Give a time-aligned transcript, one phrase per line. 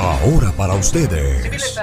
[0.00, 1.76] Ahora para ustedes.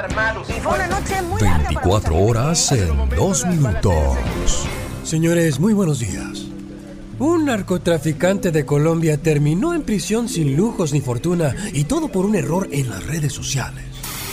[1.42, 4.18] 24 horas en 2 minutos.
[5.04, 6.46] Señores, muy buenos días.
[7.20, 12.36] Un narcotraficante de Colombia terminó en prisión sin lujos ni fortuna y todo por un
[12.36, 13.84] error en las redes sociales.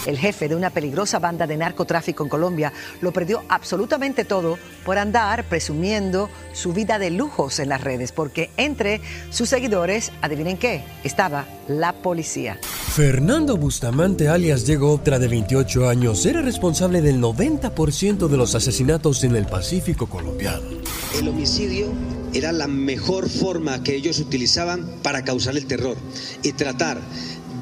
[0.06, 4.98] El jefe de una peligrosa banda de narcotráfico en Colombia lo perdió absolutamente todo por
[4.98, 10.82] andar presumiendo su vida de lujos en las redes, porque entre sus seguidores, adivinen qué,
[11.04, 12.58] estaba la policía.
[12.62, 19.22] Fernando Bustamante, alias Diego Optra, de 28 años, era responsable del 90% de los asesinatos
[19.24, 20.62] en el Pacífico colombiano.
[21.18, 21.86] El homicidio
[22.34, 25.96] era la mejor forma que ellos utilizaban para causar el terror
[26.42, 26.98] y tratar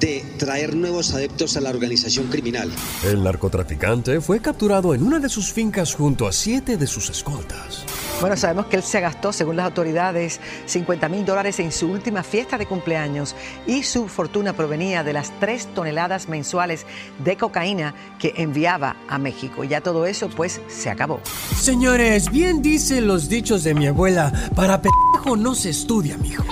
[0.01, 2.73] de traer nuevos adeptos a la organización criminal.
[3.05, 7.85] El narcotraficante fue capturado en una de sus fincas junto a siete de sus escoltas.
[8.21, 12.23] Bueno, sabemos que él se gastó, según las autoridades, 50 mil dólares en su última
[12.23, 13.35] fiesta de cumpleaños
[13.67, 16.85] y su fortuna provenía de las tres toneladas mensuales
[17.25, 19.65] de cocaína que enviaba a México.
[19.65, 21.21] Ya todo eso, pues, se acabó.
[21.59, 26.45] Señores, bien dicen los dichos de mi abuela, para pendejo no se estudia, mijo.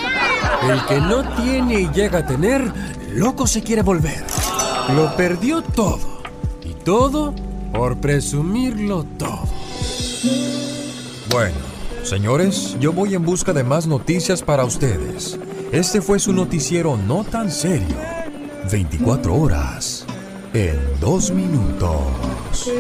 [0.71, 2.73] El que no tiene y llega a tener,
[3.13, 4.25] loco se quiere volver.
[4.97, 6.23] Lo perdió todo.
[6.65, 7.35] Y todo
[7.73, 9.43] por presumirlo todo.
[11.31, 11.57] Bueno,
[12.05, 15.39] señores, yo voy en busca de más noticias para ustedes.
[15.73, 17.97] Este fue su noticiero no tan serio.
[18.73, 20.07] 24 horas
[20.55, 22.71] en 2 minutos.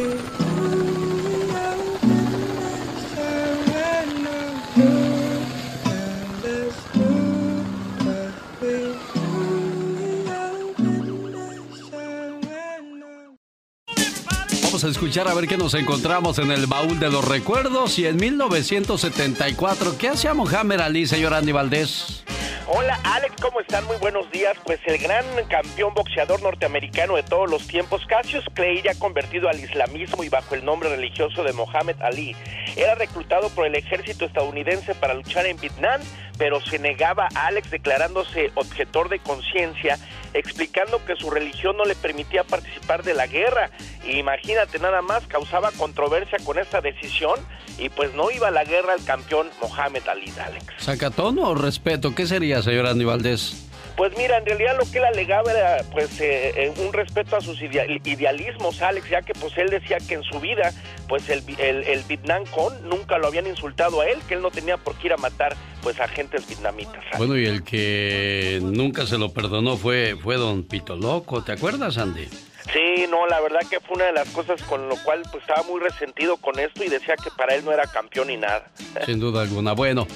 [14.79, 18.07] Vamos a escuchar a ver qué nos encontramos en el baúl de los recuerdos y
[18.07, 19.99] en 1974.
[19.99, 22.23] ¿Qué hacía Mohamed Ali, señor Andy Valdés?
[22.69, 23.85] Hola Alex, ¿cómo están?
[23.87, 24.57] Muy buenos días.
[24.65, 29.59] Pues el gran campeón boxeador norteamericano de todos los tiempos, Cassius Clay, ya convertido al
[29.59, 32.37] islamismo y bajo el nombre religioso de Mohamed Ali,
[32.77, 36.01] era reclutado por el ejército estadounidense para luchar en Vietnam,
[36.37, 39.99] pero se negaba a Alex declarándose objetor de conciencia,
[40.35, 43.71] explicando que su religión no le permitía participar de la guerra.
[44.05, 47.39] Imagínate nada más, causaba controversia con esta decisión
[47.79, 50.67] y pues no iba a la guerra el campeón Mohamed Ali, Alex.
[50.79, 52.15] ¿Sacatón o respeto?
[52.15, 53.68] ¿Qué sería, señor Andy Valdés?
[53.99, 57.41] Pues mira, en realidad lo que él alegaba era pues eh, eh, un respeto a
[57.41, 60.73] sus idea- idealismos, Alex, ya que pues él decía que en su vida
[61.09, 64.53] pues el, el, el Vietnam con nunca lo habían insultado a él, que él no
[64.53, 66.95] tenía por qué ir a matar pues agentes vietnamitas.
[67.07, 67.19] Alex.
[67.19, 71.99] Bueno, y el que nunca se lo perdonó fue, fue don Pito Loco, ¿te acuerdas,
[71.99, 72.29] Andy?
[72.73, 75.63] Sí, no, la verdad que fue una de las cosas con lo cual pues estaba
[75.65, 78.71] muy resentido con esto y decía que para él no era campeón ni nada.
[79.07, 79.73] Sin duda alguna.
[79.73, 80.07] Bueno,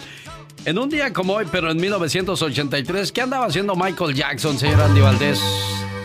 [0.64, 5.00] en un día como hoy, pero en 1983, ¿qué andaba haciendo Michael Jackson, señor Andy
[5.00, 5.40] Valdés?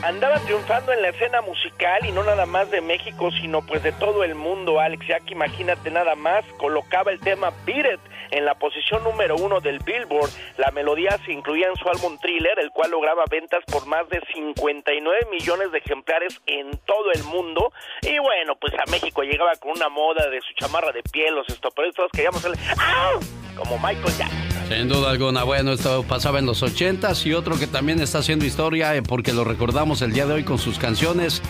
[0.04, 3.92] Andaba triunfando en la escena musical y no nada más de México, sino pues de
[3.92, 5.06] todo el mundo, Alex.
[5.08, 8.00] Ya que imagínate nada más, colocaba el tema Beat
[8.32, 10.30] en la posición número uno del Billboard.
[10.58, 14.22] La melodía se incluía en su álbum Thriller, el cual lograba ventas por más de
[14.34, 17.72] 59 millones de ejemplares en todo el mundo.
[18.02, 21.48] Y bueno, pues a México llegaba con una moda de su chamarra de piel, los
[21.50, 23.20] estoperos, todos queríamos hacerle ¡Au!
[23.56, 24.48] como Michael Jackson.
[24.70, 25.44] Sin duda alguna.
[25.44, 29.34] Bueno, esto pasaba en los 80s y otro que también está haciendo historia eh, porque
[29.34, 31.42] lo recordamos el día de hoy con sus canciones.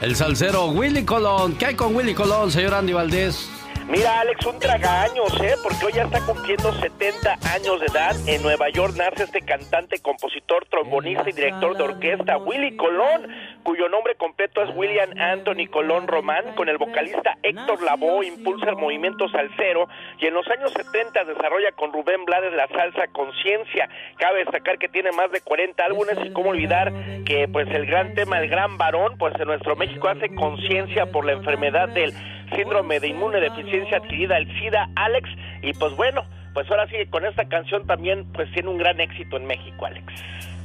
[0.00, 1.56] El salsero Willy Colón.
[1.56, 3.50] ¿Qué hay con Willy Colón, señor Andy Valdés?
[3.88, 5.54] Mira, Alex, un tragaños, ¿eh?
[5.62, 8.16] Porque hoy ya está cumpliendo 70 años de edad.
[8.26, 13.28] En Nueva York nace este cantante, compositor, trombonista y director de orquesta, Willy Colón,
[13.66, 18.76] cuyo nombre completo es William Anthony Colón Román, con el vocalista Héctor Lavoe, impulsa el
[18.76, 19.88] movimiento salsero
[20.20, 23.88] y en los años 70 desarrolla con Rubén Blades la salsa Conciencia.
[24.18, 26.92] Cabe destacar que tiene más de 40 álbumes y cómo olvidar
[27.24, 31.24] que pues el gran tema, el gran varón, pues en nuestro México hace conciencia por
[31.24, 32.12] la enfermedad del
[32.54, 35.28] síndrome de inmunodeficiencia adquirida, el SIDA, Alex,
[35.62, 39.36] y pues bueno, pues ahora sí con esta canción también pues tiene un gran éxito
[39.36, 40.55] en México, Alex.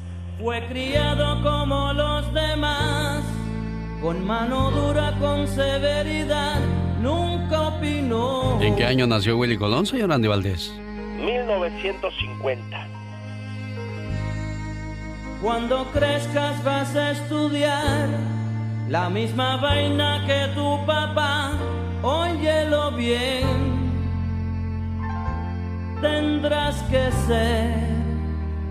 [0.41, 3.23] Fue criado como los demás,
[4.01, 6.59] con mano dura, con severidad,
[6.99, 8.59] nunca opinó.
[8.59, 10.73] ¿En qué año nació Willy Colón, señor Andy Valdés?
[11.23, 12.87] 1950.
[15.43, 18.09] Cuando crezcas vas a estudiar
[18.89, 21.51] la misma vaina que tu papá,
[22.01, 23.91] óyelo bien.
[26.01, 28.10] Tendrás que ser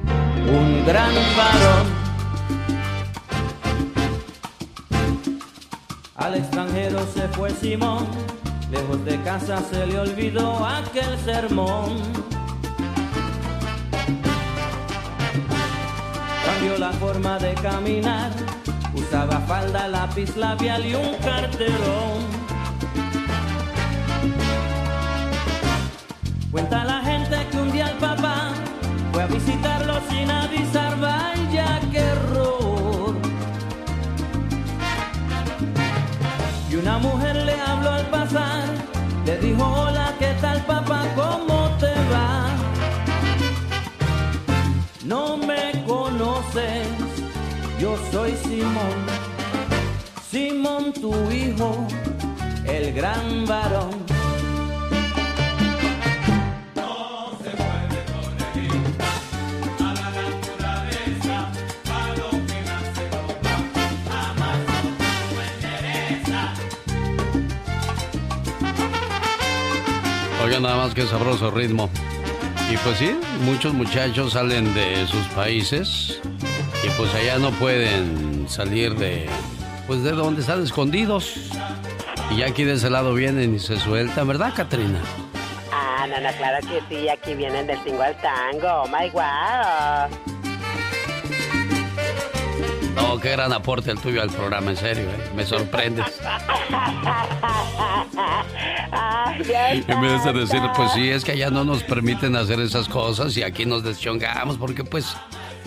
[0.07, 1.87] un gran varón.
[6.17, 8.07] Al extranjero se fue Simón,
[8.71, 11.97] lejos de casa se le olvidó aquel sermón.
[16.45, 18.31] Cambió la forma de caminar,
[19.89, 22.41] lápiz labial y un carterón.
[26.51, 27.01] Cuenta la
[29.21, 33.15] a visitarlo sin avisar, vaya que error.
[36.71, 38.65] Y una mujer le habló al pasar,
[39.27, 41.05] le dijo hola, ¿qué tal papá?
[41.15, 42.49] ¿Cómo te va?
[45.05, 46.89] No me conoces,
[47.79, 48.99] yo soy Simón,
[50.31, 51.87] Simón tu hijo,
[52.65, 54.20] el gran varón.
[70.59, 71.89] Nada más que sabroso ritmo.
[72.71, 76.21] Y pues sí, muchos muchachos salen de sus países
[76.85, 79.27] y pues allá no pueden salir de
[79.87, 81.51] pues de donde están escondidos.
[82.31, 85.01] Y ya aquí de ese lado vienen y se sueltan, ¿verdad, Katrina?
[85.73, 90.40] Ah, no, no, claro que sí, aquí vienen del tingo al tango, oh my wow.
[92.95, 95.31] No, qué gran aporte el tuyo al programa, en serio, ¿eh?
[95.35, 96.07] me sorprendes.
[99.89, 103.37] en vez de decir, pues sí, es que allá no nos permiten hacer esas cosas
[103.37, 105.17] y aquí nos deschongamos porque pues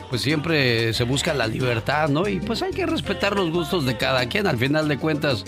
[0.10, 2.28] pues siempre se busca la libertad, ¿no?
[2.28, 4.46] Y pues hay que respetar los gustos de cada quien.
[4.46, 5.44] Al final de cuentas,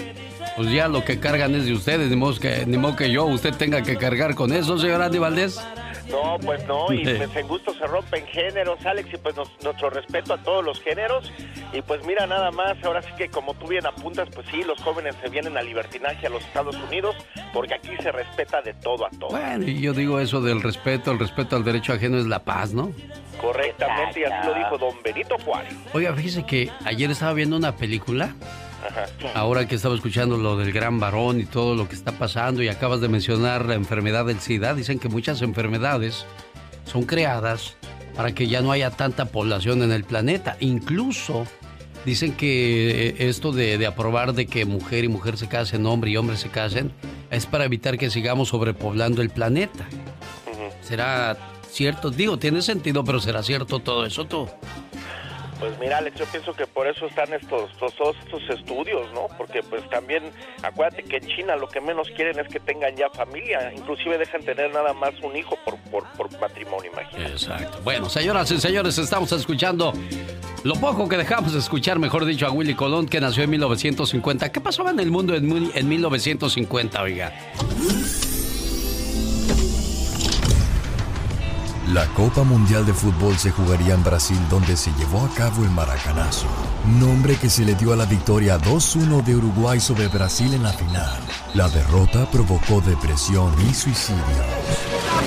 [0.56, 3.26] pues ya lo que cargan es de ustedes, ni modo que, ni modo que yo,
[3.26, 5.60] usted tenga que cargar con eso, señor Andy Valdés.
[6.10, 10.34] No, pues no, y pues en gusto se rompen géneros, Alex, y pues nuestro respeto
[10.34, 11.32] a todos los géneros.
[11.74, 14.80] Y pues mira, nada más, ahora sí que como tú bien apuntas, pues sí, los
[14.82, 17.16] jóvenes se vienen a libertinaje a los Estados Unidos,
[17.54, 19.30] porque aquí se respeta de todo a todo.
[19.30, 22.74] Bueno, y yo digo eso del respeto, el respeto al derecho ajeno es la paz,
[22.74, 22.92] ¿no?
[23.42, 25.74] Correctamente, y así lo dijo don Benito Juárez.
[25.94, 28.34] Oiga, fíjese que ayer estaba viendo una película
[29.34, 32.68] Ahora que estaba escuchando lo del gran varón y todo lo que está pasando y
[32.68, 36.26] acabas de mencionar la enfermedad del SIDA, dicen que muchas enfermedades
[36.86, 37.76] son creadas
[38.16, 40.58] para que ya no haya tanta población en el planeta.
[40.60, 41.46] Incluso
[42.06, 46.18] dicen que eh, esto de, aprobar de que mujer y mujer se casen, hombre y
[46.18, 46.92] hombre se casen,
[47.32, 49.88] es para evitar que sigamos sobrepoblando el planeta.
[50.82, 51.36] ¿Será
[51.70, 52.12] cierto?
[52.12, 54.48] Digo, tiene sentido, pero ¿será cierto todo eso tú?
[55.60, 59.28] Pues mira, Alex, yo pienso que por eso están estos, todos estos estudios, ¿no?
[59.38, 60.24] Porque pues también,
[60.62, 64.44] acuérdate que en China lo que menos quieren es que tengan ya familia, inclusive dejan
[64.44, 67.32] tener nada más un hijo por, por, matrimonio, imagínate.
[67.32, 67.80] Exacto.
[67.84, 69.94] Bueno, señoras y señores, estamos escuchando
[70.64, 74.52] lo poco que dejamos de escuchar, mejor dicho, a Willy Colón, que nació en 1950.
[74.52, 77.34] ¿Qué pasaba en el mundo en, en 1950, oiga?
[81.88, 85.70] La Copa Mundial de Fútbol se jugaría en Brasil donde se llevó a cabo el
[85.70, 86.48] Maracanazo,
[87.00, 90.74] nombre que se le dio a la victoria 2-1 de Uruguay sobre Brasil en la
[90.74, 91.20] final.
[91.54, 94.20] La derrota provocó depresión y suicidio.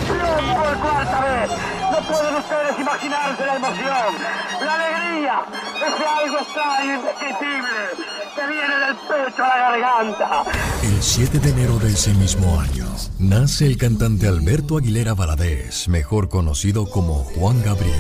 [0.08, 1.50] por cuarta vez!
[1.92, 4.14] No pueden ustedes imaginarse la emoción,
[4.60, 5.42] la alegría,
[5.76, 10.44] ese algo extraño, indescriptible, viene del pecho a la garganta.
[10.82, 12.86] El 7 de enero de ese mismo año,
[13.18, 17.94] nace el cantante Alberto Aguilera Valadez, mejor conocido como Juan Gabriel.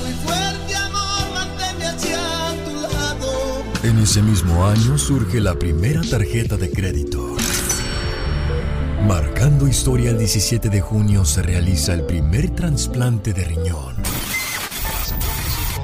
[0.00, 1.40] muy fuerte, amor,
[2.64, 3.64] tu lado.
[3.82, 7.36] En ese mismo año surge la primera tarjeta de crédito.
[9.06, 13.96] Marcando historia el 17 de junio se realiza el primer trasplante de riñón.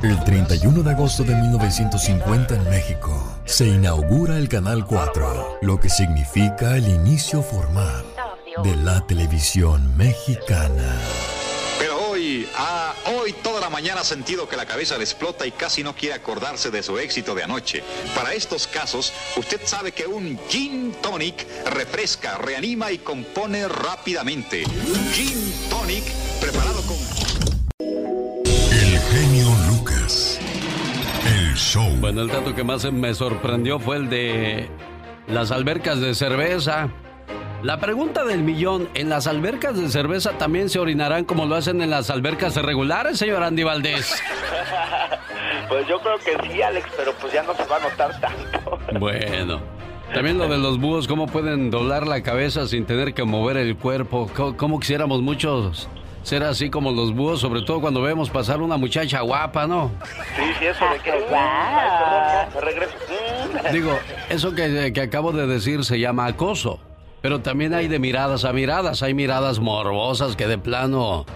[0.06, 5.88] El 31 de agosto de 1950 en México se inaugura el Canal 4, lo que
[5.88, 8.04] significa el inicio formal
[8.62, 10.96] de la televisión mexicana.
[11.80, 15.50] Pero hoy, ah, hoy toda la mañana ha sentido que la cabeza le explota y
[15.50, 17.82] casi no quiere acordarse de su éxito de anoche.
[18.14, 21.44] Para estos casos, usted sabe que un gin tonic
[21.75, 24.62] refresca, reanima y compone rápidamente.
[25.12, 26.04] Gin tonic
[26.40, 26.96] preparado con
[28.70, 29.55] el genio
[30.06, 30.38] Lucas.
[31.26, 31.88] El show.
[31.98, 34.68] Bueno, el dato que más me sorprendió fue el de
[35.26, 36.88] las albercas de cerveza.
[37.62, 41.82] La pregunta del millón, ¿en las albercas de cerveza también se orinarán como lo hacen
[41.82, 44.22] en las albercas regulares, señor Andy Valdés?
[45.68, 48.78] pues yo creo que sí, Alex, pero pues ya no se va a notar tanto.
[49.00, 49.60] bueno.
[50.14, 53.76] También lo de los búhos, cómo pueden doblar la cabeza sin tener que mover el
[53.76, 54.30] cuerpo.
[54.56, 55.88] ¿Cómo, quisiéramos muchos
[56.26, 59.92] ser así como los búhos, sobre todo cuando vemos pasar una muchacha guapa, ¿no?
[60.35, 61.12] Sí, sí, eso de que...
[61.33, 62.95] Ay, regreso.
[63.73, 63.97] Digo,
[64.28, 66.80] eso que, que acabo de decir se llama acoso.
[67.23, 71.26] Pero también hay de miradas a miradas, hay miradas morbosas que de plano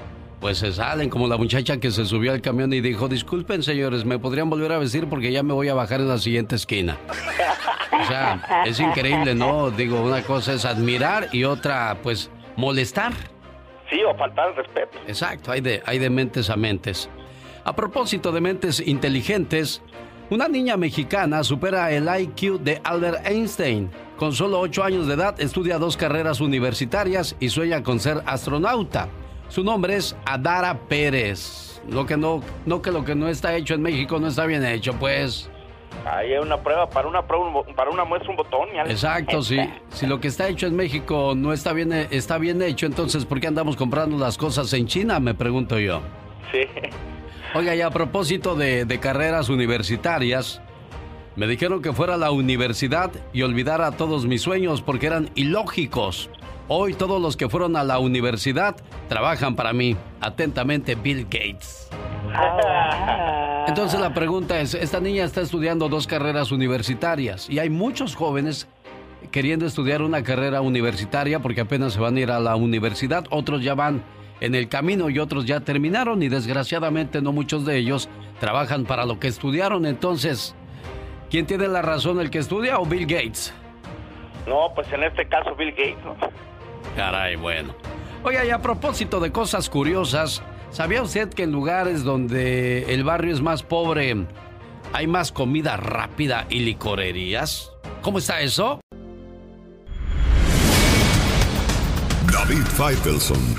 [0.41, 4.05] pues se salen, como la muchacha que se subió al camión y dijo, disculpen señores,
[4.05, 6.99] me podrían volver a vestir porque ya me voy a bajar en la siguiente esquina.
[7.93, 9.71] O sea, es increíble, ¿no?
[9.71, 13.13] Digo, una cosa es admirar y otra, pues, molestar.
[13.91, 14.99] Sí, o faltar al respeto.
[15.07, 17.11] Exacto, hay de, hay de mentes a mentes.
[17.65, 19.83] A propósito de mentes inteligentes,
[20.31, 23.91] una niña mexicana supera el IQ de Albert Einstein.
[24.17, 29.09] Con solo 8 años de edad estudia dos carreras universitarias y sueña con ser astronauta.
[29.49, 31.83] Su nombre es Adara Pérez.
[31.89, 34.65] Lo que no, no que lo que no está hecho en México no está bien
[34.65, 35.51] hecho, pues.
[36.07, 38.69] Ahí hay una prueba, para una prueba, para una muestra un botón.
[38.87, 39.59] Exacto, sí.
[39.91, 43.41] Si lo que está hecho en México no está bien, está bien hecho, entonces ¿por
[43.41, 45.21] qué andamos comprando las cosas en China?
[45.21, 46.01] Me pregunto yo.
[46.53, 46.61] Sí.
[47.55, 50.63] Oiga, y a propósito de, de carreras universitarias,
[51.37, 56.31] me dijeron que fuera a la universidad y olvidara todos mis sueños porque eran ilógicos.
[56.69, 58.77] Hoy todos los que fueron a la universidad
[59.09, 59.97] trabajan para mí.
[60.21, 61.91] Atentamente, Bill Gates.
[63.67, 68.69] Entonces la pregunta es, esta niña está estudiando dos carreras universitarias y hay muchos jóvenes
[69.31, 73.63] queriendo estudiar una carrera universitaria porque apenas se van a ir a la universidad, otros
[73.63, 74.03] ya van
[74.41, 78.09] en el camino y otros ya terminaron y desgraciadamente no muchos de ellos
[78.41, 79.87] trabajan para lo que estudiaron.
[79.87, 80.55] Entonces,
[81.31, 83.53] ¿quién tiene la razón, el que estudia o Bill Gates?
[84.47, 85.99] No, pues en este caso Bill Gates.
[86.97, 87.75] Caray, bueno.
[88.25, 93.35] Oiga, y a propósito de cosas curiosas, ¿sabía usted que en lugares donde el barrio
[93.35, 94.27] es más pobre
[94.93, 97.71] hay más comida rápida y licorerías?
[98.03, 98.81] ¿Cómo está eso?
[102.33, 103.55] David Faitelson.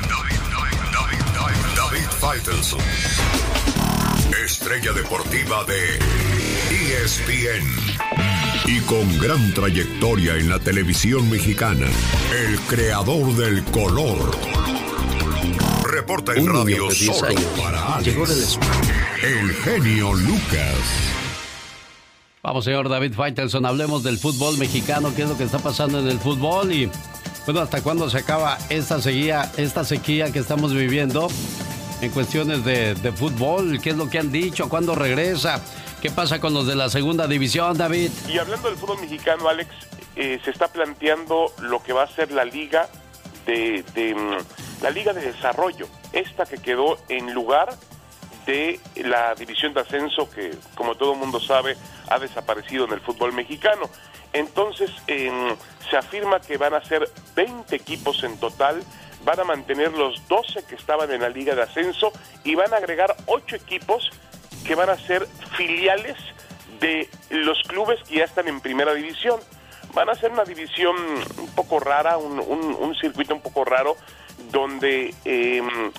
[1.76, 2.80] David Faitelson.
[4.44, 6.00] Estrella deportiva de
[6.76, 7.66] ESPN.
[8.66, 11.88] Y con gran trayectoria en la televisión mexicana,
[12.32, 14.81] el creador del color.
[15.84, 18.60] Reporta en radio solo para Alex.
[19.24, 20.76] El genio Lucas.
[22.44, 26.08] Vamos, señor David Faitelson, hablemos del fútbol mexicano, qué es lo que está pasando en
[26.08, 26.90] el fútbol y,
[27.46, 31.28] bueno, hasta cuándo se acaba esta sequía, esta sequía que estamos viviendo
[32.02, 35.62] en cuestiones de, de fútbol, qué es lo que han dicho, cuándo regresa.
[36.02, 38.10] ¿Qué pasa con los de la segunda división, David?
[38.28, 39.70] Y hablando del fútbol mexicano, Alex,
[40.16, 42.90] eh, se está planteando lo que va a ser la liga
[43.46, 47.70] de, mm, la liga de desarrollo, esta que quedó en lugar
[48.46, 51.78] de la división de ascenso que, como todo mundo sabe,
[52.10, 53.90] ha desaparecido en el fútbol mexicano.
[54.34, 58.84] Entonces, se afirma que van a ser 20 equipos en total,
[59.24, 62.12] van a mantener los 12 que estaban en la liga de ascenso
[62.44, 64.10] y van a agregar 8 equipos
[64.66, 66.18] que van a ser filiales
[66.80, 69.40] de los clubes que ya están en primera división.
[69.94, 70.96] Van a ser una división
[71.38, 73.98] un poco rara, un, circuito un poco raro,
[74.52, 75.92] donde em,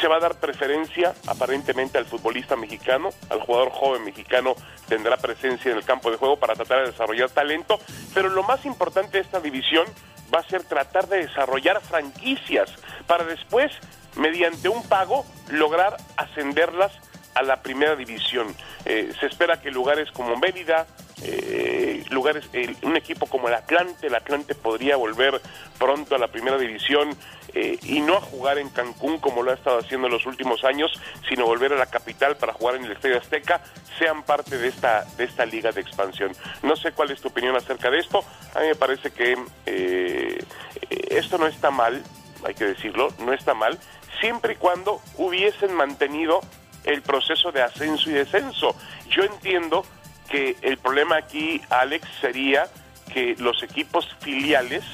[0.00, 4.54] se va a dar preferencia aparentemente al futbolista mexicano, al jugador joven mexicano
[4.88, 7.78] tendrá presencia en el campo de juego para tratar de desarrollar talento,
[8.12, 9.86] pero lo más importante de esta división
[10.34, 12.70] va a ser tratar de desarrollar franquicias
[13.06, 13.72] para después,
[14.16, 16.92] mediante un pago, lograr ascenderlas
[17.34, 18.54] a la primera división.
[18.84, 20.86] Eh, se espera que lugares como Mérida,
[21.22, 22.44] eh, lugares,
[22.82, 25.40] un equipo como el Atlante, el Atlante podría volver
[25.78, 27.16] pronto a la primera división
[27.54, 30.64] eh, y no a jugar en Cancún como lo ha estado haciendo en los últimos
[30.64, 30.92] años,
[31.28, 33.62] sino volver a la capital para jugar en el Estadio Azteca,
[33.98, 36.32] sean parte de esta, de esta liga de expansión.
[36.62, 38.24] No sé cuál es tu opinión acerca de esto,
[38.54, 39.36] a mí me parece que
[41.10, 42.02] esto no está mal,
[42.44, 43.78] hay que decirlo, no está mal,
[44.20, 46.40] siempre y cuando hubiesen mantenido
[46.84, 48.76] el proceso de ascenso y descenso.
[49.08, 49.84] Yo entiendo
[50.28, 52.66] que el problema aquí, Alex, sería
[53.12, 54.84] que los equipos filiales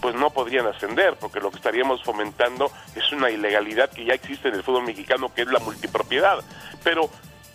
[0.00, 4.48] pues no podrían ascender, porque lo que estaríamos fomentando es una ilegalidad que ya existe
[4.48, 6.44] en el fútbol mexicano, que es la multipropiedad.
[6.84, 7.10] Pero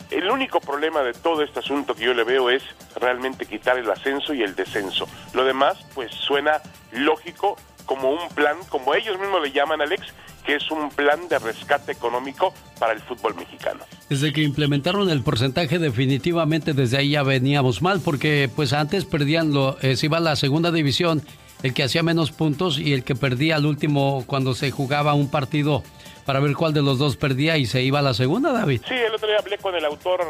[0.09, 2.63] el único problema de todo este asunto que yo le veo es
[2.95, 5.07] realmente quitar el ascenso y el descenso.
[5.33, 6.61] Lo demás, pues suena
[6.91, 10.13] lógico como un plan, como ellos mismos le llaman, Alex,
[10.45, 13.83] que es un plan de rescate económico para el fútbol mexicano.
[14.09, 19.53] Desde que implementaron el porcentaje definitivamente desde ahí ya veníamos mal porque pues antes perdían
[19.53, 21.21] lo eh, se iba a la segunda división
[21.63, 25.29] el que hacía menos puntos y el que perdía al último cuando se jugaba un
[25.29, 25.83] partido
[26.25, 28.81] para ver cuál de los dos perdía y se iba a la segunda, David.
[28.87, 30.21] Sí, el otro día hablé con el autor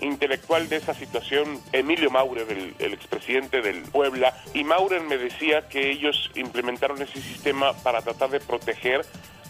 [0.00, 2.46] intelectual de esa situación, Emilio Maurer,
[2.78, 8.30] el, expresidente del Puebla, y Maurer me decía que ellos implementaron ese sistema para tratar
[8.30, 9.04] de proteger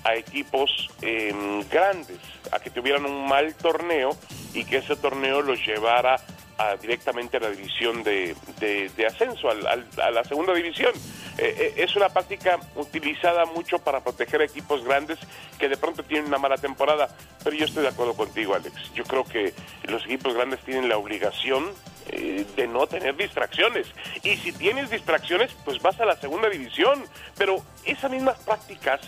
[0.04, 2.18] a equipos em, grandes,
[2.52, 4.16] a que tuvieran un mal torneo
[4.54, 6.16] y que ese torneo los llevara
[6.58, 10.92] a, directamente a la división de, de, ascenso, al, a la segunda división.
[11.38, 15.18] Eh, eh, es una práctica utilizada mucho para proteger a equipos grandes
[15.58, 17.08] que de pronto tienen una mala temporada,
[17.44, 18.92] pero yo estoy de acuerdo contigo, Alex.
[18.92, 21.72] Yo creo que los equipos grandes tienen la obligación
[22.08, 23.86] eh, de no tener distracciones.
[24.24, 27.04] Y si tienes distracciones, pues vas a la segunda división.
[27.36, 29.00] Pero esas mismas prácticas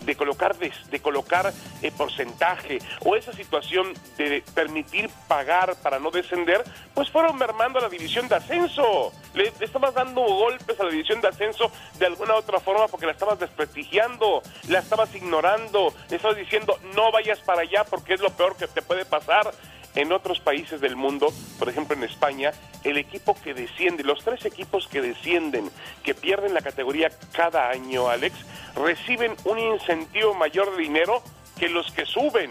[0.00, 6.62] de colocar de, colocar eh, porcentaje o esa situación de permitir pagar para no descender,
[6.94, 9.12] pues fueron mermando a la división de ascenso.
[9.34, 13.12] Le, estabas dando golpes a la división de ascenso de alguna otra forma porque la
[13.12, 18.30] estabas desprestigiando, la estabas ignorando, le estabas diciendo no vayas para allá porque es lo
[18.30, 19.52] peor que te puede pasar.
[19.94, 24.44] En otros países del mundo, por ejemplo en España, el equipo que desciende, los tres
[24.44, 25.70] equipos que descienden,
[26.02, 28.34] que pierden la categoría cada año, Alex,
[28.74, 31.22] reciben un incentivo mayor de dinero
[31.58, 32.50] que los que suben.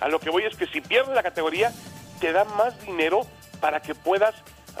[0.00, 1.72] A lo que voy es que si pierdes la categoría,
[2.20, 3.22] te dan más dinero
[3.60, 4.34] para que puedas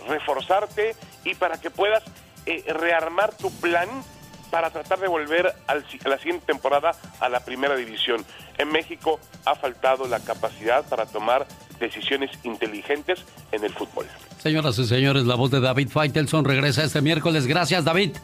[0.06, 2.02] reforzarte y para que puedas
[2.44, 3.88] eh, rearmar tu plan
[4.50, 8.22] para tratar de volver al, a la siguiente temporada a la primera división.
[8.58, 11.46] En México ha faltado la capacidad para tomar
[11.80, 14.06] decisiones inteligentes en el fútbol.
[14.38, 17.46] Señoras y señores, la voz de David Faitelson regresa este miércoles.
[17.46, 18.16] Gracias, David.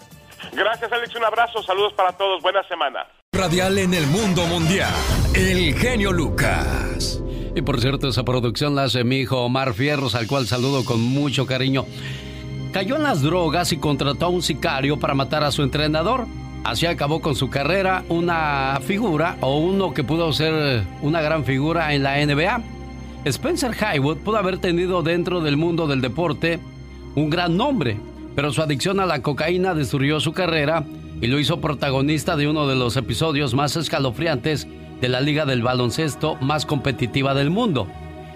[0.53, 1.15] Gracias, Alex.
[1.17, 1.63] Un abrazo.
[1.63, 2.43] Saludos para todos.
[2.43, 3.07] Buena semana.
[3.33, 4.93] Radial en el mundo mundial.
[5.35, 7.23] El genio Lucas.
[7.55, 11.01] Y por cierto, esa producción la hace mi hijo Omar Fierros, al cual saludo con
[11.03, 11.87] mucho cariño.
[12.73, 16.27] Cayó en las drogas y contrató a un sicario para matar a su entrenador.
[16.65, 21.95] Así acabó con su carrera una figura o uno que pudo ser una gran figura
[21.95, 22.63] en la NBA.
[23.25, 26.59] Spencer Haywood pudo haber tenido dentro del mundo del deporte
[27.15, 27.99] un gran nombre,
[28.35, 30.85] pero su adicción a la cocaína destruyó su carrera
[31.21, 34.69] y lo hizo protagonista de uno de los episodios más escalofriantes
[35.01, 37.89] de la liga del baloncesto más competitiva del mundo.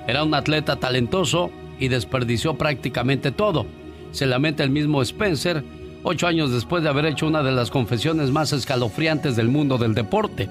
[0.07, 3.67] Era un atleta talentoso y desperdició prácticamente todo.
[4.11, 5.65] Se lamenta el mismo Spencer
[6.03, 9.95] ocho años después de haber hecho una de las confesiones más escalofriantes del mundo del
[9.95, 10.49] deporte.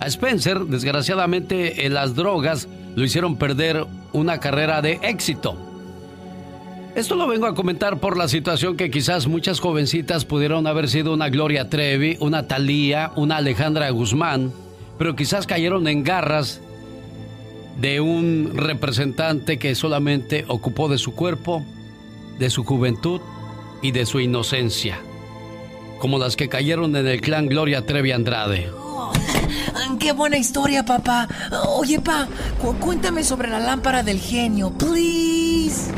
[0.00, 5.56] A Spencer, desgraciadamente, en las drogas lo hicieron perder una carrera de éxito.
[6.94, 11.12] Esto lo vengo a comentar por la situación que quizás muchas jovencitas pudieron haber sido
[11.12, 14.52] una Gloria Trevi, una Thalía, una Alejandra Guzmán,
[14.98, 16.60] pero quizás cayeron en garras
[17.80, 21.64] de un representante que solamente ocupó de su cuerpo,
[22.38, 23.20] de su juventud
[23.82, 25.00] y de su inocencia,
[25.98, 28.70] como las que cayeron en el clan Gloria Trevi Andrade.
[28.76, 29.12] Oh,
[29.98, 31.28] ¡Qué buena historia, papá!
[31.66, 32.28] Oye, pa,
[32.80, 35.92] cuéntame sobre la lámpara del genio, please.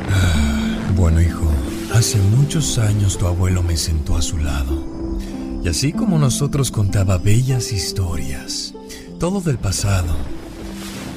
[0.96, 1.50] Bueno, hijo,
[1.94, 4.84] hace muchos años tu abuelo me sentó a su lado.
[5.62, 8.74] Y así como nosotros contaba bellas historias,
[9.18, 10.14] todo del pasado.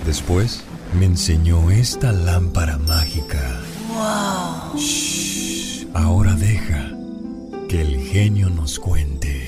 [0.06, 0.64] Después
[1.00, 3.62] me enseñó esta lámpara mágica.
[3.94, 4.78] ¡Wow!
[4.78, 5.33] Shh,
[5.94, 6.90] ahora deja
[7.70, 9.48] que el genio nos cuente.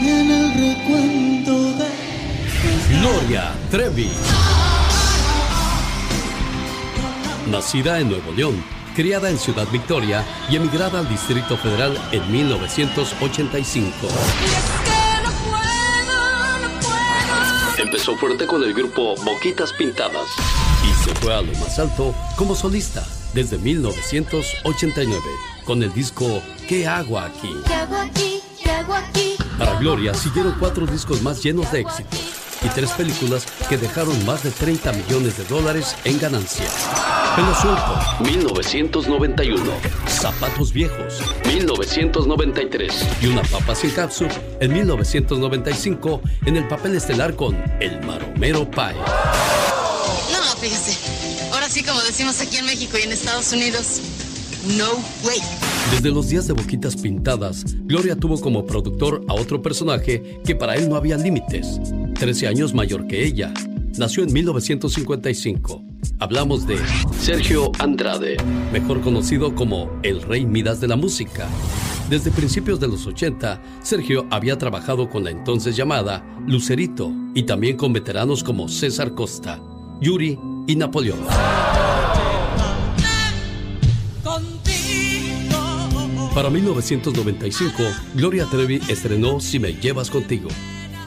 [0.00, 1.88] En el recuento de
[2.98, 4.10] Gloria Trevi.
[7.50, 8.62] Nacida en Nuevo León,
[8.94, 14.08] criada en Ciudad Victoria y emigrada al Distrito Federal en 1985.
[18.08, 20.30] Empezó fuerte con el grupo Boquitas Pintadas
[20.82, 25.20] y se fue a lo más alto como solista desde 1989
[25.66, 27.50] con el disco ¿Qué hago aquí?
[27.66, 28.40] ¿Qué hago aquí?
[28.62, 29.34] ¿Qué hago aquí?
[29.58, 34.42] Para Gloria siguieron cuatro discos más llenos de éxitos y tres películas que dejaron más
[34.42, 36.88] de 30 millones de dólares en ganancias.
[37.36, 39.72] Pelo suelto, 1991.
[40.08, 42.92] Zapatos viejos, 1993.
[43.22, 48.94] Y una papa sin cápsula en 1995 en el papel estelar con El Maromero Pie.
[50.32, 50.98] No, fíjese.
[51.52, 54.00] Ahora sí, como decimos aquí en México y en Estados Unidos,
[54.76, 54.90] no
[55.24, 55.40] way.
[55.90, 60.74] Desde los días de Boquitas Pintadas, Gloria tuvo como productor a otro personaje que para
[60.76, 61.80] él no había límites.
[62.14, 63.52] 13 años mayor que ella.
[63.96, 65.82] Nació en 1955.
[66.20, 66.78] Hablamos de
[67.18, 68.36] Sergio Andrade,
[68.72, 71.48] mejor conocido como el Rey Midas de la música.
[72.08, 77.76] Desde principios de los 80, Sergio había trabajado con la entonces llamada Lucerito y también
[77.76, 79.60] con veteranos como César Costa,
[80.00, 81.18] Yuri y Napoleón.
[86.38, 87.82] Para 1995,
[88.14, 90.48] Gloria Trevi estrenó Si me llevas contigo.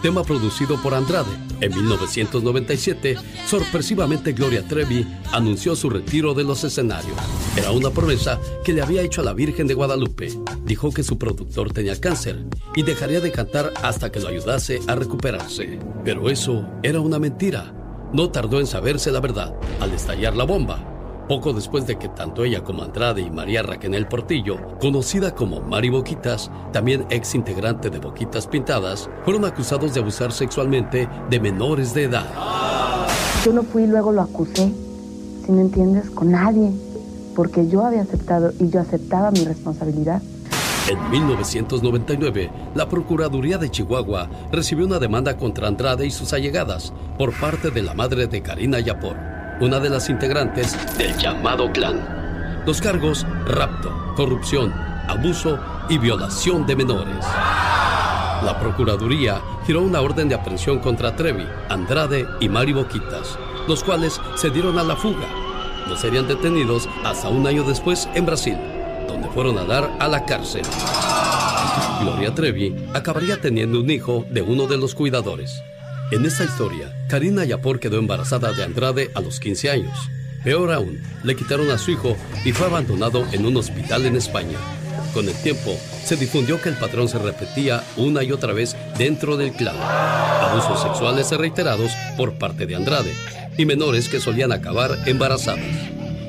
[0.02, 1.32] tema producido por Andrade.
[1.62, 3.15] En 1997,
[3.48, 7.15] sorpresivamente Gloria Trevi anunció su retiro de los escenarios.
[7.56, 10.34] Era una promesa que le había hecho a la Virgen de Guadalupe.
[10.65, 12.44] Dijo que su productor tenía cáncer
[12.76, 15.80] y dejaría de cantar hasta que lo ayudase a recuperarse.
[16.04, 17.74] Pero eso era una mentira.
[18.12, 19.56] No tardó en saberse la verdad.
[19.80, 24.07] Al estallar la bomba, poco después de que tanto ella como Andrade y María Raquel
[24.07, 30.31] Portillo, conocida como Mari Boquitas, también ex integrante de Boquitas Pintadas, fueron acusados de abusar
[30.31, 32.25] sexualmente de menores de edad.
[33.45, 34.71] Yo no fui y luego lo acusé,
[35.45, 36.71] si me entiendes, con nadie,
[37.36, 40.21] porque yo había aceptado y yo aceptaba mi responsabilidad.
[40.89, 47.34] En 1999, la Procuraduría de Chihuahua recibió una demanda contra Andrade y sus allegadas por
[47.39, 52.63] parte de la madre de Karina Yapor una de las integrantes del llamado clan.
[52.65, 54.74] Los cargos, rapto, corrupción,
[55.08, 57.26] abuso y violación de menores.
[58.43, 64.19] La Procuraduría giró una orden de aprehensión contra Trevi, Andrade y Mari Boquitas, los cuales
[64.36, 65.28] se dieron a la fuga.
[65.88, 68.58] No serían detenidos hasta un año después en Brasil,
[69.08, 70.63] donde fueron a dar a la cárcel.
[72.02, 75.62] Gloria Trevi acabaría teniendo un hijo de uno de los cuidadores.
[76.12, 79.97] En esta historia, Karina Yapor quedó embarazada de Andrade a los 15 años.
[80.43, 84.58] Peor aún, le quitaron a su hijo y fue abandonado en un hospital en España.
[85.13, 89.38] Con el tiempo, se difundió que el patrón se repetía una y otra vez dentro
[89.38, 89.78] del clan.
[89.80, 93.13] Abusos sexuales reiterados por parte de Andrade
[93.58, 95.63] y menores que solían acabar embarazadas.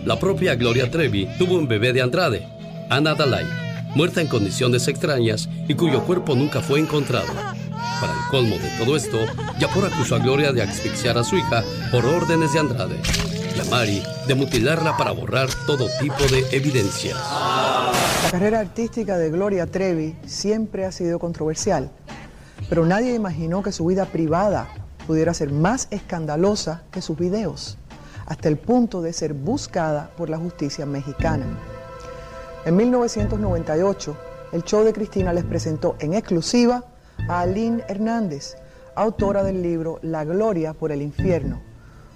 [0.04, 2.46] La propia Gloria Trevi tuvo un bebé de Andrade,
[2.88, 3.46] Ana Dalai,
[3.96, 7.32] muerta en condiciones extrañas y cuyo cuerpo nunca fue encontrado.
[8.02, 9.16] Para el colmo de todo esto,
[9.60, 11.62] Yapor acusó a Gloria de asfixiar a su hija
[11.92, 12.96] por órdenes de Andrade
[13.56, 17.16] y a Mari de mutilarla para borrar todo tipo de evidencias.
[18.24, 21.92] La carrera artística de Gloria Trevi siempre ha sido controversial,
[22.68, 24.66] pero nadie imaginó que su vida privada
[25.06, 27.78] pudiera ser más escandalosa que sus videos,
[28.26, 31.46] hasta el punto de ser buscada por la justicia mexicana.
[32.64, 34.16] En 1998,
[34.50, 36.82] el show de Cristina les presentó en exclusiva
[37.28, 38.56] a Aline Hernández,
[38.94, 41.60] autora del libro La Gloria por el Infierno,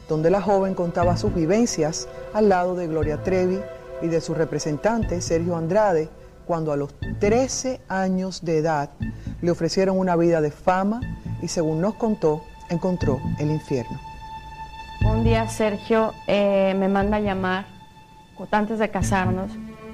[0.08, 3.60] donde la joven contaba sus vivencias al lado de Gloria Trevi
[4.02, 6.08] y de su representante Sergio Andrade,
[6.46, 8.90] cuando a los 13 años de edad
[9.40, 11.00] le ofrecieron una vida de fama
[11.42, 13.98] y según nos contó, encontró el infierno.
[15.04, 17.66] Un día Sergio eh, me manda a llamar,
[18.50, 19.50] antes de casarnos,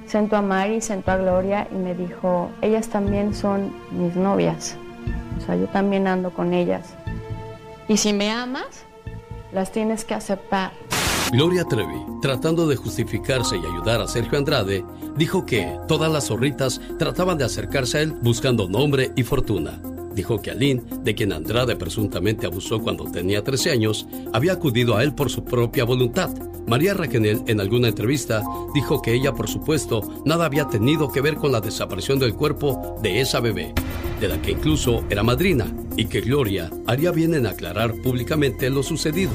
[0.06, 4.76] sentó a Mari, sentó a Gloria y me dijo, ellas también son mis novias.
[5.38, 6.94] O sea, yo también ando con ellas.
[7.88, 8.84] Y si me amas,
[9.52, 10.72] las tienes que aceptar.
[11.32, 14.84] Gloria Trevi, tratando de justificarse y ayudar a Sergio Andrade,
[15.16, 19.80] dijo que todas las zorritas trataban de acercarse a él buscando nombre y fortuna.
[20.14, 25.02] Dijo que Aline, de quien Andrade presuntamente abusó cuando tenía 13 años, había acudido a
[25.02, 26.30] él por su propia voluntad.
[26.66, 28.42] María Raquel, en alguna entrevista,
[28.74, 32.98] dijo que ella, por supuesto, nada había tenido que ver con la desaparición del cuerpo
[33.02, 33.72] de esa bebé,
[34.20, 38.82] de la que incluso era madrina, y que Gloria haría bien en aclarar públicamente lo
[38.82, 39.32] sucedido.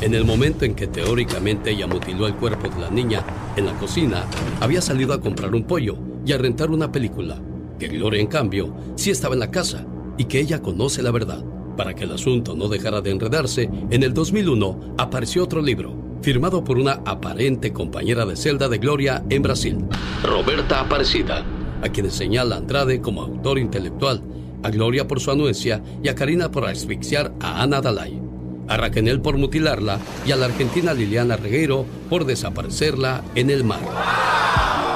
[0.00, 3.24] En el momento en que teóricamente ella mutiló el cuerpo de la niña
[3.56, 4.24] en la cocina,
[4.60, 7.40] había salido a comprar un pollo y a rentar una película,
[7.78, 9.86] que Gloria, en cambio, sí estaba en la casa
[10.20, 11.42] y que ella conoce la verdad.
[11.78, 16.62] Para que el asunto no dejara de enredarse, en el 2001 apareció otro libro, firmado
[16.62, 19.78] por una aparente compañera de celda de Gloria en Brasil,
[20.22, 21.42] Roberta Aparecida,
[21.82, 24.22] a quien señala Andrade como autor intelectual,
[24.62, 28.20] a Gloria por su anuencia y a Karina por asfixiar a Ana Dalai,
[28.68, 33.80] a Raquel por mutilarla y a la argentina Liliana Regueiro por desaparecerla en el mar.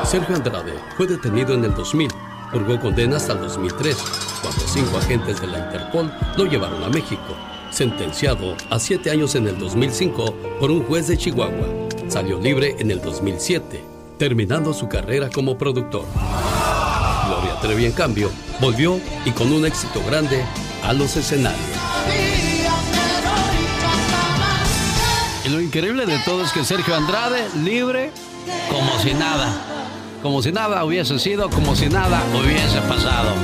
[0.04, 2.10] Sergio Andrade fue detenido en el 2000
[2.54, 3.96] Purgó condena hasta el 2003,
[4.40, 7.34] cuando cinco agentes de la Interpol lo llevaron a México.
[7.72, 11.66] Sentenciado a siete años en el 2005 por un juez de Chihuahua.
[12.06, 13.82] Salió libre en el 2007,
[14.18, 16.04] terminando su carrera como productor.
[17.26, 20.44] Gloria Trevi, en cambio, volvió y con un éxito grande
[20.84, 21.60] a los escenarios.
[25.44, 28.12] Y lo increíble de todo es que Sergio Andrade, libre
[28.70, 29.73] como si nada
[30.24, 33.34] como si nada hubiese sido, como si nada hubiese pasado.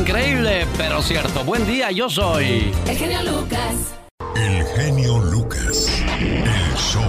[0.00, 1.44] Increíble, pero cierto.
[1.44, 2.72] Buen día, yo soy.
[2.88, 3.96] El genio Lucas.
[4.34, 6.04] El genio Lucas.
[6.20, 7.04] El show.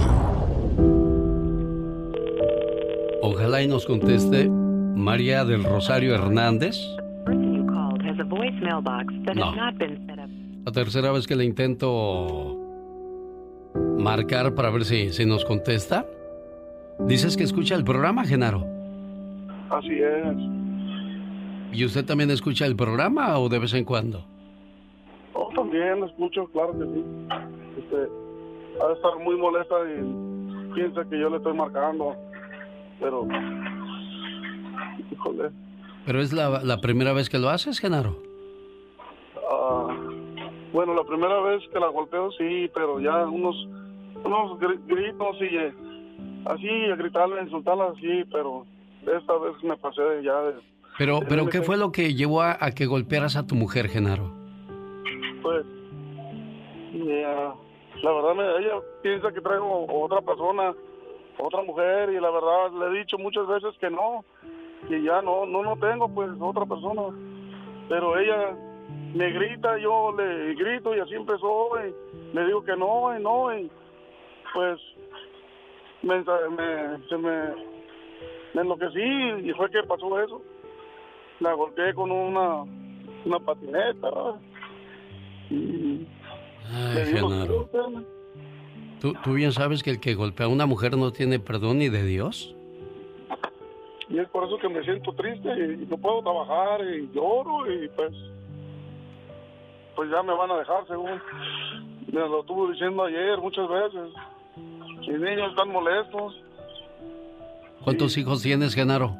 [3.20, 6.76] Ojalá y nos conteste María del Rosario Hernández.
[9.34, 9.54] No.
[10.64, 12.56] La tercera vez que le intento
[13.98, 16.06] marcar para ver si, si nos contesta.
[17.00, 18.79] Dices que escucha el programa, Genaro.
[19.70, 20.36] Así es.
[21.72, 24.24] ¿Y usted también escucha el programa o de vez en cuando?
[25.34, 27.04] Oh, también escucho, claro que sí.
[27.78, 27.96] Este,
[28.82, 32.14] ha de estar muy molesta y piensa que yo le estoy marcando.
[32.98, 33.26] Pero,
[35.12, 35.50] híjole,
[36.04, 38.16] ¿Pero es la, la primera vez que lo haces, Genaro?
[39.50, 39.94] ah,
[40.72, 43.56] bueno, la primera vez que la golpeo sí, pero ya unos,
[44.24, 45.74] unos gri- gritos y eh,
[46.46, 48.66] así, a gritarle, a insultarla así, pero
[49.06, 50.54] esta vez me pasé de ya de,
[50.98, 51.46] Pero, de pero.
[51.46, 54.32] ¿qué fue lo que llevó a, a que golpearas a tu mujer, Genaro?
[55.42, 55.64] Pues,
[57.26, 57.54] ah,
[58.02, 60.74] la verdad, me- ella piensa que traigo otra persona,
[61.38, 64.24] otra mujer, y la verdad le he dicho muchas veces que no,
[64.88, 67.02] que ya no, no, no tengo pues otra persona.
[67.88, 68.56] Pero ella
[69.14, 73.56] me grita, yo le grito y así empezó, y le digo que no, y no,
[73.58, 73.70] y
[74.54, 74.80] pues
[76.02, 77.69] me, me, se me,
[78.54, 80.42] me enloquecí y fue que pasó eso.
[81.40, 82.62] La golpeé con una,
[83.24, 84.40] una patineta.
[85.50, 86.06] Y
[86.72, 87.68] Ay, Genaro.
[89.00, 91.88] ¿Tú, tú bien sabes que el que golpea a una mujer no tiene perdón ni
[91.88, 92.54] de Dios.
[94.10, 97.88] Y es por eso que me siento triste y no puedo trabajar y lloro y
[97.90, 98.12] pues
[99.94, 101.20] pues ya me van a dejar según
[102.12, 104.12] me lo estuvo diciendo ayer muchas veces.
[104.56, 106.34] Mis niños están molestos,
[107.84, 109.16] ¿Cuántos hijos tienes, Genaro?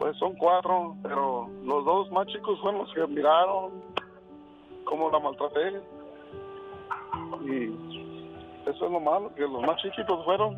[0.00, 3.70] pues son cuatro, pero los dos más chicos fueron los que miraron
[4.84, 5.78] cómo la maltraté.
[7.44, 7.64] Y
[8.68, 10.56] eso es lo malo, que los más chiquitos fueron.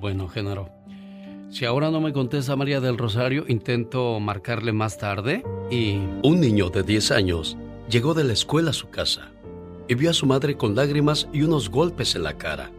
[0.00, 0.68] Bueno, Genaro.
[1.48, 5.96] Si ahora no me contesta María del Rosario, intento marcarle más tarde y...
[6.22, 7.56] Un niño de 10 años
[7.88, 9.30] llegó de la escuela a su casa
[9.88, 12.70] y vio a su madre con lágrimas y unos golpes en la cara.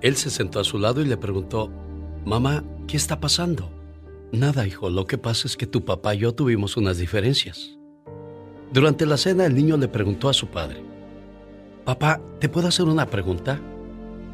[0.00, 1.70] Él se sentó a su lado y le preguntó,
[2.24, 3.70] Mamá, ¿qué está pasando?
[4.32, 7.76] Nada, hijo, lo que pasa es que tu papá y yo tuvimos unas diferencias.
[8.72, 10.82] Durante la cena el niño le preguntó a su padre,
[11.84, 13.60] Papá, ¿te puedo hacer una pregunta?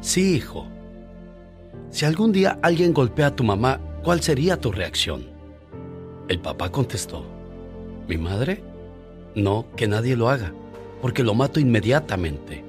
[0.01, 0.65] Sí, hijo.
[1.91, 5.27] Si algún día alguien golpea a tu mamá, ¿cuál sería tu reacción?
[6.27, 7.23] El papá contestó,
[8.07, 8.63] ¿mi madre?
[9.35, 10.51] No, que nadie lo haga,
[11.01, 12.63] porque lo mato inmediatamente.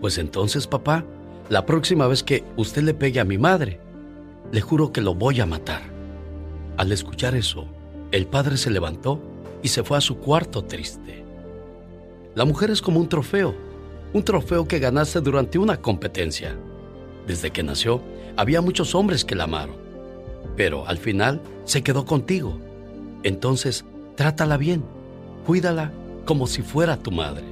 [0.00, 1.04] Pues entonces, papá,
[1.50, 3.78] la próxima vez que usted le pegue a mi madre,
[4.50, 5.82] le juro que lo voy a matar.
[6.76, 7.66] Al escuchar eso,
[8.12, 9.20] el padre se levantó
[9.62, 11.24] y se fue a su cuarto triste.
[12.34, 13.54] La mujer es como un trofeo,
[14.12, 16.56] un trofeo que ganaste durante una competencia.
[17.26, 18.00] Desde que nació,
[18.36, 19.76] había muchos hombres que la amaron,
[20.56, 22.58] pero al final se quedó contigo.
[23.22, 23.84] Entonces,
[24.16, 24.84] trátala bien,
[25.46, 25.92] cuídala
[26.24, 27.44] como si fuera tu madre.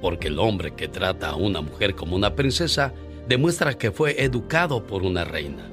[0.00, 2.92] Porque el hombre que trata a una mujer como una princesa
[3.26, 5.68] demuestra que fue educado por una reina.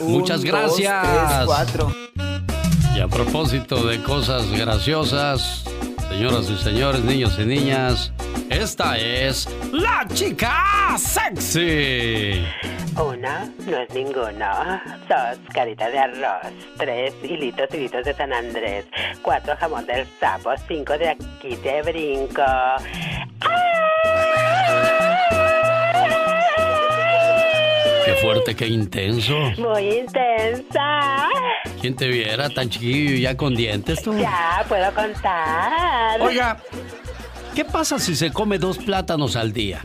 [0.00, 1.02] Muchas gracias.
[1.02, 1.92] dos, tres, cuatro.
[2.96, 5.64] Y a propósito de cosas graciosas,
[6.08, 8.12] señoras y señores, niños y niñas,
[8.50, 12.44] esta es la chica sexy.
[12.96, 13.16] Uno
[13.66, 14.80] no es ninguno.
[15.08, 16.52] Dos, carita de arroz.
[16.76, 18.86] Tres, hilitos, hilitos de San Andrés.
[19.22, 20.50] Cuatro, jamón del sapo.
[20.66, 22.42] Cinco, de aquí te brinco.
[23.40, 23.89] Qué
[28.20, 29.34] fuerte, qué intenso.
[29.58, 31.28] Muy intensa.
[31.80, 34.16] ¿Quién te viera tan chiquillo y ya con dientes tú?
[34.18, 36.20] Ya puedo contar.
[36.20, 36.58] Oiga,
[37.54, 39.84] ¿qué pasa si se come dos plátanos al día?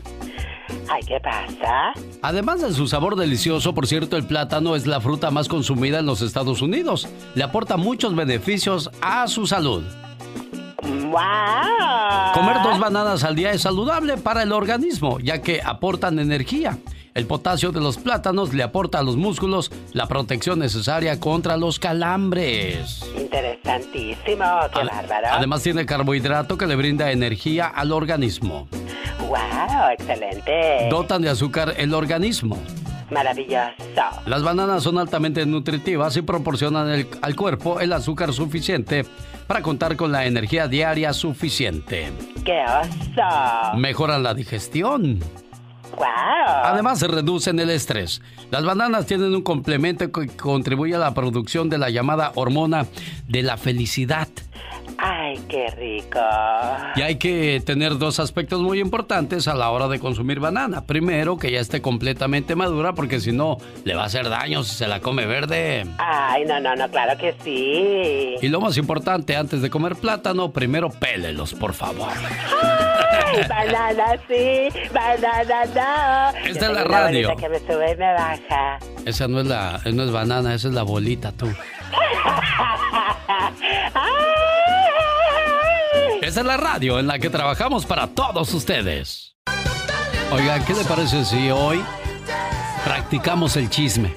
[0.88, 1.92] Ay, ¿qué pasa?
[2.22, 6.06] Además de su sabor delicioso, por cierto, el plátano es la fruta más consumida en
[6.06, 7.08] los Estados Unidos.
[7.34, 9.84] Le aporta muchos beneficios a su salud.
[10.82, 12.32] ¡Wow!
[12.34, 16.78] Comer dos bananas al día es saludable para el organismo, ya que aportan energía.
[17.16, 21.78] El potasio de los plátanos le aporta a los músculos la protección necesaria contra los
[21.78, 23.02] calambres.
[23.18, 24.44] Interesantísimo.
[24.70, 25.28] ¡Qué bárbaro!
[25.32, 28.68] Además tiene carbohidrato que le brinda energía al organismo.
[29.20, 29.38] ¡Wow!
[29.98, 30.88] Excelente.
[30.90, 32.58] Dotan de azúcar el organismo.
[33.10, 33.64] Maravilloso.
[34.26, 39.06] Las bananas son altamente nutritivas y proporcionan el- al cuerpo el azúcar suficiente
[39.46, 42.10] para contar con la energía diaria suficiente.
[42.44, 43.76] ¡Qué oso!
[43.78, 45.20] Mejoran la digestión.
[45.96, 46.06] ¡Wow!
[46.64, 48.20] Además, reducen el estrés.
[48.50, 52.86] Las bananas tienen un complemento que contribuye a la producción de la llamada hormona
[53.28, 54.28] de la felicidad.
[54.98, 56.20] ¡Ay, qué rico!
[56.96, 60.86] Y hay que tener dos aspectos muy importantes a la hora de consumir banana.
[60.86, 64.74] Primero, que ya esté completamente madura, porque si no, le va a hacer daño si
[64.74, 65.86] se la come verde.
[65.98, 68.36] Ay, no, no, no, claro que sí.
[68.40, 72.08] Y lo más importante, antes de comer plátano, primero pélelos, por favor.
[72.14, 76.38] Ay, banana sí, banana no.
[76.48, 77.36] Esta Yo es la radio.
[77.36, 78.78] que me sube y me baja.
[79.04, 81.46] Esa no es la, no es banana, esa es la bolita, tú.
[83.94, 84.85] Ay,
[86.26, 89.36] Esta es la radio en la que trabajamos para todos ustedes.
[90.32, 91.80] Oiga, ¿qué le parece si hoy
[92.84, 94.12] practicamos el chisme?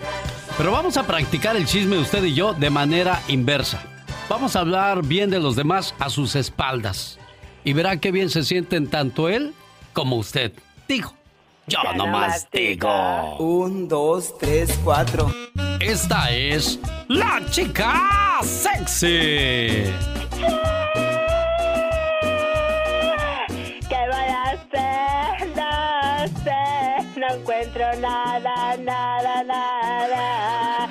[0.58, 3.84] Pero vamos a practicar el chisme usted y yo de manera inversa.
[4.28, 7.20] Vamos a hablar bien de los demás a sus espaldas.
[7.64, 9.54] Y verá qué bien se sienten tanto él
[9.94, 10.52] como usted.
[10.88, 11.14] Digo,
[11.68, 13.38] yo Ya nomás digo.
[13.38, 15.32] Un, dos, tres, cuatro.
[15.80, 19.94] Esta es la chica sexy.
[27.30, 30.90] No encuentro nada, nada, nada.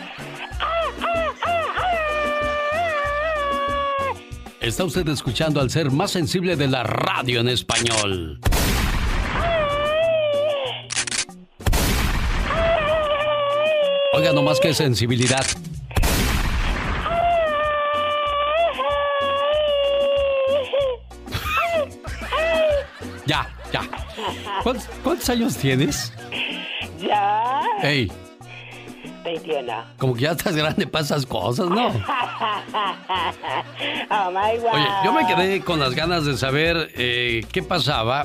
[4.60, 8.40] Está usted escuchando al ser más sensible de la radio en español.
[14.12, 15.46] Oiga, nomás que sensibilidad.
[23.26, 24.07] Ya, ya.
[24.62, 26.12] ¿Cuántos, cuántos años tienes?
[27.00, 27.62] ¿Ya?
[27.82, 28.10] Ey,
[29.24, 29.72] 21.
[29.98, 31.88] como que ya estás grande para esas cosas, ¿no?
[31.88, 31.92] oh
[34.30, 34.72] my God.
[34.72, 38.24] Oye, yo me quedé con las ganas de saber eh, qué pasaba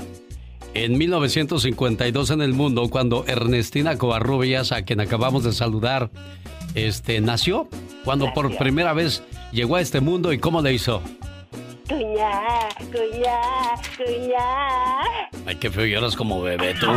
[0.74, 6.10] en 1952 en el mundo cuando Ernestina Covarrubias, a quien acabamos de saludar,
[6.76, 7.68] este, nació.
[8.04, 11.02] Cuando por primera vez llegó a este mundo y cómo le hizo.
[11.88, 13.42] Cuñá, cuñá,
[13.98, 15.02] cuñá.
[15.46, 16.88] Ay, qué feo, lloras como bebé tú.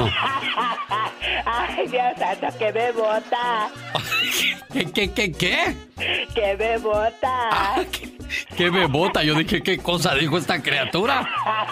[1.45, 3.69] Ay, Dios santo, que me bota.
[4.73, 5.77] ¿Qué, qué, qué, qué?
[6.35, 7.85] Que me bota.
[8.57, 9.23] ¿Qué bebota?
[9.23, 11.29] Yo dije, ¿qué cosa dijo esta criatura?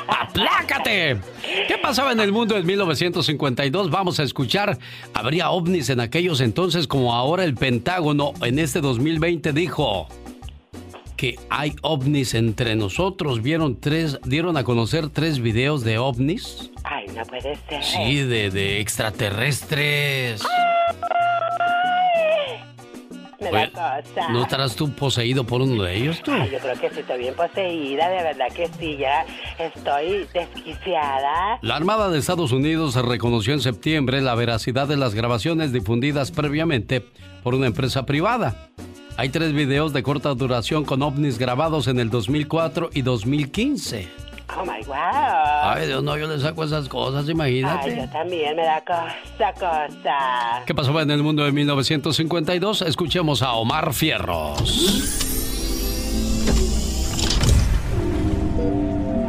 [0.09, 1.16] ¡Aplácate!
[1.66, 3.90] ¿Qué pasaba en el mundo en 1952?
[3.90, 4.79] Vamos a escuchar.
[5.14, 10.09] ¿Habría ovnis en aquellos entonces como ahora el Pentágono en este 2020 dijo?
[11.16, 13.42] Que hay ovnis entre nosotros.
[13.42, 16.70] Vieron tres, dieron a conocer tres videos de ovnis.
[16.85, 17.83] Ay, no puede ser.
[17.83, 20.42] Sí, de, de extraterrestres.
[23.40, 24.29] Oye, cosa.
[24.31, 26.33] ¿No estarás tú poseído por uno de ellos tú?
[26.33, 29.27] Ay, yo creo que sí estoy bien poseída, de verdad que sí, ya
[29.59, 31.59] estoy desquiciada.
[31.61, 37.05] La Armada de Estados Unidos reconoció en septiembre la veracidad de las grabaciones difundidas previamente
[37.42, 38.70] por una empresa privada.
[39.16, 44.09] Hay tres videos de corta duración con ovnis grabados en el 2004 y 2015.
[44.57, 44.94] Oh my wow.
[45.62, 47.96] Ay, Dios, no, yo le saco esas cosas, Ay, imagínate.
[47.96, 50.62] yo también me da cosa, cosa.
[50.66, 52.83] ¿Qué pasaba en el mundo de 1952?
[52.83, 55.11] Escuchemos a Omar Fierros.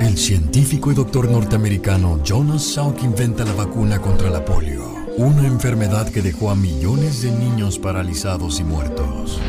[0.02, 4.84] El científico y doctor norteamericano Jonas Salk inventa la vacuna contra la polio,
[5.18, 9.40] una enfermedad que dejó a millones de niños paralizados y muertos.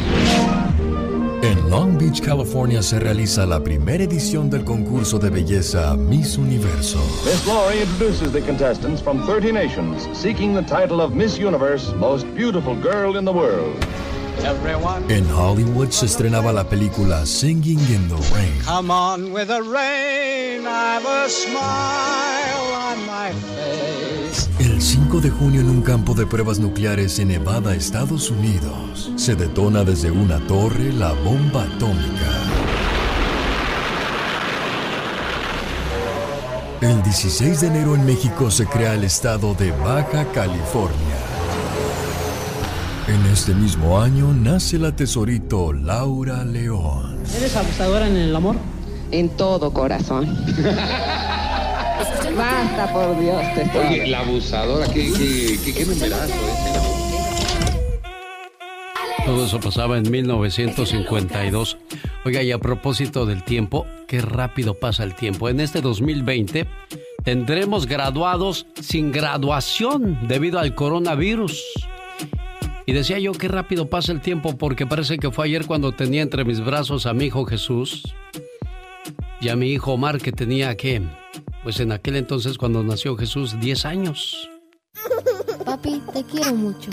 [1.43, 6.99] En Long Beach, California se realiza la primera edición del concurso de belleza Miss Universo.
[7.25, 12.27] Miss Laurie introduces the contestants from 30 nations, seeking the title of Miss Universe, Most
[12.35, 13.77] Beautiful Girl in the World.
[14.45, 18.53] Everyone, En Hollywood se estrenaba la película Singing in the Rain.
[18.65, 20.67] come on with the rain.
[20.67, 24.16] I've a smile on my face.
[24.59, 29.35] El 5 de junio en un campo de pruebas nucleares en Nevada, Estados Unidos, se
[29.35, 32.31] detona desde una torre la bomba atómica.
[36.81, 41.17] El 16 de enero en México se crea el estado de Baja California.
[43.09, 47.19] En este mismo año nace la tesorito Laura León.
[47.37, 48.57] ¿Eres abusadora en el amor?
[49.11, 50.35] En todo corazón.
[52.37, 53.41] Basta, por Dios.
[53.55, 56.97] Te estoy- Oye, la abusadora, qué, qué, qué, qué numerazo ese.
[59.25, 61.79] Todo eso pasaba en 1952.
[62.25, 65.49] Oiga, y a propósito del tiempo, qué rápido pasa el tiempo.
[65.49, 66.67] En este 2020
[67.25, 71.61] tendremos graduados sin graduación debido al coronavirus.
[72.89, 76.23] Y decía yo, qué rápido pasa el tiempo porque parece que fue ayer cuando tenía
[76.23, 78.15] entre mis brazos a mi hijo Jesús
[79.41, 81.03] y a mi hijo Omar que tenía, ¿qué?
[81.67, 84.49] Pues en aquel entonces cuando nació Jesús, 10 años.
[85.65, 86.91] Papi, te quiero mucho.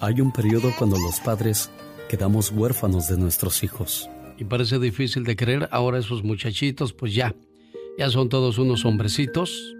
[0.00, 1.72] Hay un periodo cuando los padres
[2.08, 4.08] quedamos huérfanos de nuestros hijos.
[4.38, 7.34] Y parece difícil de creer, ahora esos muchachitos pues ya,
[7.98, 9.74] ya son todos unos hombrecitos.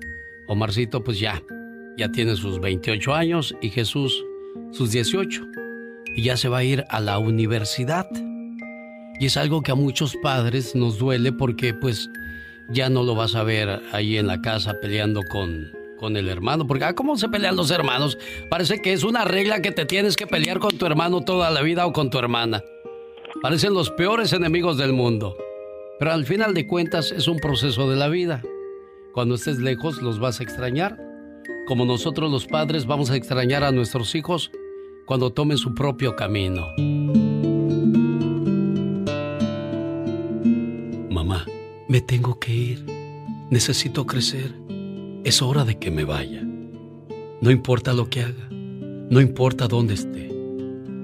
[0.48, 1.40] Omarcito pues ya,
[1.96, 4.24] ya tiene sus 28 años y Jesús
[4.72, 5.40] sus 18.
[6.16, 8.08] Y ya se va a ir a la universidad.
[9.20, 12.10] Y es algo que a muchos padres nos duele porque pues
[12.72, 16.66] ya no lo vas a ver ahí en la casa peleando con, con el hermano.
[16.66, 18.18] Porque, ah, ¿cómo se pelean los hermanos?
[18.48, 21.62] Parece que es una regla que te tienes que pelear con tu hermano toda la
[21.62, 22.62] vida o con tu hermana.
[23.42, 25.36] Parecen los peores enemigos del mundo.
[25.98, 28.42] Pero al final de cuentas es un proceso de la vida.
[29.12, 30.98] Cuando estés lejos los vas a extrañar,
[31.66, 34.50] como nosotros los padres vamos a extrañar a nuestros hijos
[35.04, 36.68] cuando tomen su propio camino.
[41.90, 42.86] Me tengo que ir.
[43.50, 44.54] Necesito crecer.
[45.24, 46.40] Es hora de que me vaya.
[47.40, 50.30] No importa lo que haga, no importa dónde esté.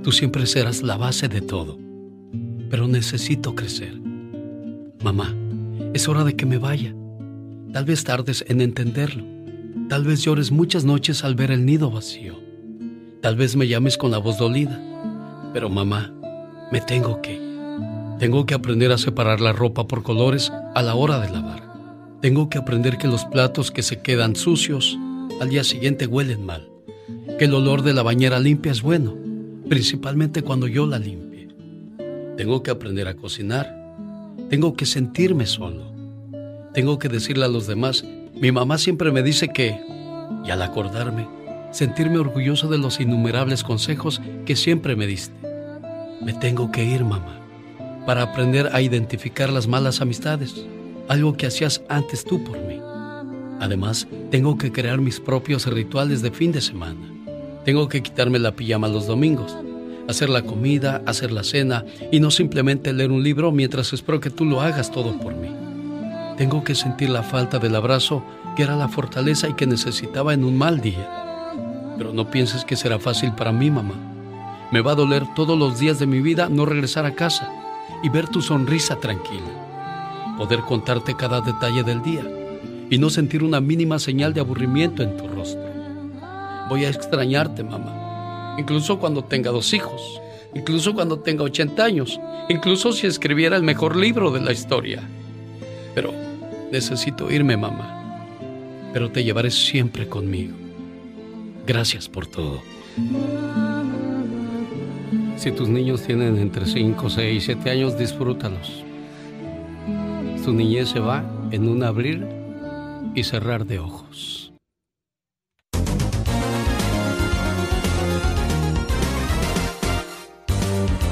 [0.04, 1.76] Tú siempre serás la base de todo.
[2.70, 4.00] Pero necesito crecer.
[5.02, 5.34] Mamá,
[5.92, 6.94] es hora de que me vaya.
[7.72, 9.24] Tal vez tardes en entenderlo.
[9.88, 12.36] Tal vez llores muchas noches al ver el nido vacío.
[13.22, 14.80] Tal vez me llames con la voz dolida.
[15.52, 16.14] Pero mamá,
[16.70, 17.45] me tengo que ir.
[18.18, 21.62] Tengo que aprender a separar la ropa por colores a la hora de lavar.
[22.22, 24.98] Tengo que aprender que los platos que se quedan sucios
[25.38, 26.70] al día siguiente huelen mal.
[27.38, 29.14] Que el olor de la bañera limpia es bueno,
[29.68, 31.48] principalmente cuando yo la limpie.
[32.38, 33.70] Tengo que aprender a cocinar.
[34.48, 35.92] Tengo que sentirme solo.
[36.72, 38.02] Tengo que decirle a los demás,
[38.34, 39.78] mi mamá siempre me dice que,
[40.42, 41.28] y al acordarme,
[41.70, 45.36] sentirme orgulloso de los innumerables consejos que siempre me diste.
[46.22, 47.45] Me tengo que ir, mamá,
[48.06, 50.66] para aprender a identificar las malas amistades
[51.08, 52.80] algo que hacías antes tú por mí.
[53.60, 57.12] Además, tengo que crear mis propios rituales de fin de semana.
[57.64, 59.56] Tengo que quitarme la pijama los domingos,
[60.08, 64.30] hacer la comida, hacer la cena y no simplemente leer un libro mientras espero que
[64.30, 65.48] tú lo hagas todo por mí.
[66.36, 68.22] Tengo que sentir la falta del abrazo
[68.56, 71.08] que era la fortaleza y que necesitaba en un mal día.
[71.96, 73.94] Pero no pienses que será fácil para mí, mamá.
[74.70, 77.65] Me va a doler todos los días de mi vida no regresar a casa
[78.02, 79.66] y ver tu sonrisa tranquila
[80.36, 82.24] poder contarte cada detalle del día
[82.90, 85.64] y no sentir una mínima señal de aburrimiento en tu rostro.
[86.68, 90.20] Voy a extrañarte, mamá, incluso cuando tenga dos hijos,
[90.54, 95.02] incluso cuando tenga 80 años, incluso si escribiera el mejor libro de la historia.
[95.94, 96.12] Pero
[96.70, 98.28] necesito irme, mamá,
[98.92, 100.54] pero te llevaré siempre conmigo.
[101.66, 102.62] Gracias por todo.
[105.36, 108.86] Si tus niños tienen entre 5, 6, 7 años, disfrútalos
[110.46, 112.24] tu niñez se va en un abrir
[113.16, 114.52] y cerrar de ojos.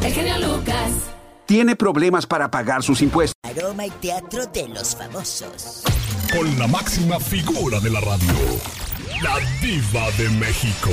[0.05, 1.11] El genio Lucas.
[1.47, 3.35] Tiene problemas para pagar sus impuestos.
[3.43, 5.83] Aroma y teatro de los famosos.
[6.33, 8.35] Con la máxima figura de la radio,
[9.20, 10.91] la diva de México.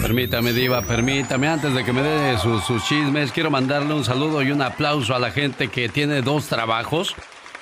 [0.00, 4.50] Permítame, Diva, permítame, antes de que me dé sus, chismes, quiero mandarle un saludo y
[4.50, 7.14] un aplauso a la gente que tiene dos trabajos,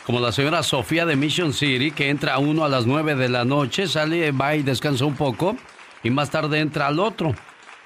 [0.07, 3.29] como la señora Sofía de Mission City, que entra a uno a las nueve de
[3.29, 5.57] la noche, sale, va y descansa un poco,
[6.03, 7.35] y más tarde entra al otro.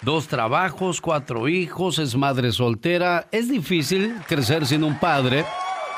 [0.03, 3.29] Dos trabajos, cuatro hijos, es madre soltera.
[3.31, 5.45] Es difícil crecer sin un padre,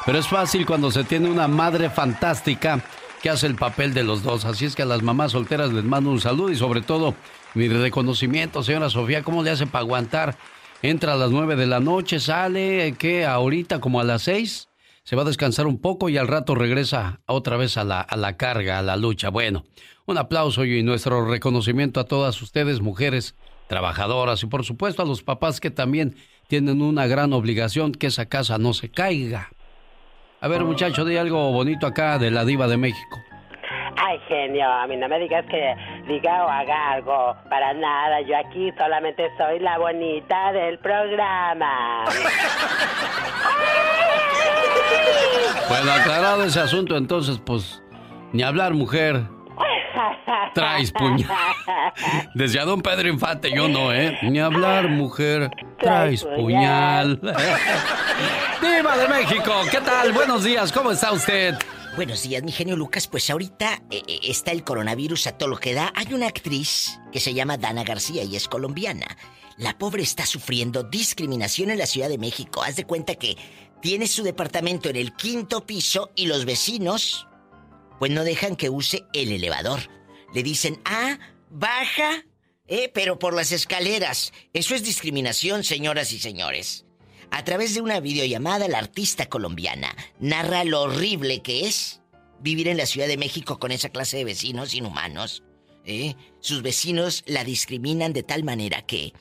[0.05, 2.83] pero es fácil cuando se tiene una madre fantástica
[3.25, 4.45] que hace el papel de los dos.
[4.45, 7.15] Así es que a las mamás solteras les mando un saludo y sobre todo
[7.55, 10.37] mi reconocimiento, señora Sofía, ¿cómo le hace para aguantar?
[10.83, 14.69] Entra a las nueve de la noche, sale, que ahorita como a las seis
[15.05, 18.15] se va a descansar un poco y al rato regresa otra vez a la, a
[18.19, 19.31] la carga, a la lucha.
[19.31, 19.65] Bueno,
[20.05, 23.37] un aplauso y nuestro reconocimiento a todas ustedes, mujeres
[23.69, 26.15] trabajadoras y por supuesto a los papás que también
[26.47, 29.49] tienen una gran obligación que esa casa no se caiga.
[30.45, 33.19] A ver, muchacho, di algo bonito acá de la diva de México.
[33.97, 35.75] Ay, genio, a mí no me digas que
[36.07, 37.35] diga o haga algo.
[37.49, 42.05] Para nada, yo aquí solamente soy la bonita del programa.
[45.71, 47.83] Bueno, aclarado ese asunto, entonces, pues,
[48.35, 49.23] ni hablar, mujer.
[50.55, 51.29] Traes puñal.
[52.35, 54.19] Desde a don Pedro Infante, yo no, ¿eh?
[54.23, 55.51] Ni hablar, mujer.
[55.79, 57.21] Traes puñal.
[58.61, 59.53] ¡Diva de México!
[59.71, 60.13] ¿Qué tal?
[60.13, 61.55] Buenos días, ¿cómo está usted?
[61.97, 63.07] Buenos días, mi genio Lucas.
[63.07, 65.93] Pues ahorita eh, eh, está el coronavirus a todo lo que da.
[65.95, 69.07] Hay una actriz que se llama Dana García y es colombiana.
[69.57, 72.63] La pobre está sufriendo discriminación en la Ciudad de México.
[72.65, 73.37] Haz de cuenta que
[73.81, 77.29] tiene su departamento en el quinto piso y los vecinos
[77.99, 79.81] pues no dejan que use el elevador.
[80.33, 81.19] Le dicen, ah,
[81.51, 82.25] baja,
[82.67, 84.33] eh, pero por las escaleras.
[84.53, 86.87] Eso es discriminación, señoras y señores.
[87.31, 92.01] A través de una videollamada, la artista colombiana narra lo horrible que es
[92.41, 95.43] vivir en la Ciudad de México con esa clase de vecinos inhumanos.
[95.85, 96.15] ¿eh?
[96.41, 99.13] Sus vecinos la discriminan de tal manera que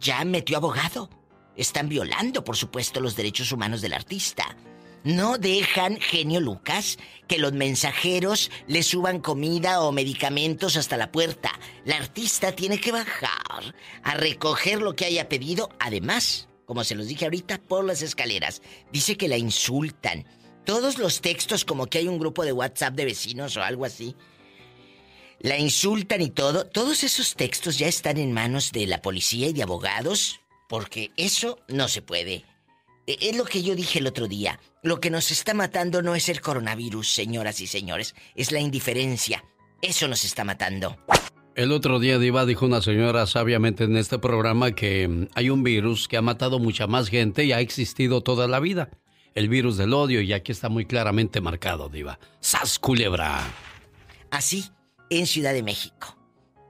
[0.00, 1.10] ya metió abogado.
[1.56, 4.56] Están violando, por supuesto, los derechos humanos del artista.
[5.04, 6.98] No dejan, genio Lucas,
[7.28, 11.52] que los mensajeros le suban comida o medicamentos hasta la puerta.
[11.84, 15.68] La artista tiene que bajar a recoger lo que haya pedido.
[15.78, 18.62] Además, como se los dije ahorita, por las escaleras.
[18.92, 20.24] Dice que la insultan.
[20.64, 24.16] Todos los textos, como que hay un grupo de WhatsApp de vecinos o algo así,
[25.40, 26.66] la insultan y todo.
[26.66, 31.58] Todos esos textos ya están en manos de la policía y de abogados, porque eso
[31.68, 32.53] no se puede.
[33.06, 34.60] E, es lo que yo dije el otro día.
[34.82, 39.44] Lo que nos está matando no es el coronavirus, señoras y señores, es la indiferencia.
[39.82, 40.96] Eso nos está matando.
[41.54, 45.62] El otro día, Diva, dijo una señora sabiamente en este programa que mm, hay un
[45.62, 48.90] virus que ha matado mucha más gente y ha existido toda la vida.
[49.34, 52.18] El virus del odio, y aquí está muy claramente marcado, Diva.
[52.40, 53.40] ¡Sas culebra!
[54.30, 54.64] Así,
[55.10, 56.16] en Ciudad de México.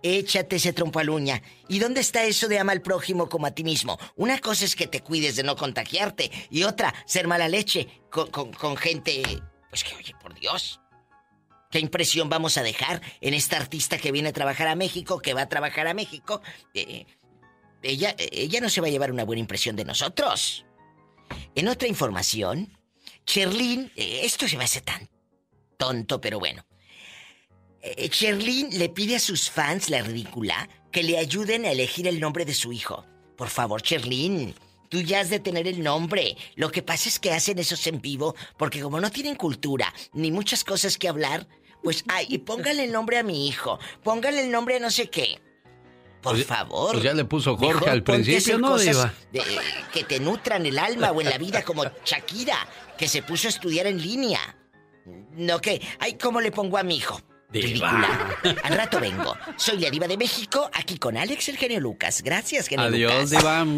[0.06, 1.40] Échate ese trompo a uña.
[1.66, 3.98] ¿Y dónde está eso de ama al prójimo como a ti mismo?
[4.16, 8.28] Una cosa es que te cuides de no contagiarte y otra, ser mala leche con,
[8.30, 9.22] con gente...
[9.70, 10.78] Pues que, oye, por Dios.
[11.70, 15.32] ¿Qué impresión vamos a dejar en esta artista que viene a trabajar a México, que
[15.32, 16.42] va a trabajar a México?
[16.74, 17.06] Eh,
[17.82, 20.66] ella, ella no se va a llevar una buena impresión de nosotros.
[21.54, 22.78] En otra información,
[23.24, 25.08] Cherlin, eh, esto se me hace tan
[25.78, 26.66] tonto, pero bueno.
[27.84, 32.18] Eh, Cherlin le pide a sus fans, la ridícula, que le ayuden a elegir el
[32.18, 33.04] nombre de su hijo.
[33.36, 34.54] Por favor, Cherlin,
[34.88, 36.34] tú ya has de tener el nombre.
[36.56, 40.32] Lo que pasa es que hacen esos en vivo porque como no tienen cultura ni
[40.32, 41.46] muchas cosas que hablar,
[41.82, 43.78] pues, ay, y póngale el nombre a mi hijo.
[44.02, 45.38] Póngale el nombre a no sé qué.
[46.22, 46.92] Por favor.
[46.92, 49.12] Pues ya le puso Jorge al principio, ¿no, Diva?
[49.92, 52.66] que te nutran el alma o en la vida, como Shakira,
[52.96, 54.40] que se puso a estudiar en línea.
[55.32, 57.20] No que, ay, ¿cómo le pongo a mi hijo?
[57.62, 58.36] Ridícula.
[58.62, 59.36] Al rato vengo.
[59.56, 62.22] Soy la diva de México, aquí con Alex el genio Lucas.
[62.22, 63.30] Gracias, genio Adiós, Lucas.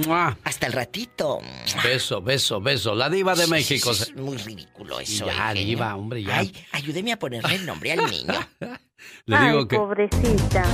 [0.05, 0.37] diva.
[0.45, 1.41] Hasta el ratito.
[1.83, 2.95] Beso, beso, beso.
[2.95, 3.91] La diva de México.
[3.93, 5.27] Es muy ridículo eso.
[5.27, 6.39] Ya, ¿eh, diva, hombre, ya.
[6.39, 8.35] Ay, ayúdeme a ponerle el nombre al niño.
[9.27, 9.77] Le digo Ay, que...
[9.77, 10.65] pobrecita.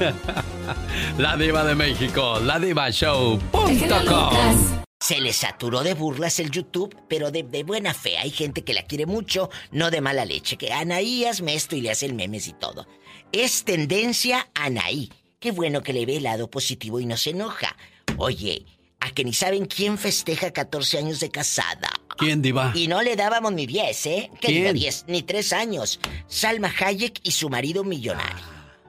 [1.18, 4.80] La diva de México, la diva show.com.
[5.00, 8.18] Se le saturó de burlas el YouTube, pero de, de, buena fe.
[8.18, 10.58] Hay gente que la quiere mucho, no de mala leche.
[10.58, 12.86] Que Anaí hazme esto y le hace el memes y todo.
[13.32, 15.10] Es tendencia Anaí.
[15.38, 17.74] Qué bueno que le ve el lado positivo y no se enoja.
[18.18, 18.66] Oye,
[19.00, 21.90] a que ni saben quién festeja 14 años de casada.
[22.18, 22.72] ¿Quién, Diva?
[22.74, 24.30] Y no le dábamos ni 10, ¿eh?
[24.38, 24.62] ¿Qué ¿Quién?
[24.64, 25.06] digo 10?
[25.08, 25.98] Ni 3 años.
[26.28, 28.44] Salma Hayek y su marido millonario.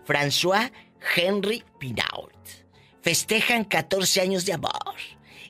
[0.05, 0.71] François
[1.15, 2.35] Henry Pinault.
[3.01, 4.95] Festejan 14 años de amor.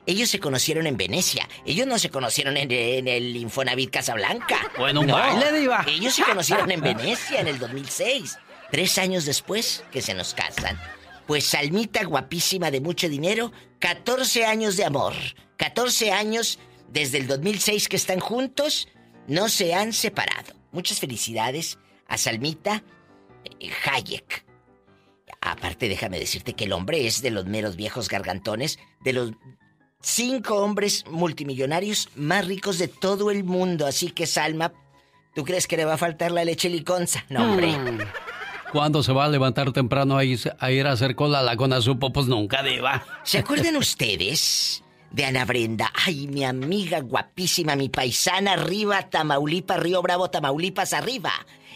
[0.06, 1.48] Ellos se conocieron en Venecia.
[1.64, 4.58] Ellos no se conocieron en, en el Infonavit Casablanca.
[4.76, 5.14] Bueno, un no.
[5.14, 5.84] baile, diva.
[5.86, 8.38] Ellos se conocieron en Venecia en el 2006.
[8.70, 10.80] Tres años después que se nos casan.
[11.26, 15.14] Pues Salmita, guapísima de mucho dinero, 14 años de amor.
[15.56, 18.88] 14 años desde el 2006 que están juntos,
[19.26, 20.54] no se han separado.
[20.72, 22.82] Muchas felicidades a Salmita
[23.60, 24.44] eh, Hayek.
[25.40, 29.32] Aparte, déjame decirte que el hombre es de los meros viejos gargantones, de los
[30.02, 33.86] cinco hombres multimillonarios más ricos de todo el mundo.
[33.86, 34.72] Así que, Salma,
[35.34, 37.24] ¿tú crees que le va a faltar la leche liconza?
[37.30, 37.72] No, hombre.
[37.72, 37.98] Hmm.
[38.72, 41.56] ¿Cuándo se va a levantar temprano a ir a, ir a hacer cola a la
[41.56, 42.12] Cona Supo?
[42.12, 43.04] Pues nunca, Diva.
[43.22, 45.92] ¿Se acuerdan ustedes de Ana Brenda?
[46.06, 51.32] Ay, mi amiga guapísima, mi paisana arriba, Tamaulipas, Río Bravo, Tamaulipas, arriba.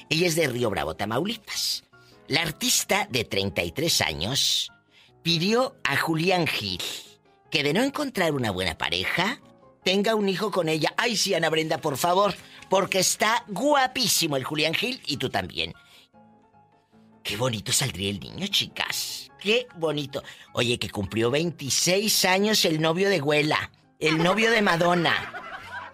[0.09, 1.85] Ella es de Río Bravo, Tamaulipas.
[2.29, 4.73] La artista de 33 años
[5.23, 6.81] pidió a Julián Gil
[7.51, 9.41] que de no encontrar una buena pareja,
[9.85, 10.93] tenga un hijo con ella.
[10.97, 12.35] Ay, sí, Ana Brenda, por favor,
[12.69, 15.75] porque está guapísimo el Julián Gil y tú también.
[17.23, 19.31] Qué bonito saldría el niño, chicas.
[19.41, 20.23] Qué bonito.
[20.53, 25.46] Oye, que cumplió 26 años el novio de Güela, el novio de Madonna.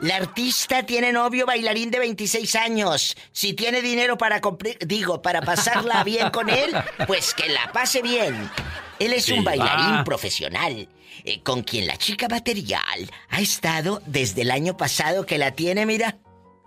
[0.02, 3.16] La artista tiene novio bailarín de 26 años.
[3.30, 6.74] Si tiene dinero para cumplir, digo, para pasarla bien con él,
[7.06, 8.50] pues que la pase bien.
[8.98, 10.88] Él es un bailarín profesional,
[11.24, 15.86] eh, con quien la chica material ha estado desde el año pasado que la tiene,
[15.86, 16.18] mira,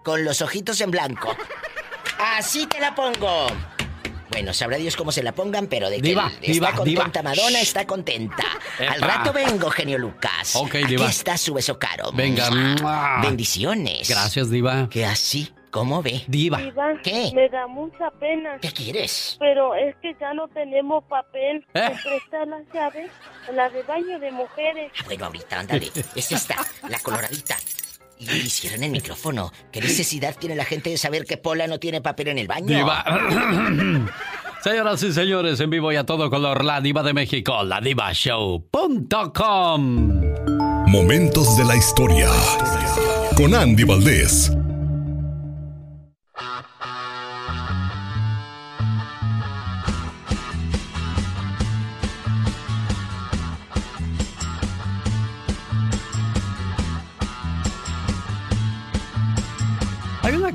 [0.05, 1.35] con los ojitos en blanco.
[2.17, 3.47] Así te la pongo.
[4.29, 7.29] Bueno, sabrá Dios cómo se la pongan, pero de que Diva, está diva, contenta diva.
[7.35, 8.43] Madonna, está contenta.
[8.79, 10.55] Al rato vengo, genio Lucas.
[10.55, 11.07] Ok, Aquí diva.
[11.09, 12.11] está su beso caro.
[12.13, 12.49] Venga.
[12.51, 13.21] ¡Mua!
[13.21, 14.09] Bendiciones.
[14.09, 14.89] Gracias, Diva.
[14.89, 16.23] Que así, ¿cómo ve?
[16.27, 16.57] Diva.
[16.57, 17.31] Diva, ¿Qué?
[17.33, 18.57] Me da mucha pena.
[18.61, 19.37] ¿Qué quieres?
[19.39, 21.65] Pero es que ya no tenemos papel.
[21.73, 21.89] ¿Eh?
[21.89, 23.11] ¿Me prestas las llaves?
[23.53, 24.91] La de baño de mujeres.
[24.99, 25.91] Ah, bueno, ahorita, ándale.
[26.15, 26.55] Es esta,
[26.89, 27.55] la coloradita.
[28.19, 29.51] Y hicieron el micrófono.
[29.71, 32.67] ¿Qué necesidad tiene la gente de saber que Pola no tiene papel en el baño?
[32.67, 33.03] Diva.
[34.63, 38.11] Señoras y señores, en vivo y a todo color, la diva de México, la diva
[38.13, 38.71] show.com.
[40.87, 42.29] Momentos de la historia.
[43.37, 44.51] Con Andy Valdés.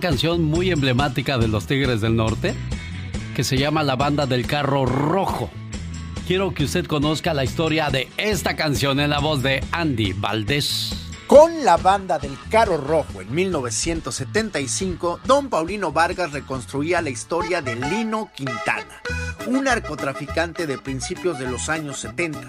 [0.01, 2.55] Canción muy emblemática de los Tigres del Norte
[3.35, 5.51] que se llama La Banda del Carro Rojo.
[6.27, 11.10] Quiero que usted conozca la historia de esta canción en la voz de Andy Valdés.
[11.31, 17.77] Con la banda del Carro Rojo en 1975, don Paulino Vargas reconstruía la historia de
[17.77, 19.01] Lino Quintana,
[19.47, 22.49] un narcotraficante de principios de los años 70.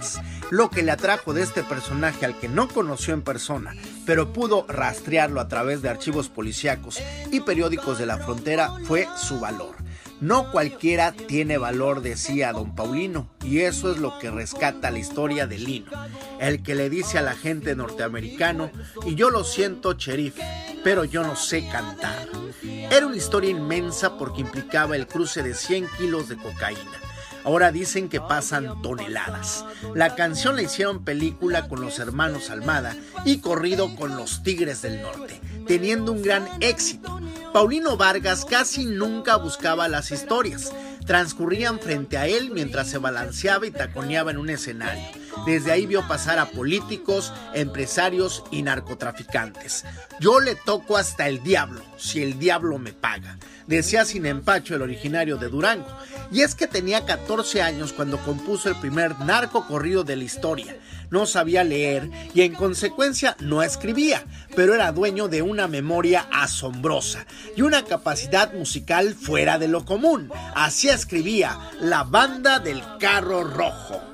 [0.50, 3.76] Lo que le atrajo de este personaje al que no conoció en persona,
[4.08, 7.00] pero pudo rastrearlo a través de archivos policíacos
[7.32, 9.76] y periódicos de la frontera fue su valor.
[10.22, 15.48] No cualquiera tiene valor, decía don Paulino, y eso es lo que rescata la historia
[15.48, 15.92] de Lino,
[16.40, 18.70] el que le dice a la gente norteamericano,
[19.04, 20.36] y yo lo siento, sheriff,
[20.84, 22.30] pero yo no sé cantar.
[22.64, 27.02] Era una historia inmensa porque implicaba el cruce de 100 kilos de cocaína.
[27.44, 29.66] Ahora dicen que pasan toneladas.
[29.96, 32.96] La canción la hicieron película con los hermanos Almada
[33.26, 35.42] y corrido con los Tigres del Norte,
[35.72, 37.22] teniendo un gran éxito.
[37.54, 40.74] Paulino Vargas casi nunca buscaba las historias.
[41.06, 45.02] Transcurrían frente a él mientras se balanceaba y taconeaba en un escenario.
[45.46, 49.86] Desde ahí vio pasar a políticos, empresarios y narcotraficantes.
[50.20, 54.82] Yo le toco hasta el diablo, si el diablo me paga, decía sin empacho el
[54.82, 55.88] originario de Durango.
[56.32, 60.76] Y es que tenía 14 años cuando compuso el primer narco corrido de la historia
[61.12, 64.26] no sabía leer y en consecuencia no escribía,
[64.56, 70.32] pero era dueño de una memoria asombrosa y una capacidad musical fuera de lo común.
[70.56, 74.11] Así escribía La banda del carro rojo.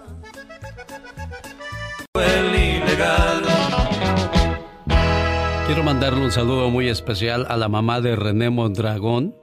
[5.68, 9.36] Quiero mandarle un saludo muy especial a la mamá de René Mondragón.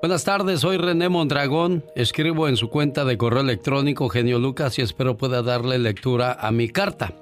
[0.00, 1.84] Buenas tardes, soy René Mondragón.
[1.96, 6.52] Escribo en su cuenta de correo electrónico Genio Lucas y espero pueda darle lectura a
[6.52, 7.12] mi carta.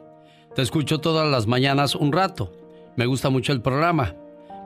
[0.55, 2.53] Te escucho todas las mañanas un rato.
[2.97, 4.15] Me gusta mucho el programa.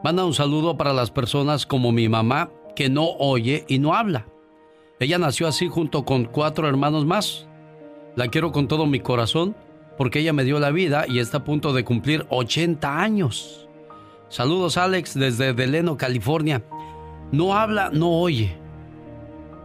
[0.02, 4.26] Manda un saludo para las personas como mi mamá que no oye y no habla.
[4.98, 7.46] Ella nació así junto con cuatro hermanos más.
[8.16, 9.54] La quiero con todo mi corazón
[10.00, 13.68] porque ella me dio la vida y está a punto de cumplir 80 años.
[14.30, 16.64] Saludos Alex desde Deleno, California.
[17.32, 18.56] No habla, no oye.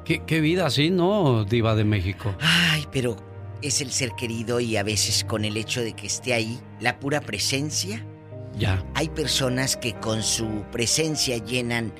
[0.03, 2.35] ¿Qué, qué vida así, no, diva de México?
[2.41, 3.15] Ay, pero
[3.61, 6.99] es el ser querido y a veces con el hecho de que esté ahí, la
[6.99, 8.05] pura presencia.
[8.57, 8.83] Ya.
[8.93, 11.93] Hay personas que con su presencia llenan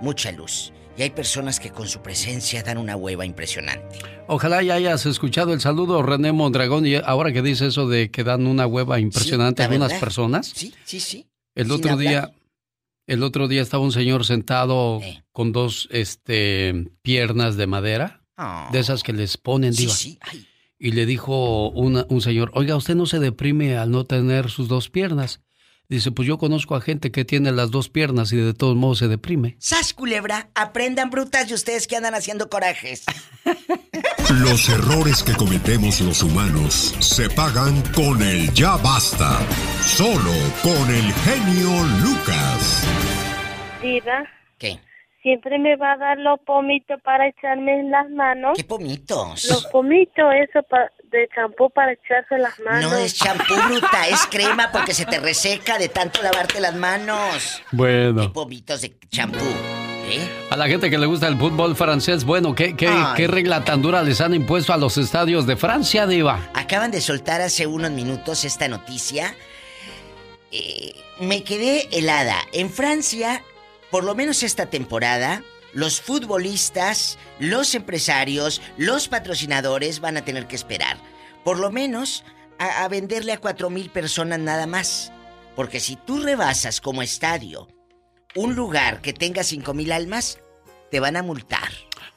[0.00, 0.72] mucha luz.
[0.98, 3.98] Y hay personas que con su presencia dan una hueva impresionante.
[4.26, 8.24] Ojalá ya hayas escuchado el saludo, René Mondragón, y ahora que dice eso de que
[8.24, 10.52] dan una hueva impresionante a algunas personas.
[10.54, 11.26] Sí, sí, sí.
[11.54, 12.32] El otro día,
[13.06, 15.00] el otro día estaba un señor sentado
[15.32, 18.68] con dos este, piernas de madera, Ah.
[18.72, 19.94] de esas que les ponen, Sí, diva.
[19.94, 20.18] sí.
[20.20, 20.46] Ay,
[20.80, 24.68] Y le dijo una- un señor, oiga, ¿usted no se deprime al no tener sus
[24.68, 25.40] dos piernas?
[25.90, 28.98] Dice, pues yo conozco a gente que tiene las dos piernas y de todos modos
[28.98, 29.56] se deprime.
[29.58, 30.50] ¡Sas, culebra!
[30.54, 33.06] Aprendan brutas de ustedes que andan haciendo corajes.
[34.42, 39.40] Los errores que cometemos los humanos se pagan con el ya basta.
[39.82, 42.82] Solo con el genio Lucas.
[43.80, 44.24] Diva,
[44.58, 44.78] ¿Qué?
[45.22, 48.52] Siempre me va a dar los pomitos para echarme en las manos.
[48.56, 49.44] ¿Qué pomitos?
[49.48, 52.90] Los pomitos, eso pa- de champú para echarse en las manos.
[52.92, 57.62] No es champú, bruta, es crema porque se te reseca de tanto lavarte las manos.
[57.72, 58.32] Bueno.
[58.32, 59.38] Pomitos de champú.
[60.10, 60.26] ¿Eh?
[60.50, 63.82] A la gente que le gusta el fútbol francés, bueno, ¿qué, qué, qué regla tan
[63.82, 66.48] dura les han impuesto a los estadios de Francia, Diva?
[66.54, 69.34] Acaban de soltar hace unos minutos esta noticia.
[70.50, 72.36] Eh, me quedé helada.
[72.52, 73.42] En Francia,
[73.90, 80.56] por lo menos esta temporada, los futbolistas, los empresarios, los patrocinadores van a tener que
[80.56, 80.96] esperar.
[81.44, 82.24] Por lo menos
[82.58, 85.12] a, a venderle a cuatro mil personas nada más.
[85.56, 87.68] Porque si tú rebasas como estadio
[88.36, 90.38] un lugar que tenga cinco mil almas,
[90.90, 91.68] te van a multar.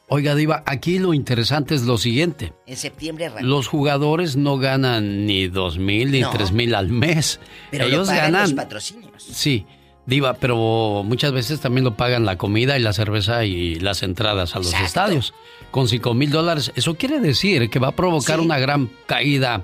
[0.07, 2.53] Oiga, Diva, aquí lo interesante es lo siguiente.
[2.67, 3.32] En septiembre.
[3.39, 6.32] Los jugadores no ganan ni dos mil ni No.
[6.32, 7.39] tres mil al mes.
[7.72, 8.41] Pero lo Ellos pagan ganan.
[8.41, 9.24] los patrocinios.
[9.24, 9.65] Sí,
[10.06, 14.56] Diva, pero muchas veces también lo pagan la comida y la cerveza y las entradas
[14.56, 14.86] a los Exacto.
[14.88, 15.34] estadios.
[15.70, 16.72] Con cinco mil dólares.
[16.76, 18.45] Eso quiere decir que va a provocar Sí.
[18.45, 19.64] una gran caída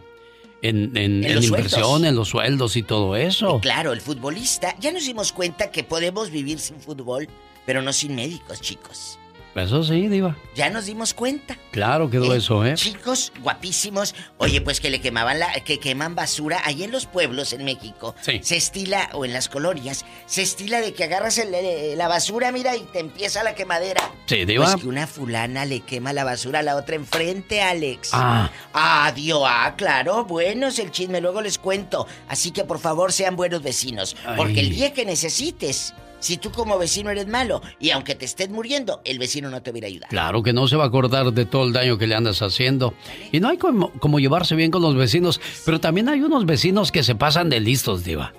[0.62, 2.04] en, en- En inversión, sueldos.
[2.04, 3.60] en los sueldos y todo eso.
[3.62, 4.76] Claro, el futbolista.
[4.80, 7.28] Ya nos dimos cuenta que podemos vivir sin fútbol,
[7.66, 9.20] pero no sin médicos, chicos.
[9.64, 10.38] Eso sí, Diva.
[10.56, 11.58] Ya nos dimos cuenta.
[11.72, 12.38] Claro quedó ¿eh?
[12.38, 12.76] eso, ¿eh?
[12.76, 14.16] Chicos guapísimos.
[14.38, 18.16] Oye, pues que le quemaban la, que queman basura ahí en los pueblos en México.
[18.22, 18.40] Sí.
[18.44, 22.52] Se estila, o en las colonias, se estila de que agarras el- eh, la basura,
[22.52, 24.02] mira, y te empieza la quemadera.
[24.28, 24.66] Sí, Diva.
[24.66, 28.10] Pues que una fulana le quema la basura a la otra enfrente, Alex.
[28.14, 28.50] Ah.
[28.74, 32.08] Ah, Dios, ah, claro, bueno es el chisme, luego les cuento.
[32.28, 36.78] Así que por favor sean buenos vecinos, porque el día que necesites, si tú como
[36.78, 40.10] vecino eres malo y aunque te estés muriendo, el vecino no te hubiera ayudado.
[40.10, 42.94] Claro que no se va a acordar de todo el daño que le andas haciendo.
[43.32, 46.92] Y no hay como, como llevarse bien con los vecinos, pero también hay unos vecinos
[46.92, 48.34] que se pasan de listos, diva.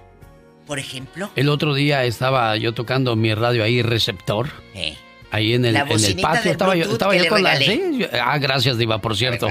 [0.66, 1.30] Por ejemplo.
[1.34, 4.48] El otro día estaba yo tocando mi radio ahí, receptor.
[4.74, 4.96] Eh.
[5.30, 6.50] Ahí en el, La en el bocinita patio.
[6.52, 7.56] Estaba yo, estaba yo con la.
[7.56, 9.48] sí, ah, gracias, Diva, por cierto.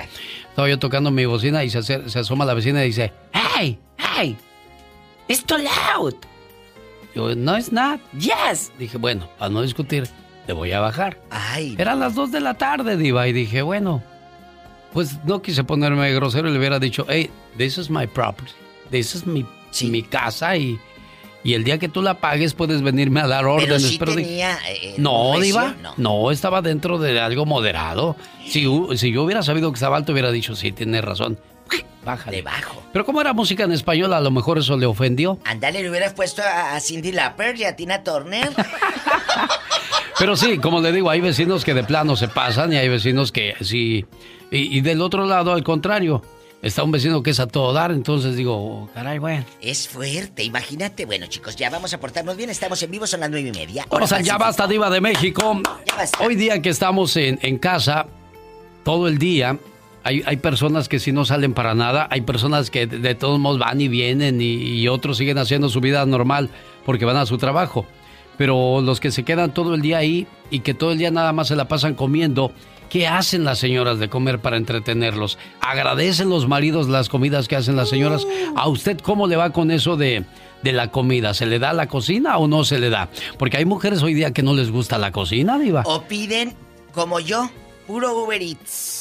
[0.49, 3.80] Estaba yo tocando mi bocina y se, se asoma la vecina y dice: ¡Hey!
[3.97, 4.36] ¡Hey!
[5.28, 6.15] ¡It's too loud!
[7.18, 7.99] Yo, no, it's not.
[8.13, 8.72] Yes.
[8.78, 10.07] Dije, bueno, para no discutir,
[10.45, 11.18] le voy a bajar.
[11.32, 11.76] Ay.
[11.80, 14.03] Eran las 2 de la tarde, Diva, y dije, bueno,
[14.93, 18.51] pues no quise ponerme grosero y le hubiera dicho, hey, this is my property,
[18.91, 19.43] this is mi,
[19.82, 20.80] mi casa y,
[21.43, 23.82] y el día que tú la pagues puedes venirme a dar Pero órdenes.
[23.88, 26.30] sí tenía, eh, no, Diva, recio, no.
[26.30, 28.15] estaba dentro de algo moderado.
[28.45, 31.39] Si, si yo hubiera sabido que estaba alto, hubiera dicho, sí, tienes razón,
[32.03, 32.38] bájale.
[32.38, 32.84] Debajo.
[32.91, 35.39] Pero como era música en español, a lo mejor eso le ofendió.
[35.43, 38.49] Andale, le hubieras puesto a, Cindy Lauper y a Tina Turner.
[40.20, 43.32] Pero sí, como le digo, hay vecinos que de plano se pasan y hay vecinos
[43.32, 44.05] que sí.
[44.49, 46.24] Y, y del otro lado, al contrario,
[46.61, 49.45] está un vecino que es a todo dar, entonces digo, oh, caray, bueno.
[49.61, 51.05] Es fuerte, imagínate.
[51.05, 52.49] Bueno, chicos, ya vamos a portarnos bien.
[52.49, 53.86] Estamos en vivo, son las nueve y media.
[53.89, 54.38] Vamos al Ya.
[54.38, 55.61] Basta Diva de México.
[56.20, 58.07] Hoy día que estamos en, en casa,
[58.84, 59.57] todo el día,
[60.08, 63.39] hay, hay personas que si no salen para nada, hay personas que de, de todos
[63.39, 66.49] modos van y vienen y, y otros siguen haciendo su vida normal
[66.86, 67.86] porque van a su trabajo.
[68.38, 71.34] Pero los que se quedan todo el día ahí y que todo el día nada
[71.34, 72.53] más se la pasan comiendo,
[72.89, 75.38] ¿qué hacen las señoras de comer para entretenerlos?
[75.60, 78.26] ¿Agradecen los maridos las comidas que hacen las señoras?
[78.55, 80.24] ¿A usted cómo le va con eso de,
[80.64, 81.34] de la comida?
[81.34, 83.10] ¿Se le da la cocina o no se le da?
[83.38, 85.84] Porque hay mujeres hoy día que no les gusta la cocina, Diva.
[85.86, 86.53] O piden,
[86.93, 87.49] como yo,
[87.88, 88.97] puro Uber Eats.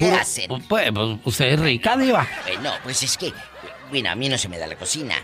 [0.00, 0.48] ¿Qué Puro- hacen?
[0.48, 2.26] Pues, pues, usted es rica, Diva.
[2.48, 3.32] Eh, no, pues es que,
[3.90, 5.14] bueno, a mí no se me da la cocina.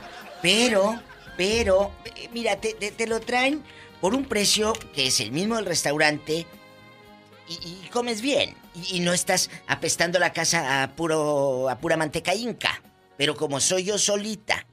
[0.43, 1.01] Pero,
[1.37, 3.65] pero, eh, mira, te, te- te lo traen
[4.01, 6.47] por un precio que es el mismo del restaurante
[7.49, 8.55] y, y comes bien.
[8.75, 12.83] Y, y no estás apestando la casa a, puro, a pura manteca inca.
[13.17, 14.67] Pero como soy yo solita,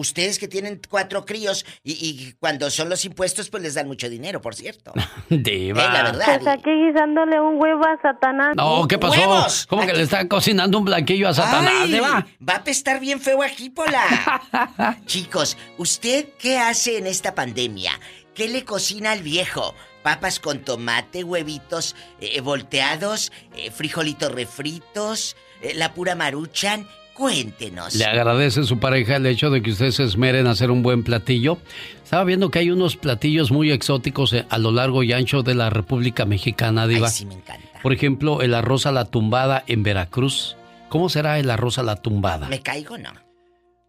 [0.00, 4.08] ustedes que tienen cuatro críos y, y cuando son los impuestos, pues les dan mucho
[4.08, 4.92] dinero, por cierto.
[5.28, 5.84] Diva.
[5.84, 6.40] Eh, la verdad.
[6.40, 8.54] Pues aquí guisándole un huevo a Satanás.
[8.56, 9.20] No, ¿qué pasó?
[9.20, 9.66] ¡Huevos!
[9.66, 11.92] ¿Cómo que le están cocinando un blanquillo a Satanás, ¡Ay!
[11.92, 12.26] Diva?
[12.46, 14.98] Va a apestar bien feo aquí, Pola.
[15.06, 17.92] Chicos, ¿usted qué hace en esta pandemia?
[18.34, 19.74] ¿Qué le cocina al viejo?
[20.02, 26.88] Papas con tomate, huevitos eh, volteados, eh, frijolitos refritos, eh, la pura maruchan.
[27.14, 27.94] Cuéntenos.
[27.96, 31.02] Le agradece su pareja el hecho de que ustedes se esmeren a hacer un buen
[31.02, 31.58] platillo.
[32.02, 35.54] Estaba viendo que hay unos platillos muy exóticos eh, a lo largo y ancho de
[35.54, 37.08] la República Mexicana, Diva.
[37.08, 37.68] Ay, sí, me encanta.
[37.82, 40.56] Por ejemplo, el arroz a la tumbada en Veracruz.
[40.88, 42.48] ¿Cómo será el arroz a la tumbada?
[42.48, 43.10] ¿Me caigo no?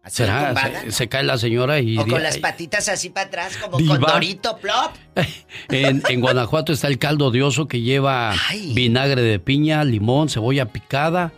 [0.04, 0.46] ¿Así ¿Será?
[0.48, 0.80] tumbada?
[0.82, 1.96] Se, se cae la señora y...
[1.98, 3.98] O con las patitas así para atrás, como Diva.
[3.98, 4.92] con Dorito Plop.
[5.68, 8.34] En, en Guanajuato está el caldo de oso que lleva
[8.74, 11.32] vinagre de piña, limón, cebolla picada,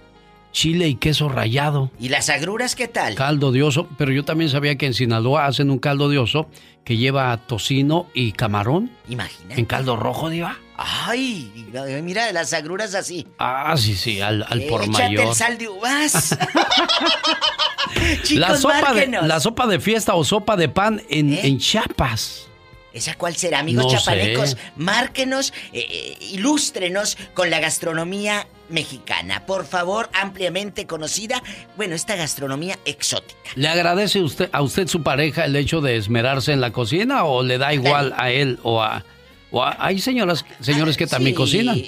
[0.55, 1.91] chile y queso rallado.
[2.01, 3.15] ¿Y las agruras qué tal?
[3.17, 6.49] Caldo de oso, pero yo también sabía que en Sinaloa hacen un caldo de oso
[6.85, 8.91] que lleva tocino y camarón.
[9.09, 9.61] Imagínate.
[9.61, 10.57] En caldo rojo, diva.
[10.77, 11.67] Ay,
[12.03, 13.27] mira las agruras así.
[13.39, 15.27] Ah, sí, sí, al, al por Échate mayor.
[15.29, 16.39] el sal de uvas.
[18.23, 21.41] Chicos, La sopa, de, la sopa de fiesta o sopa de pan en, ¿Eh?
[21.45, 22.47] en Chiapas.
[22.93, 24.51] ¿Esa cuál será, amigos No chapanecos?
[24.51, 24.57] sé.
[24.77, 29.47] Márquenos, eh, eh, ilústrenos con la gastronomía mexicana.
[29.47, 31.43] Por favor, ampliamente conocida.
[31.77, 33.39] Bueno, esta gastronomía exótica.
[33.55, 37.43] ¿Le agradece usted, a usted su pareja el hecho de esmerarse en la cocina o
[37.43, 39.03] le da igual a él o a...
[39.51, 41.79] o a- hay señoras, señores que también Sí, cocinan.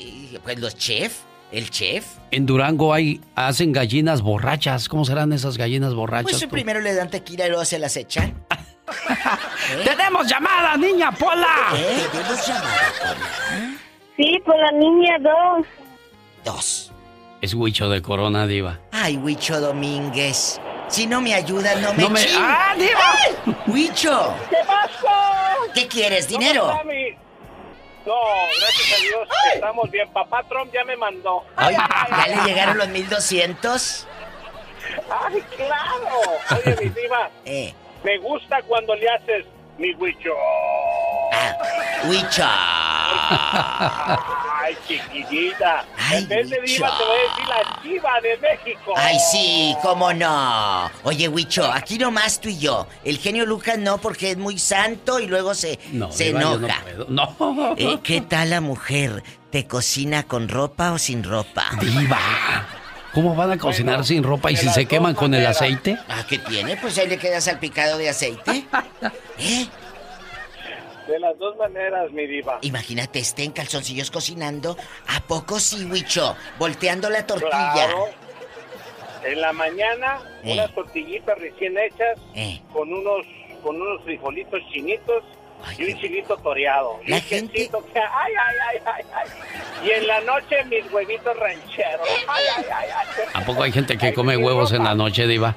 [0.43, 1.19] Pues los chef,
[1.53, 2.07] el chef.
[2.31, 4.89] En Durango hay, hacen gallinas borrachas.
[4.89, 6.31] ¿Cómo serán esas gallinas borrachas?
[6.33, 8.35] Pues primero le dan tequila y luego se las echan.
[9.85, 11.47] ¡Tenemos llamada, niña Pola!
[11.75, 11.97] ¿Eh?
[12.13, 13.17] ¿Tenemos llamada, Pola?
[14.17, 15.67] Sí, por la niña dos.
[16.47, 16.93] Dos.
[17.43, 18.79] Es Huicho de Corona, diva.
[18.93, 20.59] Ay, Huicho Domínguez.
[20.89, 23.01] Si no me ayudas, no me No me- ¡Ah, diva!
[23.45, 23.57] ¡Ay!
[23.67, 24.33] ¡Huicho!
[24.49, 25.09] ¿Qué pasó?
[25.75, 26.63] ¿Qué quieres, dinero?
[26.63, 27.11] ¿Cómo está mi-
[28.07, 28.15] No,
[28.61, 30.09] gracias a Dios estamos bien.
[30.13, 31.43] Papá Trump ya me mandó.
[31.57, 34.07] Ay, ¿Ya le llegaron los 1200?
[35.11, 36.63] ¡Ay, claro!
[36.65, 37.75] Oye, mi diva, Eh,
[38.05, 39.45] me gusta cuando le haces
[39.79, 40.31] mi huicho.
[42.09, 42.45] Huicho.
[43.29, 45.85] Ay, chiquillita.
[45.97, 46.99] Ay, en vez de diva Huicho.
[46.99, 48.93] te voy a decir la diva de México.
[48.97, 50.91] Ay, sí, cómo no.
[51.05, 52.87] Oye, Huicho, aquí nomás tú y yo.
[53.05, 56.83] El genio Lucas no, porque es muy santo y luego se, No, se diva, enoja.
[57.09, 57.55] No, puedo.
[57.55, 57.75] No.
[57.77, 59.23] Eh, ¿Qué tal la mujer?
[59.51, 61.65] ¿Te cocina con ropa o sin ropa?
[61.81, 62.19] Diva.
[63.17, 65.97] ¿Cómo van a cocinar sin ropa y si se queman con el aceite?
[66.07, 66.77] Ah, ¿qué tiene?
[66.77, 68.67] Pues ahí le queda salpicado de aceite.
[69.39, 69.67] ¿Eh?
[71.09, 72.59] De las dos maneras, mi diva.
[72.61, 74.77] Imagínate, esté en calzoncillos cocinando.
[75.09, 76.37] ¿A poco sí, Huicho?
[76.59, 77.73] Volteando la tortilla.
[77.73, 78.05] Claro.
[79.25, 80.53] En la mañana, Eh.
[80.53, 82.61] unas tortillitas recién hechas Eh.
[82.71, 83.25] con unos
[83.63, 85.25] con unos frijolitos chinitos
[85.79, 86.99] y un chilito toreado.
[87.07, 89.87] La Y un quesito que- ay, ay, ay, ay, ay.
[89.87, 92.09] Y en la noche mis huevitos rancheros.
[92.29, 93.25] Ay, ay, ay, ay.
[93.35, 95.55] ¿A poco hay gente que come huevos en la noche, Diva?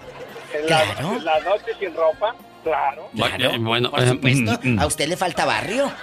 [0.54, 3.08] En la, en la noche sin ropa, claro.
[3.14, 5.91] Bueno, bueno, Por eh, supuesto, a usted le falta barrio.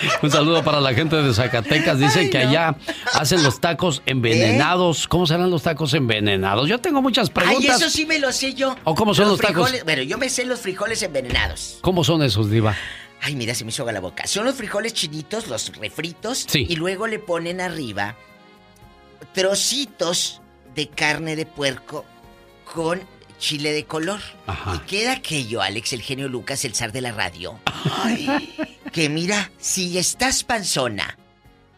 [0.22, 1.98] Un saludo para la gente de Zacatecas.
[1.98, 2.76] Dicen que allá
[3.14, 5.06] hacen los tacos envenenados.
[5.08, 6.68] ¿Cómo serán los tacos envenenados?
[6.68, 7.80] Yo tengo muchas Ay, preguntas.
[7.80, 8.76] eso sí me lo sé yo.
[8.84, 9.70] ¿O cómo son los tacos?
[9.70, 11.78] frijoles- Bueno, yo me sé los frijoles envenenados.
[11.80, 12.74] ¿Cómo son esos, Diva?
[13.22, 14.26] Ay, mira, se me hizo la boca.
[14.26, 16.46] Son los frijoles chinitos, los refritos.
[16.48, 16.66] Sí.
[16.68, 18.16] Y luego le ponen arriba
[19.32, 20.40] trocitos
[20.74, 22.04] de carne de puerco
[22.72, 23.00] con
[23.38, 24.20] chile de color.
[24.74, 27.58] Y queda aquello, Alex, el genio Lucas, el zar de la radio.
[28.02, 28.26] Ay,
[28.92, 31.16] que mira, si estás panzona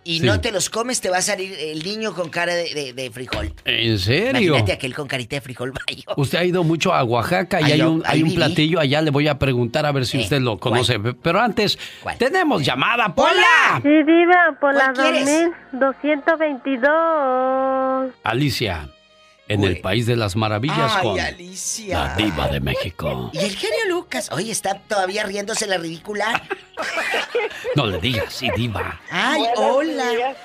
[0.04, 0.26] y Sí.
[0.26, 3.10] no te los comes, te va a salir el niño con cara de, de- de
[3.12, 3.54] frijol.
[3.64, 4.40] ¿En serio?
[4.48, 6.02] Imagínate aquel con carita de frijol mayo.
[6.16, 9.00] Usted ha ido mucho a Oaxaca y Ahí hay yo- un, hay un platillo allá.
[9.00, 10.98] Le voy a preguntar a ver si Eh, usted lo conoce.
[10.98, 11.78] Pero antes,
[12.18, 13.80] tenemos llamada, Pola.
[13.82, 15.50] Sí, diva, por la ¿Cuál quieres?
[16.82, 18.12] 2222.
[18.24, 18.88] Alicia,
[19.53, 21.98] en el País de las Maravillas Ay, con Alicia.
[21.98, 23.30] la diva de México.
[23.32, 26.42] Y el genio Lucas, oye, está todavía riéndose la ridícula.
[27.76, 29.00] No le digas, sí, diva.
[29.11, 30.11] Ay, Buenos hola.
[30.11, 30.36] días.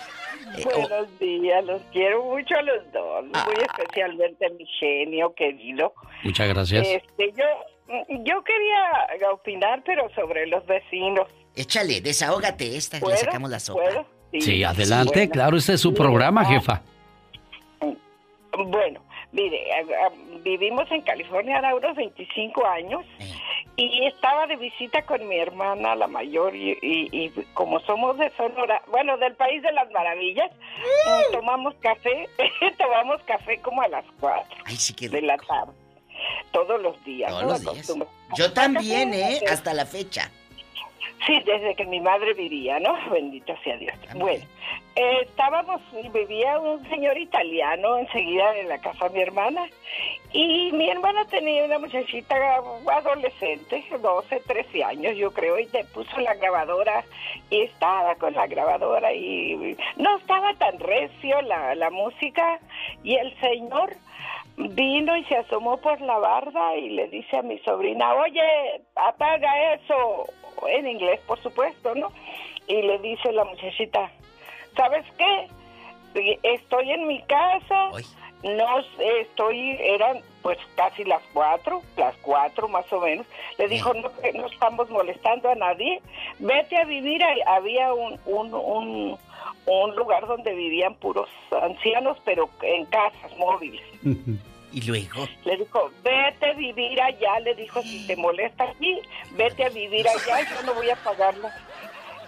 [0.57, 3.47] Eh, Buenos días, los quiero mucho a los dos, muy Ah.
[3.77, 5.93] especialmente a mi genio querido.
[6.23, 6.87] Muchas gracias.
[6.87, 7.43] Este, yo,
[8.23, 11.27] yo quería opinar, pero sobre los vecinos.
[11.55, 13.81] Échale, desahógate esta, le sacamos la sopa.
[13.83, 14.05] ¿Puedo?
[14.39, 15.31] Sí, adelante, Bueno.
[15.31, 16.81] claro, este es su programa, jefa.
[18.65, 19.01] Bueno,
[19.31, 19.65] mire,
[20.41, 23.05] vivimos en California ahora unos 25 años
[23.75, 28.31] y estaba de visita con mi hermana, la mayor, y, y- y como somos de
[28.35, 30.49] Sonora, bueno, del país de las maravillas,
[31.31, 32.27] tomamos café,
[32.77, 34.45] tomamos café como a las 4
[35.11, 35.73] de la tarde,
[36.51, 37.29] todos los días.
[37.29, 37.49] Todos ¿no?
[37.49, 37.87] los días.
[38.35, 39.39] Yo también, ¿eh?
[39.49, 40.31] Hasta la fecha.
[41.25, 42.95] Sí, desde que mi madre vivía, ¿no?
[43.11, 43.95] Bendito sea Dios.
[44.15, 44.43] Bueno,
[44.95, 45.81] eh, estábamos,
[46.13, 49.65] vivía un señor italiano enseguida en la casa de mi hermana
[50.33, 52.35] y mi hermana tenía una muchachita
[52.91, 57.03] adolescente, 12, 13 años yo creo, y le puso la grabadora
[57.49, 62.59] y estaba con la grabadora y no estaba tan recio la, la música
[63.03, 63.95] y el señor
[64.57, 69.73] vino y se asomó por la barda y le dice a mi sobrina, oye, apaga
[69.73, 70.25] eso,
[70.67, 72.11] en inglés por supuesto, ¿no?
[72.67, 74.11] Y le dice la muchachita,
[74.75, 75.47] ¿sabes qué?
[76.43, 77.91] Estoy en mi casa,
[78.43, 78.79] no
[79.19, 83.25] estoy, eran pues casi las cuatro, las cuatro más o menos.
[83.57, 86.01] Le dijo, no, no estamos molestando a nadie,
[86.39, 87.41] vete a vivir, ahí".
[87.45, 89.17] había un, un, un,
[89.65, 91.29] un lugar donde vivían puros
[91.61, 93.83] ancianos, pero en casas móviles.
[94.77, 95.27] Y luego.
[95.43, 97.39] Le dijo, vete a vivir allá.
[97.39, 98.99] Le dijo, si te molesta aquí,
[99.31, 100.41] vete a vivir allá.
[100.41, 101.49] Yo no voy a pagarlo.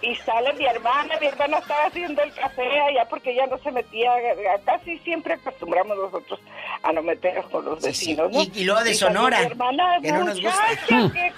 [0.02, 1.14] Y sale mi hermana.
[1.20, 4.12] Mi hermana estaba haciendo el café allá porque ella no se metía.
[4.64, 6.40] Casi siempre acostumbramos nosotros
[6.82, 8.32] a no meternos con los vecinos.
[8.32, 8.42] ¿no?
[8.42, 10.66] Y- y luego de salió Sonora, Mi hermana, que no nos gusta.
[10.70, 11.32] muchacha, que-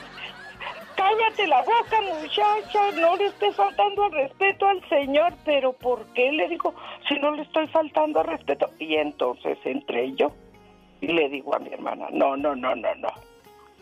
[0.96, 6.30] Cállate la boca, muchacha, no le estés faltando al respeto al señor, pero ¿por qué?
[6.32, 6.74] Le digo,
[7.08, 8.70] si no le estoy faltando al respeto.
[8.78, 10.32] Y entonces entré yo
[11.02, 13.08] y le digo a mi hermana, no, no, no, no, no.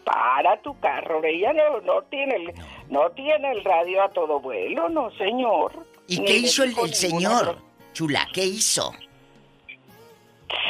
[0.05, 2.55] Para tu carro, ella no, no tiene el,
[2.89, 5.73] no tiene el radio a todo vuelo, no señor.
[6.09, 7.59] ¿Y Ni qué hizo el, señor?
[7.93, 8.93] Chula, ¿qué hizo?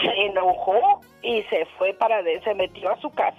[0.02, 3.38] Se enojó y se fue para de, se metió a su casa.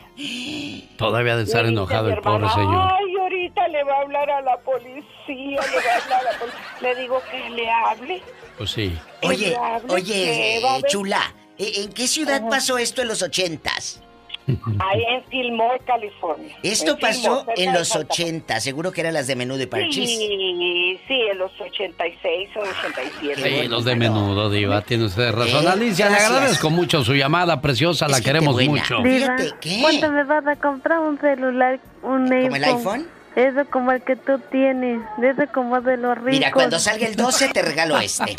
[0.97, 2.91] Todavía de estar enojado el pobre hermana, señor.
[2.93, 6.39] Ay, ahorita le va a hablar a la policía, le va a hablar a la
[6.39, 6.61] policía.
[6.81, 8.21] Le digo que le hable.
[8.57, 8.97] Pues sí.
[9.23, 14.01] Oye, hable, oye, Chula, ¿eh, ¿en qué ciudad pasó esto en los ochentas?
[14.47, 16.57] Ahí en Fillmore, California.
[16.63, 18.23] Esto En pasó Fillmore, en los Santa Fe.
[18.23, 20.09] ochentas, seguro que eran las de menú de parchís.
[20.09, 23.61] Sí, sí, en los 86 o 87.
[23.61, 25.65] Sí, los de menudo, Diva, tiene usted razón.
[25.65, 26.31] Eh, Alicia, le gracias.
[26.31, 28.97] agradezco mucho su llamada preciosa, la queremos mucho.
[29.03, 29.35] Diva,
[29.81, 33.07] ¿cuánto me vas a comprar un celular, un ¿Como el iPhone?
[33.35, 36.31] Eso como el que tú tienes, de eso como de los ricos.
[36.31, 38.35] Mira, cuando salga el 12 te regalo este.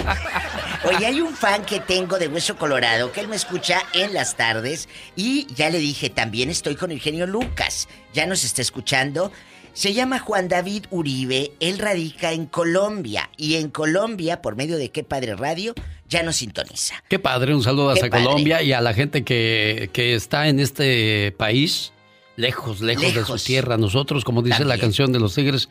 [0.85, 4.37] Oye, hay un fan que tengo de Hueso Colorado que él me escucha en las
[4.37, 7.89] tardes y ya le dije, también estoy con el genio Lucas.
[8.13, 9.33] Ya nos está escuchando.
[9.73, 14.91] Se llama Juan David Uribe, él radica en Colombia y en Colombia, por medio de
[14.91, 15.75] Qué Padre Radio,
[16.07, 17.03] ya nos sintoniza.
[17.09, 18.25] Qué padre, un saludo Qué hasta padre.
[18.27, 21.92] Colombia y a la gente que, que está en este país.
[22.37, 23.77] Lejos, lejos, de su tierra.
[23.77, 25.69] Nosotros, como dice la canción de los Tigres,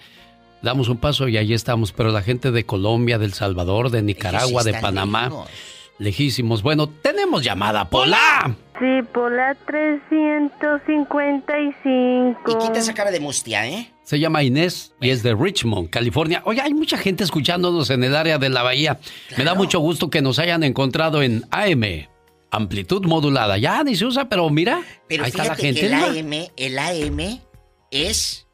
[0.61, 1.91] damos un paso y allí estamos.
[1.91, 5.49] Pero la gente de Colombia, del Salvador, de Nicaragua, de Panamá, lejos.
[5.97, 6.61] lejísimos.
[6.61, 8.55] Bueno, tenemos llamada, Pola.
[8.79, 12.51] Sí, por la 355.
[12.51, 13.91] Y quita esa cara de mustia, ¿eh?
[14.03, 16.41] Se llama Inés y es de Richmond, California.
[16.45, 18.99] Oye, hay mucha gente escuchándonos en el área de la bahía.
[19.37, 22.07] Me da mucho gusto que nos hayan encontrado en AM,
[22.51, 23.57] amplitud modulada.
[23.57, 25.79] Ya ni se usa, pero mira, Pero ahí está la gente.
[25.81, 25.93] que el.
[25.93, 27.41] AM, el AM
[27.89, 28.45] es...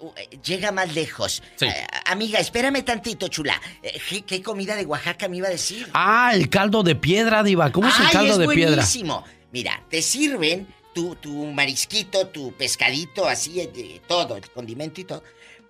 [0.00, 0.10] uh,
[0.44, 1.42] Llega más lejos.
[1.56, 1.66] Sí.
[1.66, 3.60] Eh, amiga, espérame tantito, chula.
[3.82, 5.88] Eh, ¿qué, qué comida de Oaxaca me iba a decir?
[5.94, 7.72] Ah, el caldo de piedra, Diva.
[7.72, 8.74] ¿Cómo es el caldo es de piedra?
[8.76, 9.24] buenísimo.
[9.52, 15.04] Mira, te sirven tu, tu marisquito, tu pescadito, así, eh, de todo, el condimento y
[15.04, 15.22] todo.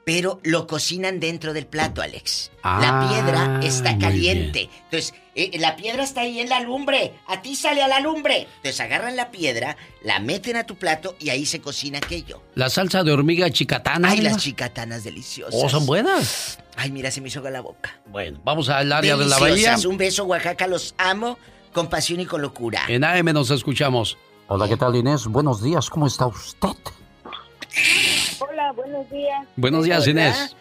[0.06, 2.52] Pero lo cocinan dentro del plato, Alex.
[2.62, 4.70] Ah, la piedra está caliente.
[4.84, 7.14] Entonces, eh, la piedra está ahí en la lumbre.
[7.26, 8.46] A ti sale a la lumbre.
[8.58, 12.40] Entonces agarran la piedra, la meten a tu plato y ahí se cocina aquello.
[12.54, 14.10] La salsa de hormiga chicatana.
[14.10, 15.60] Ay, las chicatanas deliciosas.
[15.60, 16.60] Oh, son buenas.
[16.76, 18.00] Ay, mira, se me hizo la boca.
[18.06, 19.76] Bueno, vamos al área de la bahía.
[19.88, 20.68] Un beso, Oaxaca.
[20.68, 21.36] Los amo
[21.72, 22.82] con pasión y con locura.
[22.86, 24.16] En AM nos escuchamos.
[24.46, 25.26] Hola, ¿qué tal Inés?
[25.26, 26.68] Buenos días, ¿cómo está usted?
[28.40, 29.46] Hola, buenos días.
[29.56, 30.06] Buenos días.
[30.06, 30.56] Inés.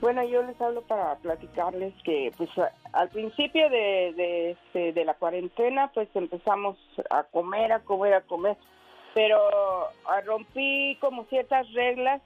[0.00, 2.50] Bueno, yo les hablo para platicarles que, pues,
[2.92, 6.76] al principio de, de, este, de la cuarentena, pues empezamos
[7.08, 8.56] a comer, a comer, a comer.
[9.14, 9.38] Pero
[10.08, 12.20] ah, rompí como ciertas reglas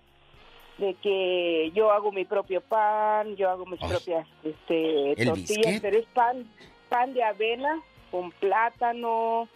[0.78, 5.82] de que yo hago mi propio pan, yo hago mis propias este, ¿El tortillas, biscuit?
[5.82, 6.50] pero es pan,
[6.88, 7.80] pan de avena
[8.10, 9.48] con plátano,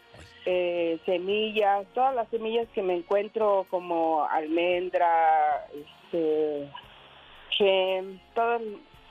[0.47, 6.69] eh, semillas, todas las semillas que me encuentro como almendra, este,
[7.51, 8.63] gem, todas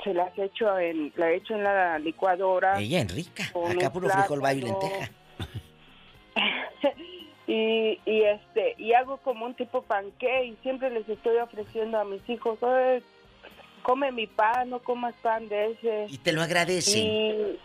[0.03, 2.80] se las he hecho en, la he hecho en la licuadora.
[2.80, 3.43] Ella, Enrica.
[3.69, 5.11] Acá puro frijol, bayo y lenteja.
[7.47, 12.05] y, y este y hago como un tipo panqué y siempre les estoy ofreciendo a
[12.05, 13.01] mis hijos "Oye,
[13.82, 17.01] come mi pan no comas pan de ese Y te lo agradecen.
[17.01, 17.59] y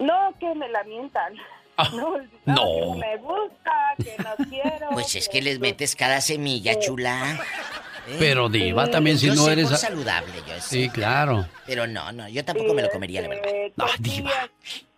[0.00, 1.34] no que me lamentan
[1.92, 2.16] no,
[2.46, 2.92] no.
[2.94, 3.72] que me gusta
[4.02, 7.38] que no quiero Pues es que les metes cada semilla, chula.
[8.08, 8.16] ¿Eh?
[8.20, 9.68] Pero Diva, también si Yo no sé eres...
[9.68, 10.60] por saludable, yo sé.
[10.60, 11.44] Sí, claro.
[11.66, 13.46] Pero no, no, yo tampoco me lo comería, la verdad.
[13.48, 14.30] Eh, Ah, Diva.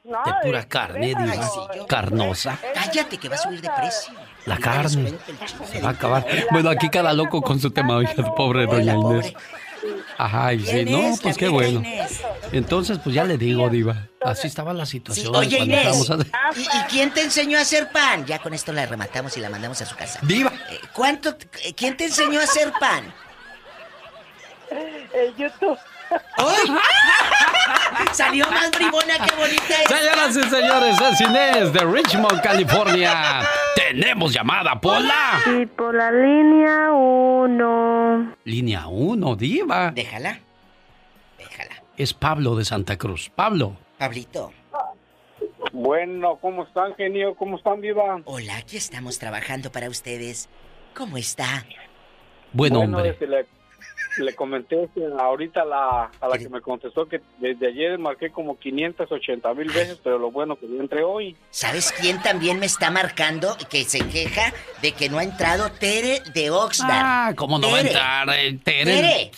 [0.05, 1.07] no, De pura eh, carne.
[1.09, 1.87] Diva.
[1.89, 2.59] Carnosa.
[2.75, 4.13] Cállate que va a subir de precio.
[4.45, 5.15] La carne.
[5.73, 6.27] Se va a acabar.
[6.51, 9.33] Bueno, aquí cada loco con su tema, oiga, pobre doña Inés.
[10.17, 11.83] Ajá, y sí, no, pues qué bueno.
[12.53, 14.09] Entonces, pues ya le digo, Diva.
[14.21, 15.35] Así estaba la Sí, situación.
[15.37, 18.27] oye cuando Inés, estábamos a- ¿y, y quién te enseñó a hacer pan?
[18.27, 20.19] Ya con esto la rematamos y la mandamos a su casa.
[20.23, 20.53] Diva.
[20.71, 21.37] Eh, ¿Cuánto?
[21.65, 23.13] eh, ¿Quién te enseñó a hacer pan?
[25.15, 25.79] el YouTube
[26.37, 26.69] ¡Ay!
[28.13, 29.83] Salió más bribona que bonita.
[29.83, 29.97] esta.
[29.99, 33.41] Señoras y señores, es Inés de Richmond, California.
[33.77, 35.41] Tenemos llamada, Pola.
[35.45, 38.35] Sí, por la línea 1.
[38.45, 39.91] Línea 1, Diva.
[39.93, 40.41] Déjala.
[41.97, 43.29] Es Pablo de Santa Cruz.
[43.35, 43.77] Pablo.
[43.99, 44.53] Pablito.
[45.73, 47.35] Bueno, ¿cómo están, genio?
[47.35, 48.21] ¿Cómo están, viva?
[48.25, 50.49] Hola, aquí estamos trabajando para ustedes.
[50.95, 51.65] ¿Cómo está?
[52.53, 53.17] Buen Bueno, hombre.
[53.27, 53.47] le,
[54.23, 58.31] le comenté este, ahorita a la, a la que me contestó que desde ayer marqué
[58.31, 61.37] como 580 mil veces, pero lo bueno que yo entré hoy.
[61.51, 64.53] ¿Sabes quién también me está marcando que se queja
[64.83, 66.91] de que no ha entrado Tere de Oxnard?
[67.05, 67.89] Ah, ¿cómo no va a Tere.
[67.93, 68.29] entrar?
[68.39, 68.85] eh, Tere?
[68.85, 69.31] Tere,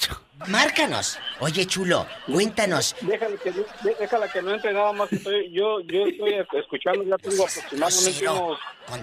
[0.49, 1.19] márcanos.
[1.41, 2.97] Oye, chulo, cuéntanos.
[3.01, 3.65] Déjala que, no-
[3.99, 5.09] déjala que no entre nada más.
[5.09, 8.59] que Estoy, yo, yo estoy escuchando, ya tengo aproximadamente unos...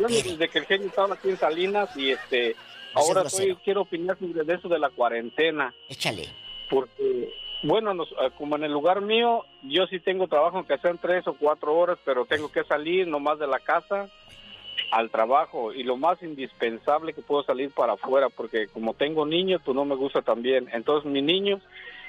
[0.10, 2.56] Desde que el genio estaba aquí en Salinas y este...
[2.98, 5.74] Ahora estoy, quiero opinar sobre eso de la cuarentena.
[5.90, 6.28] Échale.
[6.70, 7.34] Porque,
[7.64, 11.28] bueno, nos- eh, como en el lugar mío, yo sí tengo trabajo, aunque sean tres
[11.28, 14.10] o cuatro horas, pero tengo que salir nomás de la casa
[14.92, 19.60] al trabajo y lo más indispensable que puedo salir para afuera porque como tengo niños
[19.66, 21.62] pues no me gusta también entonces mis niños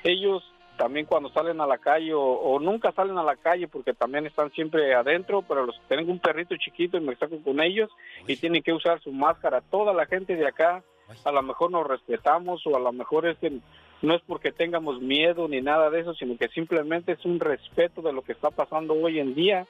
[0.05, 0.45] ellos
[0.79, 4.25] también cuando salen a la calle o, o nunca salen a la calle porque también
[4.25, 7.91] están siempre adentro pero los tengo un perrito chiquito y me saco con ellos
[8.27, 9.61] y tienen que usar su máscara.
[9.61, 10.83] Toda la gente de acá
[11.25, 13.59] a lo mejor nos respetamos o a lo mejor es que
[14.01, 18.01] no es porque tengamos miedo ni nada de eso sino que simplemente es un respeto
[18.01, 19.67] de lo que está pasando hoy en día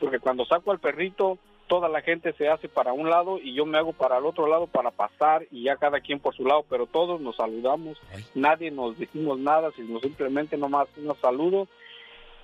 [0.00, 3.66] porque cuando saco al perrito toda la gente se hace para un lado y yo
[3.66, 6.64] me hago para el otro lado para pasar y ya cada quien por su lado,
[6.68, 7.98] pero todos nos saludamos,
[8.34, 11.66] nadie nos decimos nada, sino simplemente nomás un saludo.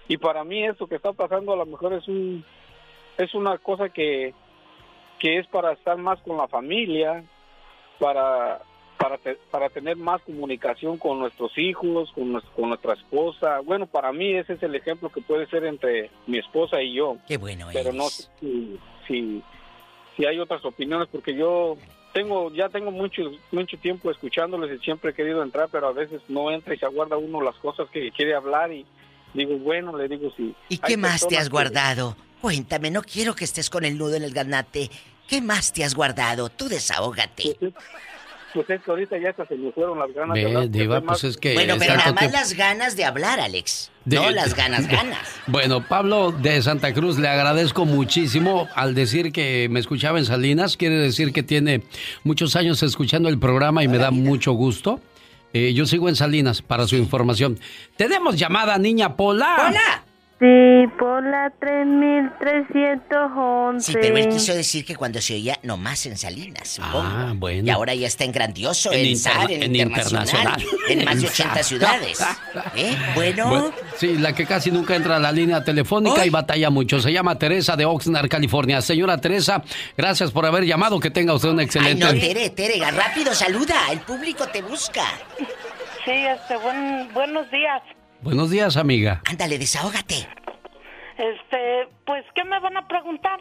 [0.09, 2.45] Y para mí esto que está pasando a lo mejor es un
[3.19, 4.35] es una cosa que
[5.19, 7.23] que es para estar más con la familia,
[8.01, 8.61] para
[8.99, 13.59] para, te- para tener más comunicación con nuestros hijos, con, con nuestra esposa.
[13.61, 17.17] Bueno, para mí ese es el ejemplo que puede ser entre mi esposa y yo.
[17.27, 18.05] Qué bueno Pero no
[19.07, 19.43] si,
[20.17, 21.77] si, hay otras opiniones, porque yo
[22.13, 26.21] tengo ya tengo mucho mucho tiempo escuchándoles y siempre he querido entrar, pero a veces
[26.29, 28.85] no entra y se aguarda uno las cosas que quiere hablar y
[29.35, 30.55] digo, bueno, le digo sí.
[30.69, 32.17] ¿Y qué más te has guardado?
[32.41, 34.91] Cuéntame, no quiero que estés con el nudo en el ganate.
[35.29, 36.49] ¿Qué más te has guardado?
[36.49, 37.57] Tú desahógate.
[38.55, 40.71] Pues es que ahorita ya hasta se me fueron las ganas de hablar.
[40.71, 41.55] Diva, pues más- es que...
[41.55, 43.91] Bueno, pero nada más tiempo- las ganas de hablar, Alex.
[44.05, 45.19] De- no las ganas, ganas.
[45.47, 50.77] Bueno, Pablo de Santa Cruz, le agradezco muchísimo al decir que me escuchaba en Salinas.
[50.77, 51.83] Quiere decir que tiene
[52.25, 55.01] muchos años escuchando el programa y me da mucho gusto.
[55.55, 57.59] Eh, yo sigo en Salinas para su información.
[57.97, 59.67] Tenemos llamada, niña Pola.
[59.69, 60.05] ¡Hola!
[60.43, 63.93] Sí, por la 3311.
[63.93, 66.99] Sí, pero él quiso decir que cuando se oía nomás en Salinas, supongo.
[67.01, 67.63] Ah, bueno.
[67.65, 70.67] Y ahora ya está en grandioso, En en, SAR, en, en internacional, internacional.
[70.89, 71.63] en más de En 80 SAR.
[71.65, 72.19] ciudades.
[72.75, 72.97] ¿Eh?
[73.15, 77.01] Bueno, Bueno, sí, la que casi nunca entra a la línea telefónica y batalla mucho.
[77.01, 78.83] Se llama Teresa de Oxnard, California.
[78.83, 79.63] Señora Teresa,
[79.97, 80.99] gracias por haber llamado.
[80.99, 82.05] Que tenga usted un ay excelente...
[82.05, 85.05] no, Tere, Tere, rápido, saluda, el público te busca.
[86.05, 87.81] Sí, este, buen, buenos días.
[88.23, 89.21] Buenos días, amiga.
[89.29, 90.15] Ándale, desahógate.
[91.19, 93.41] Este, pues, ¿qué me van a preguntar?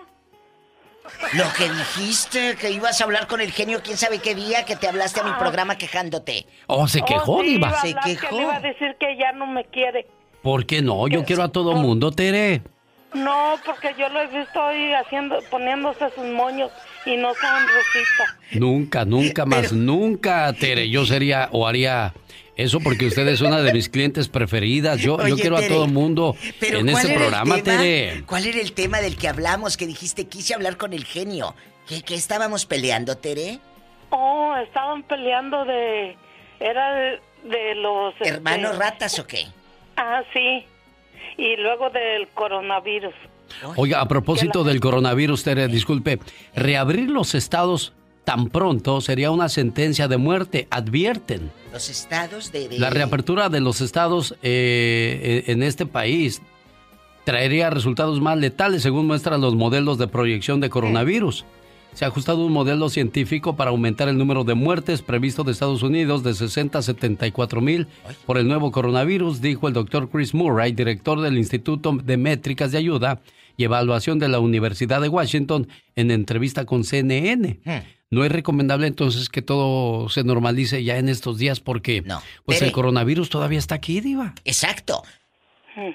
[1.33, 4.75] Lo que dijiste, que ibas a hablar con el genio quién sabe qué día, que
[4.75, 6.45] te hablaste a mi programa quejándote.
[6.67, 7.69] Oh, se quejó, Oh, sí, Diva.
[7.69, 8.35] iba a Se que quejó.
[8.37, 10.07] le iba a decir que ya no me quiere.
[10.43, 11.07] ¿Por qué no?
[11.07, 12.61] Yo quiero a todo mundo, Tere.
[13.13, 16.71] No, porque yo lo he visto ahí haciendo, poniéndose sus moños
[17.05, 18.37] y no son rosita.
[18.53, 20.89] Nunca, nunca más, nunca, Tere.
[20.89, 22.13] Yo sería o haría
[22.55, 24.99] eso porque usted es una de mis clientes preferidas.
[24.99, 27.81] Yo, yo quiero a todo mundo Pero en ¿cuál este era el programa, tema?
[27.81, 28.23] Tere.
[28.25, 29.77] ¿Cuál era el tema del que hablamos?
[29.77, 31.55] Que dijiste, quise hablar con el genio.
[31.87, 33.59] ¿Qué, qué estábamos peleando, Tere?
[34.09, 36.15] Oh, estaban peleando de...
[36.59, 38.13] Era de, de los...
[38.15, 39.47] este, ¿Hermanos ratas o qué?
[39.97, 40.65] Ah, sí.
[41.37, 43.13] Y luego del coronavirus.
[43.75, 46.19] Oiga, a propósito del coronavirus, Tere, disculpe,
[46.55, 47.93] reabrir los estados
[48.23, 51.51] tan pronto sería una sentencia de muerte, advierten.
[51.73, 52.69] Los estados de...
[52.69, 56.41] de- La reapertura de los estados eh, en este país
[57.23, 61.45] traería resultados más letales según muestran los modelos de proyección de coronavirus.
[61.93, 65.83] Se ha ajustado un modelo científico para aumentar el número de muertes previsto de Estados
[65.83, 67.87] Unidos de 60 a 74 mil
[68.25, 72.77] por el nuevo coronavirus, dijo el doctor Chris Murray, director del Instituto de Métricas de
[72.77, 73.19] Ayuda
[73.57, 75.67] y Evaluación de la Universidad de Washington,
[75.97, 77.59] en entrevista con CNN.
[78.11, 82.03] No es recomendable entonces que todo se normalice ya en estos días porque
[82.45, 82.67] pues Tere.
[82.67, 84.33] el coronavirus todavía está aquí, diva.
[84.43, 85.01] Exacto.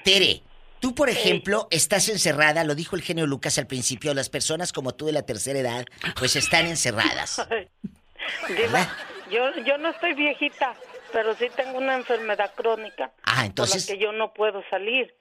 [0.03, 0.41] Tere,
[0.79, 4.95] tú, por ejemplo, estás encerrada, lo dijo el genio Lucas al principio, las personas como
[4.95, 5.85] tú de la tercera edad,
[6.17, 7.47] pues están encerradas.
[8.49, 8.89] Diva,
[9.31, 10.73] yo, yo no estoy viejita,
[11.13, 13.11] pero sí tengo una enfermedad crónica.
[13.23, 15.13] Ah, entonces- Por la que yo no puedo salir.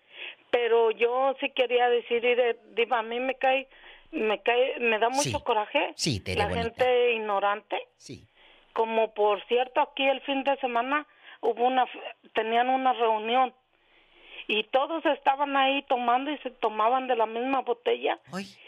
[0.51, 2.23] Pero yo sí quería decir,
[2.75, 3.69] Diva, a mí me cae,
[4.17, 5.43] me cae, me da mucho Sí.
[5.45, 5.93] coraje.
[5.97, 6.63] Sí, La bonita.
[6.63, 7.77] gente ignorante.
[7.97, 8.27] Sí.
[8.73, 11.07] Como por cierto, aquí el fin de semana
[11.41, 11.85] hubo una,
[12.35, 13.55] tenían una reunión
[14.49, 18.19] y todos estaban ahí tomando y se tomaban de la misma botella.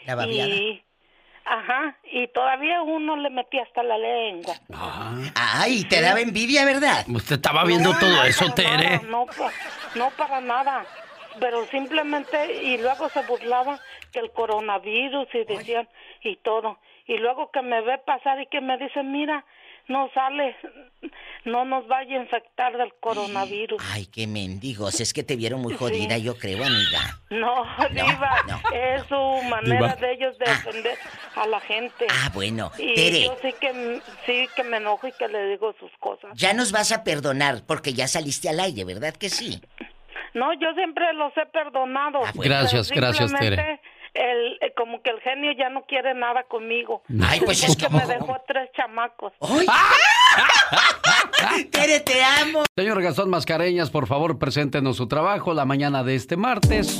[0.05, 0.49] la babiada.
[0.49, 0.83] Y,
[1.45, 4.55] ajá, y todavía uno le metía hasta la lengua.
[5.35, 7.05] Ay, te daba envidia, ¿verdad?
[7.07, 8.97] Usted estaba viendo todo eso, Tere.
[8.97, 9.25] nada, no,
[9.95, 10.85] no para nada.
[11.39, 13.77] Pero simplemente, y luego se burlaban
[14.11, 15.87] que el coronavirus y decían,
[16.23, 16.79] y todo.
[17.05, 19.45] Y luego que me ve pasar y que me dice, mira,
[19.87, 20.55] no sale,
[21.45, 23.81] no nos vaya a infectar del coronavirus.
[23.91, 27.19] Ay, qué mendigos, es que te vieron muy jodida, yo creo, amiga.
[27.31, 29.15] No, Diva, es su
[29.49, 29.95] manera Diva.
[29.95, 30.97] de ellos de defender
[31.35, 32.05] a la gente.
[32.09, 33.23] Ah, bueno, Y Tere.
[33.25, 36.31] yo sí que, sí que me enojo y que le digo sus cosas.
[36.35, 39.59] Ya nos vas a perdonar porque ya saliste al aire, ¿verdad que sí?
[40.33, 42.19] No, yo siempre los he perdonado.
[42.25, 42.55] Ah, bueno.
[42.55, 43.79] Gracias, gracias, Tere.
[44.13, 47.03] El, eh, como que el genio ya no quiere nada conmigo.
[47.23, 49.33] Ay, pues es Porque que- me dejó tres chamacos.
[51.71, 52.63] Tere, te amo.
[52.75, 56.99] Señor Gastón Mascareñas, por favor, preséntenos su trabajo la mañana de este martes.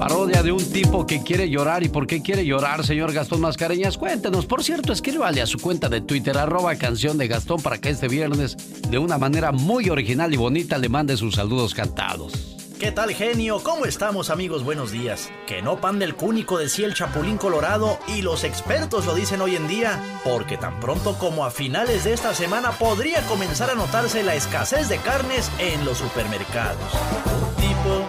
[0.00, 1.82] Parodia de un tipo que quiere llorar.
[1.82, 3.98] ¿Y por qué quiere llorar, señor Gastón Mascareñas?
[3.98, 4.46] Cuéntenos.
[4.46, 8.08] Por cierto, escríbale a su cuenta de Twitter, arroba canción de Gastón, para que este
[8.08, 8.56] viernes,
[8.88, 12.56] de una manera muy original y bonita, le mande sus saludos cantados.
[12.78, 13.62] ¿Qué tal, genio?
[13.62, 14.64] ¿Cómo estamos, amigos?
[14.64, 15.30] Buenos días.
[15.46, 19.54] Que no pan del cúnico, decía el Chapulín Colorado, y los expertos lo dicen hoy
[19.56, 24.22] en día, porque tan pronto como a finales de esta semana podría comenzar a notarse
[24.22, 26.90] la escasez de carnes en los supermercados.
[27.26, 28.08] Un tipo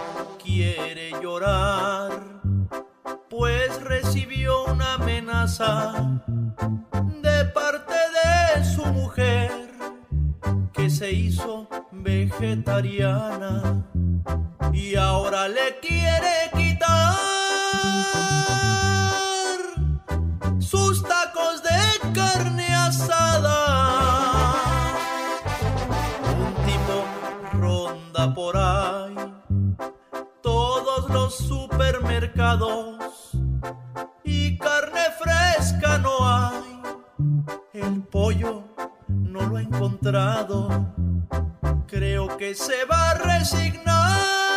[0.54, 2.10] quiere llorar,
[3.30, 6.20] pues recibió una amenaza
[7.22, 9.70] de parte de su mujer,
[10.74, 13.86] que se hizo vegetariana
[14.74, 17.16] y ahora le quiere quitar
[20.58, 23.58] sus tacos de carne asada.
[26.44, 26.96] Un tipo
[27.58, 28.61] ronda por
[31.12, 33.30] los supermercados
[34.24, 36.82] y carne fresca no hay.
[37.72, 38.64] El pollo
[39.08, 40.94] no lo ha encontrado.
[41.86, 44.51] Creo que se va a resignar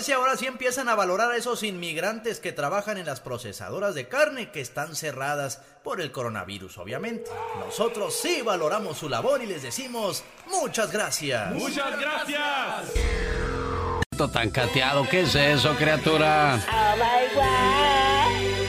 [0.00, 3.04] Pero a ver si ahora sí empiezan a valorar a esos inmigrantes que trabajan en
[3.04, 7.30] las procesadoras de carne que están cerradas por el coronavirus, obviamente.
[7.58, 11.52] Nosotros sí valoramos su labor y les decimos muchas gracias.
[11.52, 12.92] Muchas gracias.
[14.32, 16.58] tan cateado, ¿qué es eso, criatura?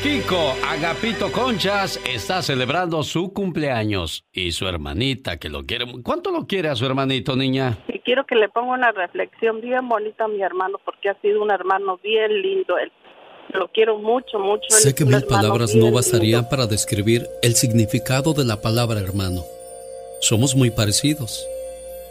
[0.03, 5.85] Kiko Agapito Conchas está celebrando su cumpleaños y su hermanita que lo quiere.
[6.03, 7.77] ¿Cuánto lo quiere a su hermanito, niña?
[7.87, 11.43] Y quiero que le ponga una reflexión bien bonita a mi hermano porque ha sido
[11.43, 12.79] un hermano bien lindo.
[12.79, 12.91] Él
[13.53, 14.65] lo quiero mucho, mucho.
[14.69, 15.97] Él Sé que mil palabras no lindo.
[15.97, 19.43] bastarían para describir el significado de la palabra hermano.
[20.21, 21.45] Somos muy parecidos.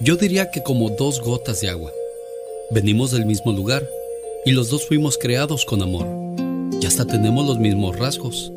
[0.00, 1.90] Yo diría que como dos gotas de agua.
[2.70, 3.82] Venimos del mismo lugar
[4.44, 6.19] y los dos fuimos creados con amor.
[6.78, 8.52] Y hasta tenemos los mismos rasgos.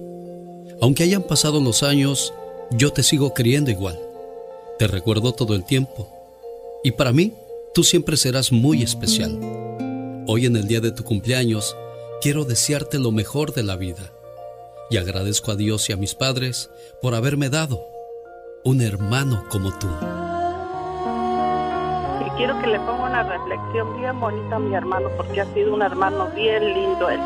[0.81, 2.33] Aunque hayan pasado los años,
[2.71, 3.99] yo te sigo queriendo igual.
[4.77, 6.09] Te recuerdo todo el tiempo.
[6.83, 7.33] Y para mí,
[7.73, 9.39] tú siempre serás muy especial.
[10.27, 11.75] Hoy en el día de tu cumpleaños,
[12.21, 14.11] quiero desearte lo mejor de la vida.
[14.89, 16.69] Y agradezco a Dios y a mis padres
[17.01, 17.85] por haberme dado
[18.63, 19.87] un hermano como tú.
[22.25, 25.73] Y quiero que le ponga una reflexión bien bonita a mi hermano porque ha sido
[25.73, 27.09] un hermano bien lindo.
[27.09, 27.19] Él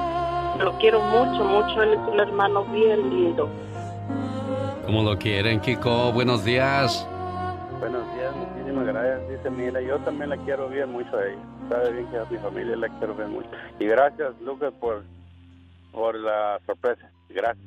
[0.63, 1.83] lo quiero mucho, mucho.
[1.83, 3.49] Él es un hermano bien lindo.
[4.85, 6.11] ¿Cómo lo quieren, Kiko?
[6.13, 7.05] Buenos días.
[7.79, 9.29] Buenos días, muchísimas gracias.
[9.29, 11.41] Dice, mira, yo también la quiero bien mucho a ella.
[11.69, 13.49] Sabe bien que a mi familia la quiero bien mucho.
[13.79, 15.03] Y gracias, Lucas, por,
[15.91, 17.11] por la sorpresa.
[17.29, 17.65] Gracias.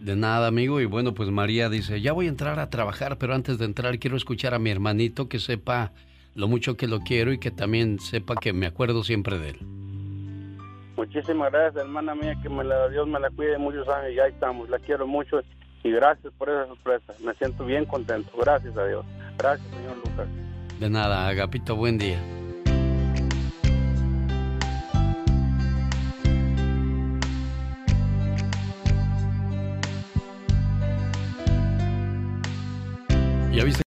[0.00, 0.80] De nada, amigo.
[0.80, 3.98] Y bueno, pues María dice, ya voy a entrar a trabajar, pero antes de entrar
[3.98, 5.92] quiero escuchar a mi hermanito que sepa
[6.34, 9.58] lo mucho que lo quiero y que también sepa que me acuerdo siempre de él.
[10.98, 14.16] Muchísimas gracias, hermana mía, que me la, Dios me la cuide muchos años.
[14.16, 15.40] Ya estamos, la quiero mucho.
[15.84, 17.14] Y gracias por esa sorpresa.
[17.24, 18.32] Me siento bien contento.
[18.36, 19.06] Gracias a Dios.
[19.38, 20.26] Gracias, señor Lucas.
[20.80, 22.18] De nada, Agapito, buen día.
[33.52, 33.87] ¿Ya viste?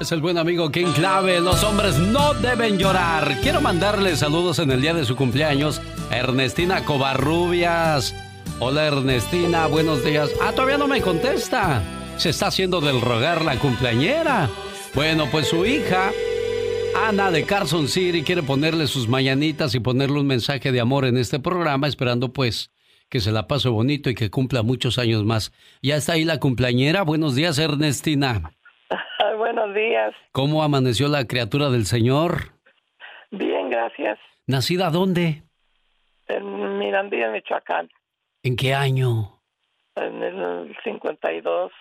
[0.00, 1.42] Es el buen amigo King Clave.
[1.42, 3.36] Los hombres no deben llorar.
[3.42, 8.14] Quiero mandarle saludos en el día de su cumpleaños a Ernestina Covarrubias.
[8.60, 10.30] Hola Ernestina, buenos días.
[10.40, 11.82] Ah, todavía no me contesta.
[12.16, 14.48] Se está haciendo del rogar la cumpleañera.
[14.94, 16.10] Bueno, pues su hija,
[17.06, 21.18] Ana de Carson City, quiere ponerle sus mañanitas y ponerle un mensaje de amor en
[21.18, 22.70] este programa, esperando pues
[23.10, 25.52] que se la pase bonito y que cumpla muchos años más.
[25.82, 27.02] Ya está ahí la cumpleañera.
[27.02, 28.50] Buenos días, Ernestina.
[29.60, 30.14] Buenos días.
[30.32, 32.52] ¿Cómo amaneció la criatura del Señor?
[33.30, 34.18] Bien, gracias.
[34.46, 35.42] ¿Nacida dónde?
[36.28, 37.90] En Mirandilla, Michoacán,
[38.42, 39.42] ¿En qué año?
[39.96, 41.72] en el 52.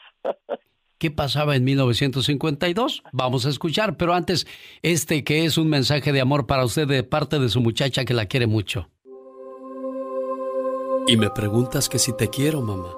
[0.97, 3.03] ¿Qué pasaba en 1952?
[3.13, 4.45] Vamos a escuchar, pero antes,
[4.81, 8.13] este que es un mensaje de amor para usted de parte de su muchacha que
[8.13, 8.89] la quiere mucho.
[11.07, 12.93] Y me preguntas que si te quiero, mamá.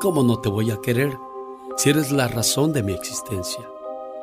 [0.00, 1.12] ¿Cómo no te voy a querer
[1.76, 3.62] si eres la razón de mi existencia?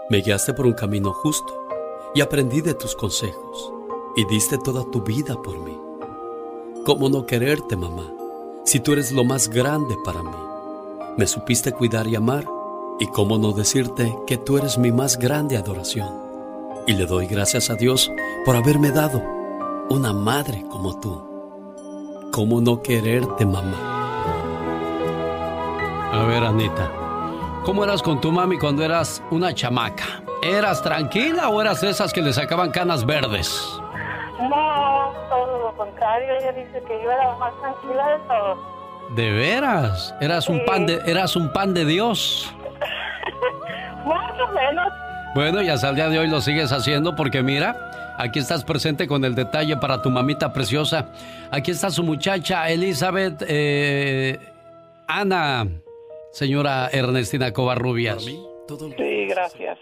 [0.09, 1.67] Me guiaste por un camino justo
[2.15, 3.71] y aprendí de tus consejos
[4.15, 5.77] y diste toda tu vida por mí.
[6.83, 8.11] ¿Cómo no quererte, mamá,
[8.65, 10.35] si tú eres lo más grande para mí?
[11.15, 12.47] Me supiste cuidar y amar
[12.99, 16.09] y cómo no decirte que tú eres mi más grande adoración.
[16.87, 18.11] Y le doy gracias a Dios
[18.45, 19.21] por haberme dado
[19.91, 21.21] una madre como tú.
[22.31, 23.77] ¿Cómo no quererte, mamá?
[26.11, 26.98] A ver, Anita,
[27.65, 30.21] ¿cómo eras con tu mami cuando eras una chamaca?
[30.41, 33.79] ¿Eras tranquila o eras de esas que le sacaban canas verdes?
[34.49, 36.33] No, todo lo contrario.
[36.39, 38.59] Ella dice que yo era la más tranquila de todos.
[39.15, 40.15] ¿De veras?
[40.21, 42.53] ¿Eras un pan de, eras un pan de Dios?
[44.05, 44.93] Más o menos.
[45.35, 49.07] Bueno, y hasta el día de hoy lo sigues haciendo porque mira, Aquí estás presente
[49.07, 51.05] con el detalle para tu mamita preciosa.
[51.51, 54.37] Aquí está su muchacha Elizabeth eh,
[55.07, 55.65] Ana,
[56.31, 58.23] señora Ernestina Covarrubias.
[58.23, 59.77] Sí, gracias.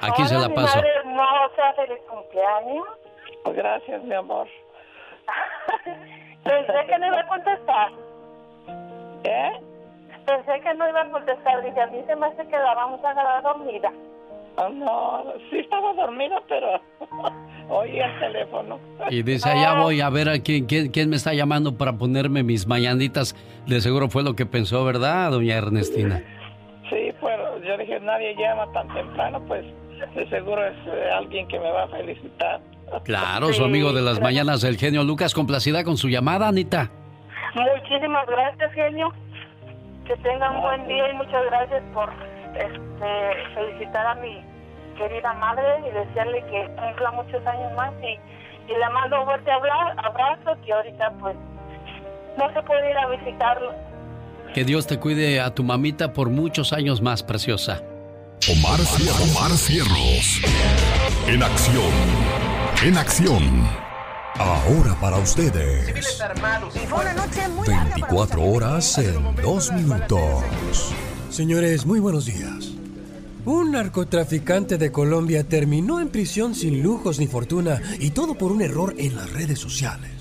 [0.00, 0.76] Aquí se la mi paso.
[0.76, 2.86] madre hermosa, feliz cumpleaños.
[3.54, 4.46] Gracias, mi amor.
[6.44, 7.90] Pensé que no iba a contestar.
[9.24, 9.52] ¿Eh?
[10.26, 11.62] Pensé que no iba a contestar.
[11.64, 13.92] Dije, a mí se me hace que la vamos a agarrar dormida.
[14.56, 16.80] Ah, no, sí estaba dormida, pero
[17.68, 18.78] oí el teléfono.
[19.10, 22.42] Y dice, allá voy a ver a quién, quién, quién me está llamando para ponerme
[22.42, 23.34] mis mañanitas.
[23.66, 26.22] De seguro fue lo que pensó, ¿verdad, doña Ernestina?
[26.88, 29.64] Sí, pero yo dije, nadie llama tan temprano, pues
[30.14, 32.60] de seguro es eh, alguien que me va a felicitar.
[33.04, 36.90] Claro, su amigo de las mañanas, el genio Lucas, complacida con su llamada, Anita.
[37.54, 39.12] Muchísimas gracias, genio.
[40.06, 42.12] Que tenga un buen día y muchas gracias por
[42.56, 44.42] este, felicitar a mi
[44.96, 47.92] querida madre y desearle que cumpla muchos años más.
[48.02, 48.18] Y,
[48.72, 51.36] y le mando un fuerte abra- abrazo que ahorita pues
[52.38, 53.72] no se puede ir a visitarlo.
[54.54, 57.82] Que Dios te cuide a tu mamita por muchos años más, preciosa.
[58.50, 60.40] Omar, Omar Cierros.
[61.26, 61.92] En acción.
[62.84, 63.66] En acción.
[64.36, 65.88] Ahora para ustedes.
[66.74, 70.94] Y fue una noche muy 24 horas en 2 minutos.
[71.34, 72.70] Señores, muy buenos días.
[73.44, 78.62] Un narcotraficante de Colombia terminó en prisión sin lujos ni fortuna y todo por un
[78.62, 80.12] error en las redes sociales.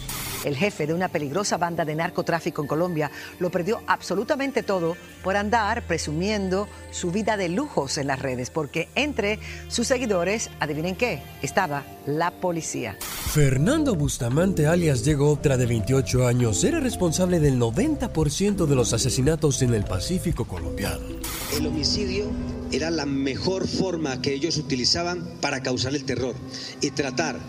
[0.43, 5.37] El jefe de una peligrosa banda de narcotráfico en Colombia lo perdió absolutamente todo por
[5.37, 9.39] andar presumiendo su vida de lujos en las redes, porque entre
[9.69, 12.97] sus seguidores, adivinen qué, estaba la policía.
[13.33, 19.61] Fernando Bustamante, alias Diego Optra, de 28 años, era responsable del 90% de los asesinatos
[19.61, 21.03] en el Pacífico colombiano.
[21.57, 22.25] El homicidio
[22.71, 26.35] era la mejor forma que ellos utilizaban para causar el terror
[26.81, 27.39] y tratar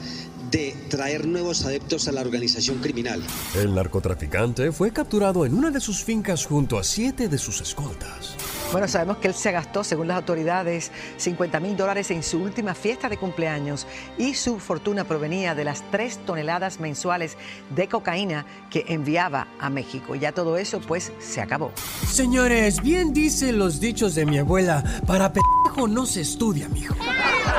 [0.54, 3.20] de traer nuevos adeptos a la organización criminal.
[3.56, 8.36] El narcotraficante fue capturado en una de sus fincas junto a siete de sus escoltas.
[8.70, 12.74] Bueno, sabemos que él se gastó, según las autoridades, 50 mil dólares en su última
[12.74, 13.86] fiesta de cumpleaños
[14.16, 17.36] y su fortuna provenía de las tres toneladas mensuales
[17.74, 20.14] de cocaína que enviaba a México.
[20.14, 21.72] Ya todo eso, pues, se acabó.
[22.08, 26.94] Señores, bien dicen los dichos de mi abuela, para pendejo no se estudia, mijo.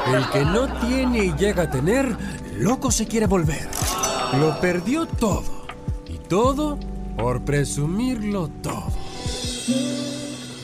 [0.08, 2.16] El que no tiene y llega a tener,
[2.60, 3.68] loco se quiere volver.
[4.40, 5.66] Lo perdió todo.
[6.08, 6.78] Y todo
[7.18, 8.92] por presumirlo todo.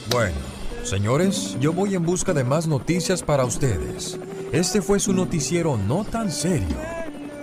[0.10, 0.36] Bueno,
[0.84, 4.20] señores, yo voy en busca de más noticias para ustedes.
[4.52, 6.76] Este fue su noticiero no tan serio.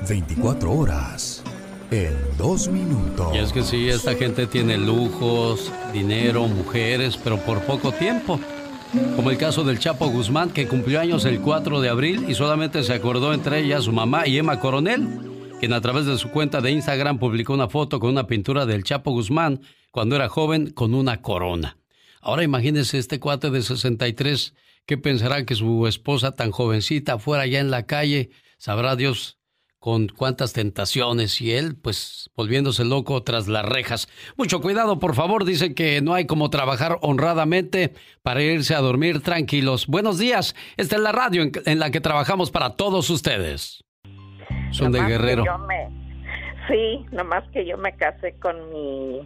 [0.09, 1.43] 24 horas
[1.91, 3.35] en 2 minutos.
[3.35, 8.39] Y es que sí, esta gente tiene lujos, dinero, mujeres, pero por poco tiempo.
[9.17, 12.83] Como el caso del Chapo Guzmán, que cumplió años el 4 de abril y solamente
[12.83, 15.07] se acordó entre ellas su mamá y Emma Coronel,
[15.61, 18.85] quien a través de su cuenta de Instagram publicó una foto con una pintura del
[18.85, 19.61] Chapo Guzmán
[19.91, 21.77] cuando era joven con una corona.
[22.21, 24.55] Ahora imagínense este cuate de 63,
[24.87, 28.31] ¿qué pensará que su esposa tan jovencita fuera ya en la calle?
[28.57, 29.38] Sabrá Dios
[29.81, 34.09] con cuántas tentaciones y él, pues, volviéndose loco tras las rejas.
[34.37, 39.23] Mucho cuidado, por favor, dicen que no hay como trabajar honradamente para irse a dormir
[39.23, 39.87] tranquilos.
[39.87, 43.85] Buenos días, esta es la radio en, en la que trabajamos para todos ustedes.
[44.73, 45.45] Son de Nomás Guerrero.
[45.45, 46.09] yo me-
[46.69, 49.21] Sí, nomás que yo me casé con mi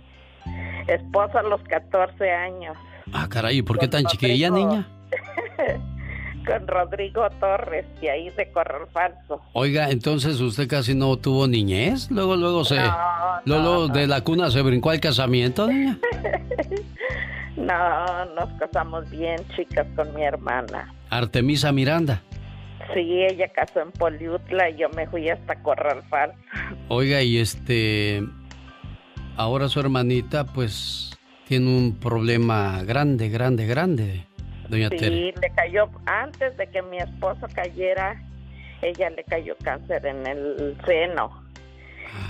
[0.86, 2.76] esposo a los 14 años,
[3.12, 4.86] Ah, caray, ¿por qué tan chiquilla, niña?
[6.44, 9.40] con Rodrigo Torres, y ahí de Corral Falso.
[9.52, 12.10] Oiga, entonces usted casi no tuvo niñez.
[12.10, 12.77] Luego, luego se.
[12.77, 15.98] No, luego de la cuna se brincó al casamiento, niña.
[17.55, 20.93] No, nos casamos bien, chicas, con mi hermana.
[21.10, 22.23] Artemisa Miranda.
[22.93, 26.36] Sí, ella casó en Poliutla y yo me fui hasta Corral Falso.
[26.89, 28.23] Oiga, y este.
[29.36, 31.10] Ahora su hermanita, pues.
[31.47, 34.27] Tiene un problema grande, grande, grande,
[34.73, 35.07] doña Tere.
[35.07, 38.20] Sí, le cayó, antes de que mi esposo cayera,
[38.81, 41.43] ella le cayó cáncer en el seno.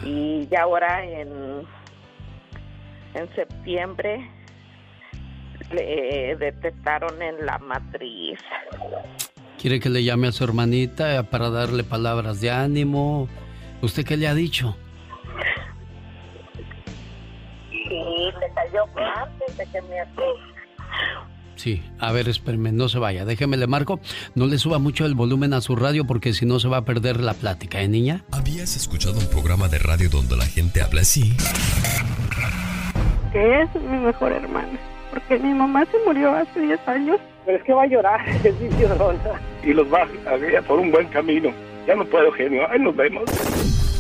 [0.04, 1.62] Y ya ahora en,
[3.14, 4.28] en septiembre
[5.70, 8.38] le detectaron en la matriz.
[9.58, 13.28] ¿Quiere que le llame a su hermanita para darle palabras de ánimo?
[13.80, 14.76] ¿Usted qué le ha dicho?
[17.70, 20.40] Sí, le cayó antes de que mi esposo...
[21.56, 23.24] Sí, a ver, espérame, no se vaya.
[23.24, 24.00] Déjeme le marco.
[24.34, 26.84] No le suba mucho el volumen a su radio porque si no se va a
[26.84, 28.24] perder la plática, ¿eh, niña?
[28.30, 31.34] ¿Habías escuchado un programa de radio donde la gente habla así?
[33.32, 34.78] Que es mi mejor hermana.
[35.10, 37.18] Porque mi mamá se murió hace 10 años.
[37.44, 39.40] Pero es que va a llorar, es bien llorona.
[39.62, 41.50] Y los va a guiar por un buen camino.
[41.86, 42.62] Ya no puedo, genio.
[42.70, 43.24] Ahí nos vemos.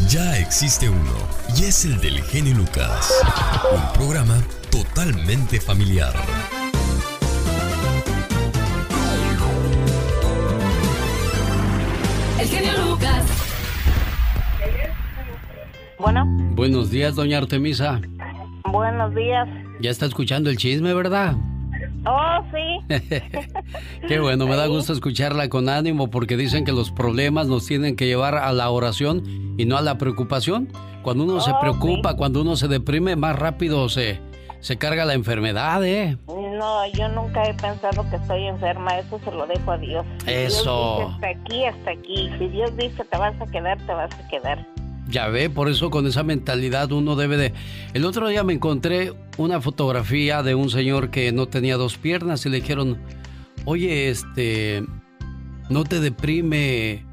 [0.08, 1.14] Ya existe uno,
[1.56, 3.10] y es el del genio Lucas.
[3.72, 4.36] Un programa
[4.70, 6.12] totalmente familiar.
[12.42, 13.24] El genio Lucas.
[16.00, 16.24] Bueno,
[16.56, 18.00] Buenos días, doña Artemisa.
[18.64, 19.48] buenos días.
[19.80, 21.36] Ya está escuchando el chisme, ¿verdad?
[22.04, 22.96] Oh, sí.
[24.08, 27.94] Qué bueno, me da gusto escucharla con ánimo porque dicen que los problemas nos tienen
[27.94, 29.22] que llevar a la oración
[29.56, 30.68] y no a la preocupación.
[31.02, 34.18] Cuando uno se Oh, preocupa, cuando uno se deprime, más rápido se,
[34.58, 36.18] se carga la enfermedad, ¿eh?
[36.62, 40.06] No, yo nunca he pensado que estoy enferma, eso se lo dejo a Dios.
[40.28, 40.96] Eso.
[40.96, 42.30] Dios dice hasta aquí, hasta aquí.
[42.38, 44.64] Si Dios dice te vas a quedar, te vas a quedar.
[45.08, 47.52] Ya ve, por eso con esa mentalidad uno debe de...
[47.94, 52.46] El otro día me encontré una fotografía de un señor que no tenía dos piernas
[52.46, 52.96] y le dijeron,
[53.64, 54.84] oye, este,
[55.68, 57.04] ¿no te deprime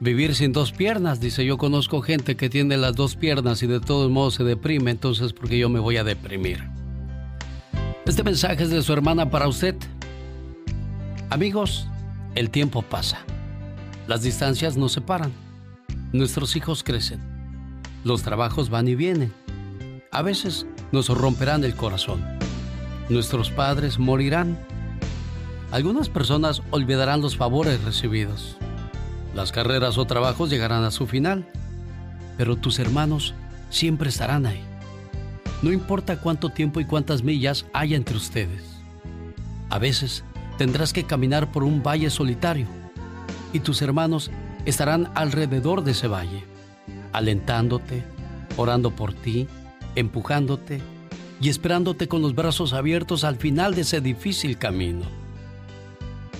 [0.00, 1.20] vivir sin dos piernas?
[1.20, 4.92] Dice, yo conozco gente que tiene las dos piernas y de todos modos se deprime,
[4.92, 6.64] entonces ¿por qué yo me voy a deprimir?
[8.06, 9.74] Este mensaje es de su hermana para usted.
[11.30, 11.86] Amigos,
[12.34, 13.20] el tiempo pasa.
[14.06, 15.32] Las distancias nos separan.
[16.12, 17.20] Nuestros hijos crecen.
[18.04, 19.32] Los trabajos van y vienen.
[20.12, 22.22] A veces nos romperán el corazón.
[23.08, 24.58] Nuestros padres morirán.
[25.70, 28.58] Algunas personas olvidarán los favores recibidos.
[29.34, 31.48] Las carreras o trabajos llegarán a su final.
[32.36, 33.32] Pero tus hermanos
[33.70, 34.62] siempre estarán ahí.
[35.64, 38.62] No importa cuánto tiempo y cuántas millas haya entre ustedes.
[39.70, 40.22] A veces
[40.58, 42.66] tendrás que caminar por un valle solitario
[43.54, 44.30] y tus hermanos
[44.66, 46.44] estarán alrededor de ese valle,
[47.14, 48.04] alentándote,
[48.58, 49.48] orando por ti,
[49.94, 50.82] empujándote
[51.40, 55.06] y esperándote con los brazos abiertos al final de ese difícil camino.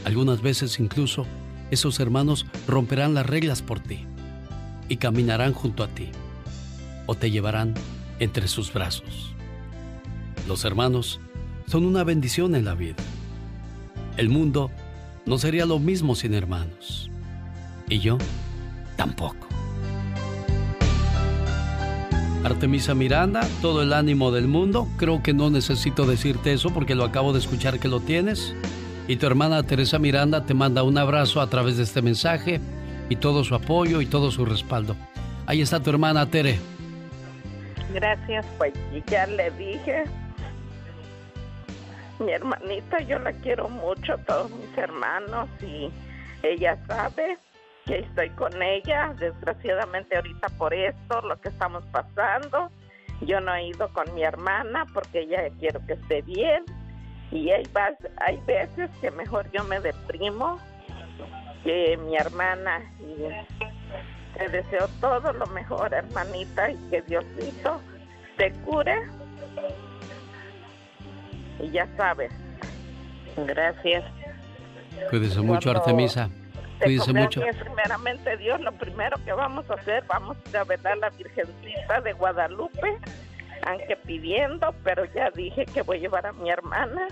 [0.05, 1.25] Algunas veces incluso
[1.71, 4.05] esos hermanos romperán las reglas por ti
[4.91, 6.11] y caminarán junto a ti
[7.07, 7.73] o te llevarán
[8.19, 9.35] entre sus brazos.
[10.47, 11.21] Los hermanos
[11.67, 13.03] son una bendición en la vida.
[14.17, 14.71] El mundo
[15.27, 17.11] no sería lo mismo sin hermanos.
[17.89, 18.19] Y yo
[18.97, 19.49] tampoco.
[22.45, 24.87] Artemisa Miranda, todo el ánimo del mundo.
[24.99, 28.55] Creo que no necesito decirte eso porque lo acabo de escuchar que lo tienes.
[29.09, 32.61] Y tu hermana Teresa Miranda te manda un abrazo a través de este mensaje
[33.09, 34.95] y todo su apoyo y todo su respaldo.
[35.47, 36.59] Ahí está tu hermana Tere.
[37.95, 38.45] Gracias.
[38.59, 38.75] Pues
[39.07, 40.05] ya le dije,
[42.19, 45.91] mi hermanita, yo la quiero mucho, todos mis hermanos, y
[46.43, 47.39] ella sabe
[47.87, 49.15] que estoy con ella.
[49.21, 52.69] Desgraciadamente ahorita por esto, lo que estamos pasando,
[53.21, 56.65] yo no he ido con mi hermana porque ella quiero que esté bien.
[57.31, 57.65] Y hay,
[58.27, 60.59] hay veces que mejor yo me deprimo
[61.63, 62.83] que mi hermana.
[62.99, 63.74] Y
[64.37, 67.81] te deseo todo lo mejor, hermanita, y que Diosito
[68.37, 69.03] te cure.
[71.61, 72.33] Y ya sabes.
[73.37, 74.05] Gracias.
[75.11, 76.31] Cuídese mucho, Cuando Artemisa.
[76.79, 77.41] Te Cuídese mucho.
[77.61, 82.13] primeramente Dios, lo primero que vamos a hacer, vamos a ver a la Virgencita de
[82.13, 82.99] Guadalupe,
[83.67, 87.09] aunque pidiendo, pero ya dije que voy a llevar a mi hermana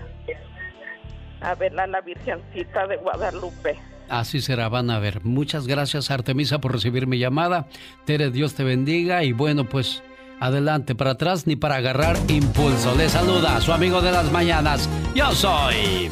[1.41, 3.77] a ver a la Virgencita de Guadalupe.
[4.13, 5.25] Así será, van a ver.
[5.25, 7.67] Muchas gracias, Artemisa, por recibir mi llamada.
[8.05, 9.23] Tere, Dios te bendiga.
[9.23, 10.03] Y bueno, pues
[10.39, 12.93] adelante, para atrás ni para agarrar impulso.
[12.95, 14.87] Le saluda su amigo de las mañanas.
[15.15, 16.09] Yo soy.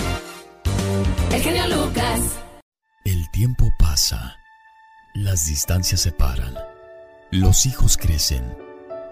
[1.31, 2.39] El genio Lucas.
[3.05, 4.35] El tiempo pasa.
[5.13, 6.55] Las distancias separan.
[7.29, 8.57] Los hijos crecen.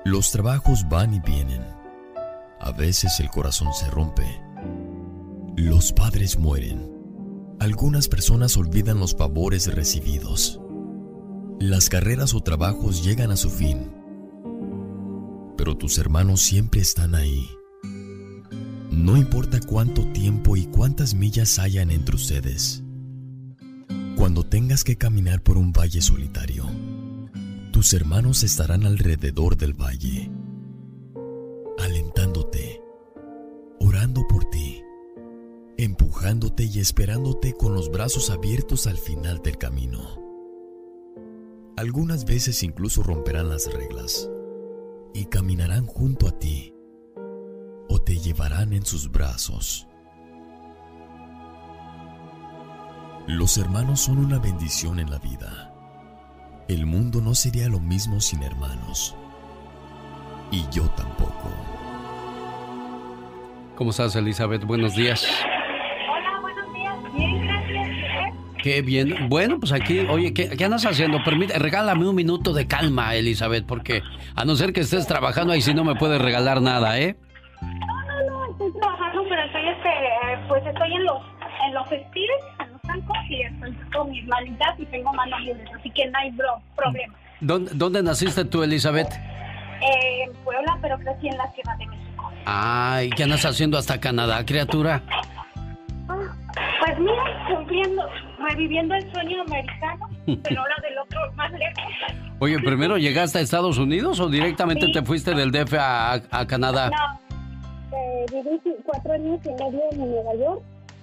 [0.04, 1.64] Los trabajos van y vienen.
[2.60, 4.42] A veces el corazón se rompe.
[5.56, 6.99] Los padres mueren.
[7.60, 10.62] Algunas personas olvidan los favores recibidos.
[11.60, 13.92] Las carreras o trabajos llegan a su fin.
[15.58, 17.50] Pero tus hermanos siempre están ahí.
[18.92, 22.82] No importa cuánto tiempo y cuántas millas hayan entre ustedes.
[24.16, 26.66] Cuando tengas que caminar por un valle solitario,
[27.72, 30.32] tus hermanos estarán alrededor del valle,
[31.78, 32.19] alentándote,
[35.80, 40.02] empujándote y esperándote con los brazos abiertos al final del camino.
[41.78, 44.30] Algunas veces incluso romperán las reglas
[45.14, 46.76] y caminarán junto a ti
[47.88, 49.88] o te llevarán en sus brazos.
[53.28, 55.74] Los hermanos son una bendición en la vida.
[56.68, 59.16] El mundo no sería lo mismo sin hermanos.
[60.52, 61.50] Y yo tampoco.
[63.78, 64.66] ¿Cómo estás, Elizabeth?
[64.66, 65.26] Buenos días.
[68.62, 69.30] Qué bien.
[69.30, 71.24] Bueno, pues aquí, oye, ¿qué, qué andas haciendo?
[71.24, 74.02] Permite, regálame un minuto de calma, Elizabeth, porque
[74.36, 77.16] a no ser que estés trabajando ahí, sí no me puedes regalar nada, ¿eh?
[77.62, 79.90] No, no, no, estoy trabajando, pero estoy, este,
[80.48, 81.22] pues estoy en los,
[81.68, 85.68] en los estires, en los bancos y estoy con mis malitas y tengo manos libres,
[85.78, 87.14] así que no hay bro- problema.
[87.42, 89.12] ¿Dónde, dónde naciste tú, Elizabeth?
[89.14, 92.30] Eh, en Puebla, pero crecí en la Ciudad de México.
[92.46, 95.02] Ay, ¿qué andas haciendo hasta Canadá, criatura?
[96.10, 96.18] Ah,
[96.82, 98.04] Pues mira, cumpliendo,
[98.50, 100.10] reviviendo el sueño americano,
[100.44, 101.84] pero ahora del otro más lejos.
[102.40, 104.92] Oye, ¿primero llegaste a Estados Unidos o directamente Sí.
[104.94, 106.90] te fuiste del DF a, a Canadá?
[106.90, 110.62] No, eh, viví cuatro años y medio en Nueva York.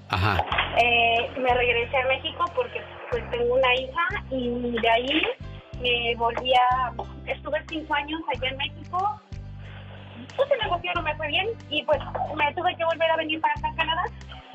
[0.08, 0.44] Ajá.
[0.82, 2.80] Eh, me regresé a México porque
[3.10, 5.22] pues tengo una hija y de ahí
[5.82, 6.92] me volví a...
[7.30, 9.20] Estuve cinco años allá en México.
[10.36, 11.98] Pues el negocio no me fue bien y pues
[12.36, 14.04] me tuve que volver a venir para acá a Canadá.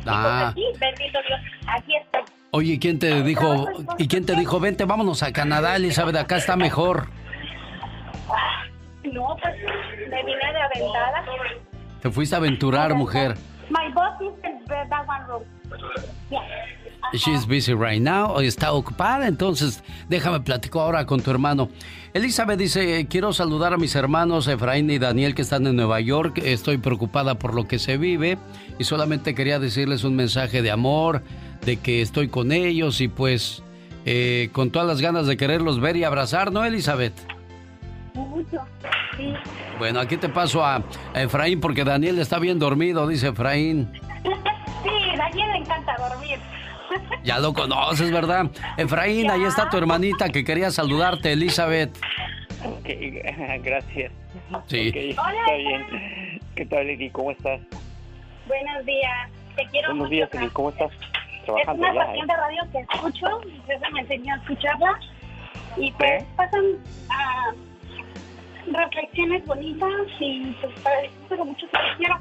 [0.08, 0.54] Ah.
[0.56, 2.22] Y pues aquí, bendito Dios, aquí estoy.
[2.54, 3.66] Oye, ¿quién te dijo,
[3.98, 7.08] y quién te dijo, vente, vámonos a Canadá, Elizabeth, acá está mejor?
[9.04, 9.56] No, pues
[10.10, 11.26] me vine de aventada.
[12.02, 13.36] Te fuiste a aventurar, mujer.
[13.70, 15.44] My boss is in that one room.
[16.30, 16.42] Yeah.
[17.14, 21.70] She's busy right now, está ocupada, entonces déjame platico ahora con tu hermano.
[22.14, 26.40] Elizabeth dice, quiero saludar a mis hermanos Efraín y Daniel que están en Nueva York,
[26.42, 28.38] estoy preocupada por lo que se vive
[28.80, 31.22] y solamente quería decirles un mensaje de amor,
[31.66, 33.64] de que estoy con ellos y pues
[34.06, 37.14] eh, con todas las ganas de quererlos ver y abrazar, ¿no, Elizabeth?
[38.14, 38.60] Mucho.
[39.18, 39.34] Sí.
[39.78, 40.84] Bueno, aquí te paso a,
[41.14, 43.92] Efraín porque Daniel está bien dormido, dice Efraín.
[44.84, 44.90] Sí,
[45.22, 46.40] a quién le encanta dormir.
[47.24, 48.50] Ya lo conoces, ¿verdad?
[48.78, 51.96] Efraín, ahí está tu hermanita que quería saludarte, Elizabeth.
[52.66, 52.90] Ok,
[53.64, 54.12] gracias.
[54.68, 54.92] Sí.
[54.94, 56.40] Está bien.
[56.56, 57.10] ¿Qué tal, Eli?
[57.12, 57.62] ¿Cómo estás?
[58.48, 59.30] Buenos días.
[59.56, 60.10] Te quiero Buenos mucho.
[60.10, 60.50] días, Eli.
[60.50, 60.92] ¿Cómo estás?
[61.48, 62.34] Es una ya, estación ¿eh?
[62.34, 65.00] de radio que escucho, mi jefe me enseñó a escucharla
[65.78, 66.28] y pues ¿Eh?
[66.36, 66.64] pasan
[67.10, 67.52] ah,
[68.72, 69.90] reflexiones bonitas
[70.20, 70.96] y pues para
[71.30, 72.20] pero mucho que quiero.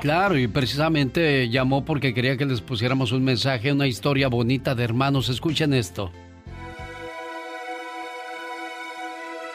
[0.00, 4.84] Claro, y precisamente llamó porque quería que les pusiéramos un mensaje, una historia bonita de
[4.84, 5.28] hermanos.
[5.28, 6.10] Escuchen esto.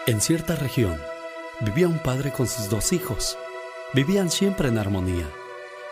[0.05, 0.95] En cierta región
[1.61, 3.39] vivía un padre con sus dos hijos.
[3.93, 5.25] Vivían siempre en armonía.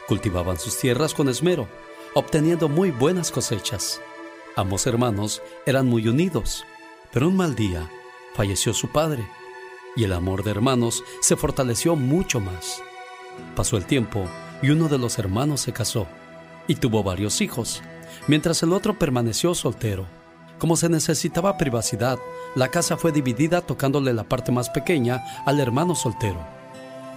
[0.07, 1.67] Cultivaban sus tierras con esmero,
[2.15, 4.01] obteniendo muy buenas cosechas.
[4.55, 6.65] Ambos hermanos eran muy unidos,
[7.11, 7.89] pero un mal día
[8.35, 9.27] falleció su padre
[9.95, 12.81] y el amor de hermanos se fortaleció mucho más.
[13.55, 14.27] Pasó el tiempo
[14.61, 16.07] y uno de los hermanos se casó
[16.67, 17.81] y tuvo varios hijos,
[18.27, 20.05] mientras el otro permaneció soltero.
[20.59, 22.19] Como se necesitaba privacidad,
[22.55, 26.39] la casa fue dividida tocándole la parte más pequeña al hermano soltero.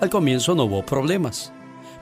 [0.01, 1.52] Al comienzo no hubo problemas,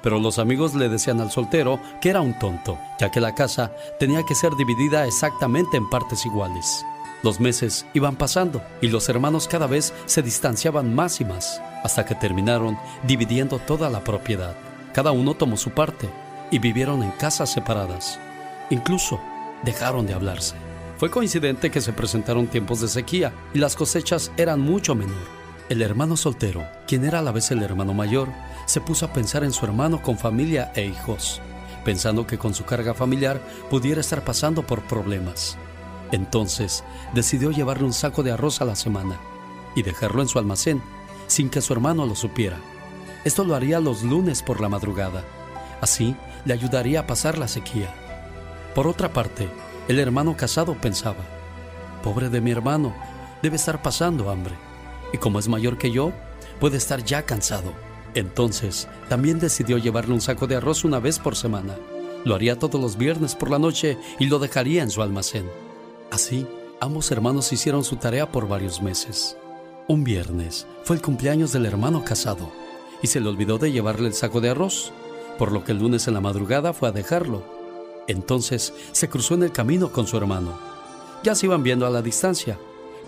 [0.05, 3.72] pero los amigos le decían al soltero que era un tonto, ya que la casa
[3.98, 6.85] tenía que ser dividida exactamente en partes iguales.
[7.22, 12.05] Los meses iban pasando y los hermanos cada vez se distanciaban más y más, hasta
[12.05, 14.55] que terminaron dividiendo toda la propiedad.
[14.93, 16.10] Cada uno tomó su parte
[16.51, 18.20] y vivieron en casas separadas.
[18.68, 19.18] Incluso
[19.62, 20.55] dejaron de hablarse.
[20.98, 25.44] Fue coincidente que se presentaron tiempos de sequía y las cosechas eran mucho menor.
[25.70, 28.28] El hermano soltero, quien era a la vez el hermano mayor,
[28.66, 31.41] se puso a pensar en su hermano con familia e hijos,
[31.86, 35.57] pensando que con su carga familiar pudiera estar pasando por problemas.
[36.12, 36.85] Entonces
[37.15, 39.19] decidió llevarle un saco de arroz a la semana
[39.74, 40.82] y dejarlo en su almacén
[41.28, 42.59] sin que su hermano lo supiera.
[43.24, 45.24] Esto lo haría los lunes por la madrugada.
[45.81, 46.15] Así
[46.45, 47.89] le ayudaría a pasar la sequía.
[48.74, 49.49] Por otra parte,
[49.89, 51.24] el hermano casado pensaba,
[52.03, 52.95] pobre de mi hermano,
[53.43, 54.55] debe estar pasando hambre.
[55.15, 56.11] Y como es mayor que yo,
[56.59, 57.73] puede estar ya cansado.
[58.16, 61.77] Entonces, también decidió llevarle un saco de arroz una vez por semana.
[62.24, 65.49] Lo haría todos los viernes por la noche y lo dejaría en su almacén.
[66.11, 66.49] Así,
[66.81, 69.36] ambos hermanos hicieron su tarea por varios meses.
[69.86, 72.51] Un viernes fue el cumpleaños del hermano casado
[73.01, 74.91] y se le olvidó de llevarle el saco de arroz,
[75.39, 77.45] por lo que el lunes en la madrugada fue a dejarlo.
[78.09, 80.59] Entonces se cruzó en el camino con su hermano.
[81.23, 82.59] Ya se iban viendo a la distancia,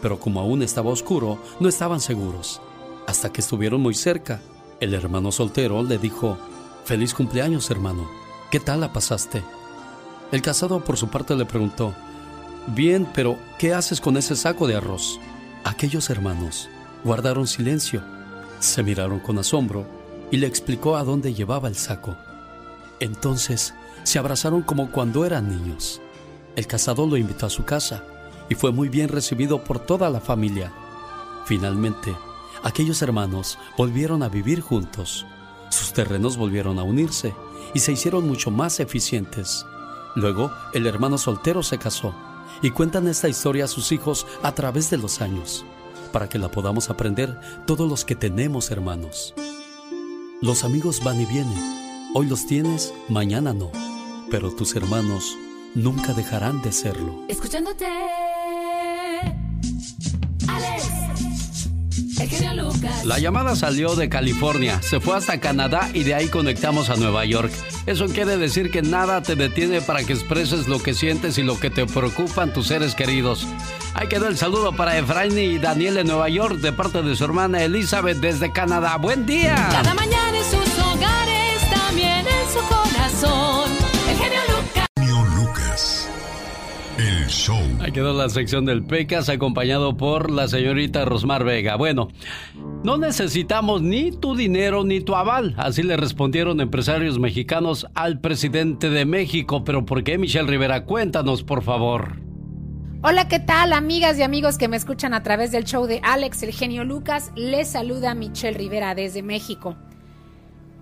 [0.03, 2.61] pero como aún estaba oscuro, no estaban seguros.
[3.07, 4.41] Hasta que estuvieron muy cerca,
[4.81, 6.39] el hermano soltero le dijo,
[6.85, 8.09] Feliz cumpleaños, hermano.
[8.51, 9.43] ¿Qué tal la pasaste?
[10.33, 11.95] El casado por su parte le preguntó,
[12.69, 15.19] Bien, pero ¿qué haces con ese saco de arroz?
[15.65, 16.69] Aquellos hermanos
[17.05, 18.03] guardaron silencio,
[18.59, 19.87] se miraron con asombro
[20.31, 22.17] y le explicó a dónde llevaba el saco.
[23.01, 26.01] Entonces se abrazaron como cuando eran niños.
[26.57, 28.03] El casado lo invitó a su casa
[28.49, 30.73] y fue muy bien recibido por toda la familia.
[31.45, 32.15] Finalmente,
[32.63, 35.27] aquellos hermanos volvieron a vivir juntos.
[35.71, 37.35] Sus terrenos volvieron a unirse
[37.75, 39.67] y se hicieron mucho más eficientes.
[40.15, 42.15] Luego, el hermano soltero se casó
[42.63, 45.65] y cuentan esta historia a sus hijos a través de los años,
[46.13, 49.35] para que la podamos aprender todos los que tenemos hermanos.
[50.41, 52.11] Los amigos van y vienen.
[52.15, 53.71] Hoy los tienes, mañana no.
[54.31, 55.37] Pero tus hermanos
[55.77, 57.23] nunca dejarán de serlo.
[57.29, 57.87] Escuchándote.
[60.49, 60.91] Alex.
[62.19, 63.05] El genio Lucas.
[63.05, 67.27] La llamada salió de California, se fue hasta Canadá y de ahí conectamos a Nueva
[67.27, 67.53] York.
[67.85, 71.61] Eso quiere decir que nada te detiene para que expreses lo que sientes y lo
[71.61, 73.47] que te preocupan tus seres queridos.
[73.93, 77.25] Ahí quedó el saludo para Efraín y Daniel en Nueva York de parte de su
[77.25, 78.97] hermana Elizabeth desde Canadá.
[78.97, 79.55] ¡Buen día!
[79.71, 81.36] Cada mañana en sus hogares,
[87.29, 87.59] show.
[87.81, 91.77] Ahí quedó la sección del Pecas acompañado por la señorita Rosmar Vega.
[91.77, 92.09] Bueno,
[92.85, 95.55] no necesitamos ni tu dinero ni tu aval.
[95.57, 99.65] Así le respondieron empresarios mexicanos al presidente de México.
[99.65, 100.85] Pero ¿por qué, Michelle Rivera?
[100.85, 102.17] Cuéntanos, por favor.
[103.03, 106.43] Hola, ¿qué tal, amigas y amigos que me escuchan a través del show de Alex,
[106.43, 107.31] el genio Lucas?
[107.37, 109.77] Les saluda Michelle Rivera desde México.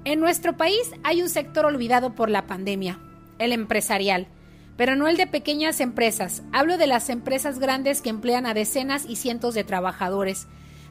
[0.05, 2.99] En nuestro país hay un sector olvidado por la pandemia,
[3.39, 4.29] el empresarial,
[4.77, 6.43] pero no el de pequeñas empresas.
[6.53, 10.47] Hablo de las empresas grandes que emplean a decenas y cientos de trabajadores.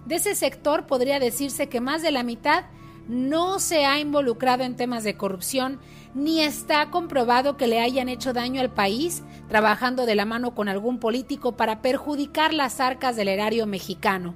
[0.05, 2.65] De ese sector podría decirse que más de la mitad
[3.07, 5.79] no se ha involucrado en temas de corrupción,
[6.13, 10.69] ni está comprobado que le hayan hecho daño al país trabajando de la mano con
[10.69, 14.35] algún político para perjudicar las arcas del erario mexicano.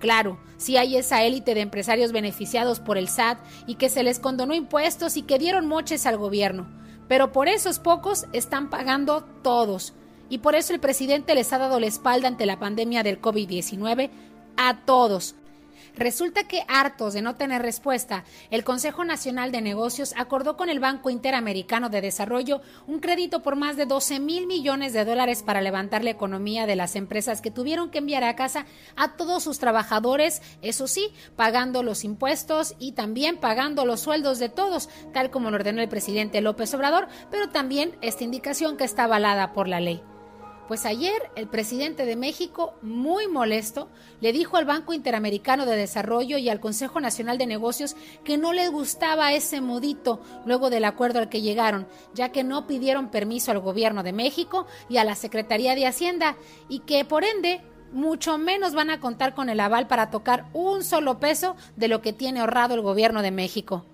[0.00, 4.18] Claro, si hay esa élite de empresarios beneficiados por el SAT y que se les
[4.18, 6.66] condonó impuestos y que dieron moches al gobierno,
[7.08, 9.94] pero por esos pocos están pagando todos.
[10.28, 14.10] Y por eso el presidente les ha dado la espalda ante la pandemia del COVID-19
[14.56, 15.36] a todos,
[15.96, 20.78] Resulta que, hartos de no tener respuesta, el Consejo Nacional de Negocios acordó con el
[20.78, 25.62] Banco Interamericano de Desarrollo un crédito por más de 12 mil millones de dólares para
[25.62, 29.58] levantar la economía de las empresas que tuvieron que enviar a casa a todos sus
[29.58, 35.50] trabajadores, eso sí, pagando los impuestos y también pagando los sueldos de todos, tal como
[35.50, 39.80] lo ordenó el presidente López Obrador, pero también esta indicación que está avalada por la
[39.80, 40.02] ley.
[40.68, 43.88] Pues ayer el presidente de México, muy molesto,
[44.20, 47.94] le dijo al Banco Interamericano de Desarrollo y al Consejo Nacional de Negocios
[48.24, 52.66] que no les gustaba ese modito luego del acuerdo al que llegaron, ya que no
[52.66, 56.36] pidieron permiso al gobierno de México y a la Secretaría de Hacienda
[56.68, 57.60] y que por ende
[57.92, 62.02] mucho menos van a contar con el aval para tocar un solo peso de lo
[62.02, 63.84] que tiene ahorrado el gobierno de México.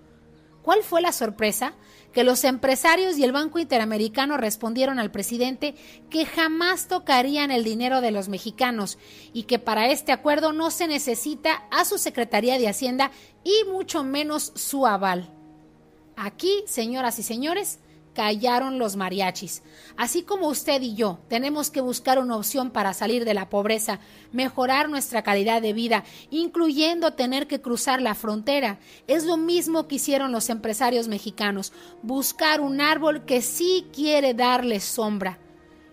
[0.63, 1.73] ¿Cuál fue la sorpresa?
[2.13, 5.75] Que los empresarios y el Banco Interamericano respondieron al presidente
[6.09, 8.97] que jamás tocarían el dinero de los mexicanos
[9.33, 13.11] y que para este acuerdo no se necesita a su Secretaría de Hacienda
[13.43, 15.29] y mucho menos su aval.
[16.15, 17.79] Aquí, señoras y señores,
[18.13, 19.63] callaron los mariachis.
[19.97, 23.99] Así como usted y yo tenemos que buscar una opción para salir de la pobreza,
[24.31, 29.95] mejorar nuestra calidad de vida, incluyendo tener que cruzar la frontera, es lo mismo que
[29.95, 35.39] hicieron los empresarios mexicanos, buscar un árbol que sí quiere darle sombra.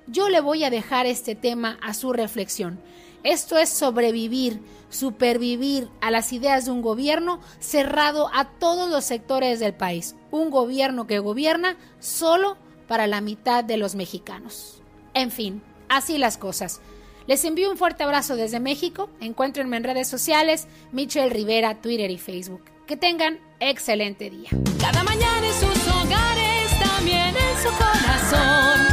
[0.07, 2.81] Yo le voy a dejar este tema a su reflexión.
[3.23, 9.61] Esto es sobrevivir, supervivir a las ideas de un gobierno cerrado a todos los sectores
[9.61, 10.17] del país.
[10.31, 12.57] Un gobierno que gobierna solo
[12.89, 14.83] para la mitad de los mexicanos.
[15.15, 16.81] En fin, así las cosas.
[17.27, 19.11] Les envío un fuerte abrazo desde México.
[19.21, 22.63] Encuéntrenme en redes sociales, Michelle Rivera, Twitter y Facebook.
[22.87, 24.51] Que tengan excelente día.
[24.81, 28.90] Cada mañana en sus hogares, también en su corazón.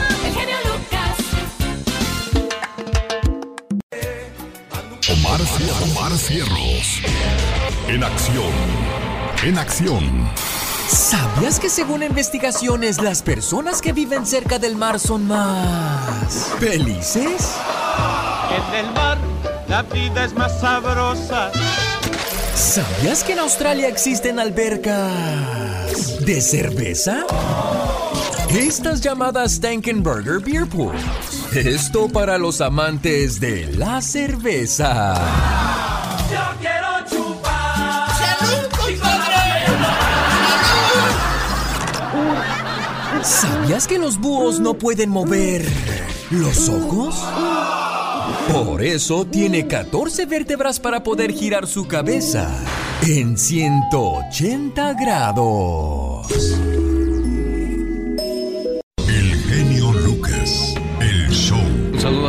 [5.38, 7.02] Omar, Omar Cierros.
[7.88, 8.52] En acción.
[9.44, 10.32] En acción.
[10.88, 17.56] ¿Sabías que según investigaciones las personas que viven cerca del mar son más felices?
[18.50, 19.20] En el mar
[19.68, 21.52] la vida es más sabrosa.
[22.56, 27.28] ¿Sabías que en Australia existen albercas de cerveza?
[28.50, 31.02] Estas llamadas Tankenberger Beer Pools.
[31.54, 35.16] Esto para los amantes de la cerveza.
[36.32, 38.08] Yo quiero chupar.
[43.22, 45.66] ¿Sabías que los búhos no pueden mover
[46.32, 47.16] los ojos?
[48.54, 52.50] Por eso tiene 14 vértebras para poder girar su cabeza
[53.06, 56.28] en 180 grados.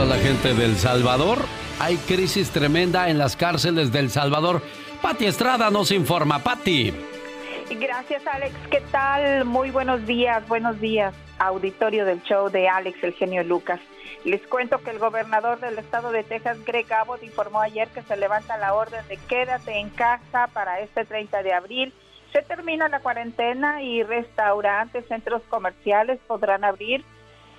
[0.01, 1.39] A la gente del Salvador.
[1.81, 4.63] Hay crisis tremenda en las cárceles del Salvador.
[5.03, 6.39] Pati Estrada nos informa.
[6.39, 6.95] Pati.
[7.81, 8.55] Gracias, Alex.
[8.71, 9.45] ¿Qué tal?
[9.45, 11.15] Muy buenos días, buenos días.
[11.41, 13.81] auditorio del show de Alex, el genio Lucas.
[14.25, 18.17] Les cuento que el gobernador del estado de Texas, Greg Abbott, informó ayer que se
[18.17, 21.93] levanta la orden de quédate en casa para este 30 de abril.
[22.33, 27.05] Se termina la cuarentena y restaurantes, centros comerciales podrán abrir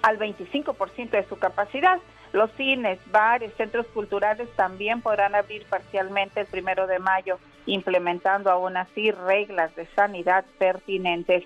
[0.01, 1.99] al 25% de su capacidad.
[2.31, 8.77] Los cines, bares, centros culturales también podrán abrir parcialmente el primero de mayo, implementando aún
[8.77, 11.43] así reglas de sanidad pertinentes.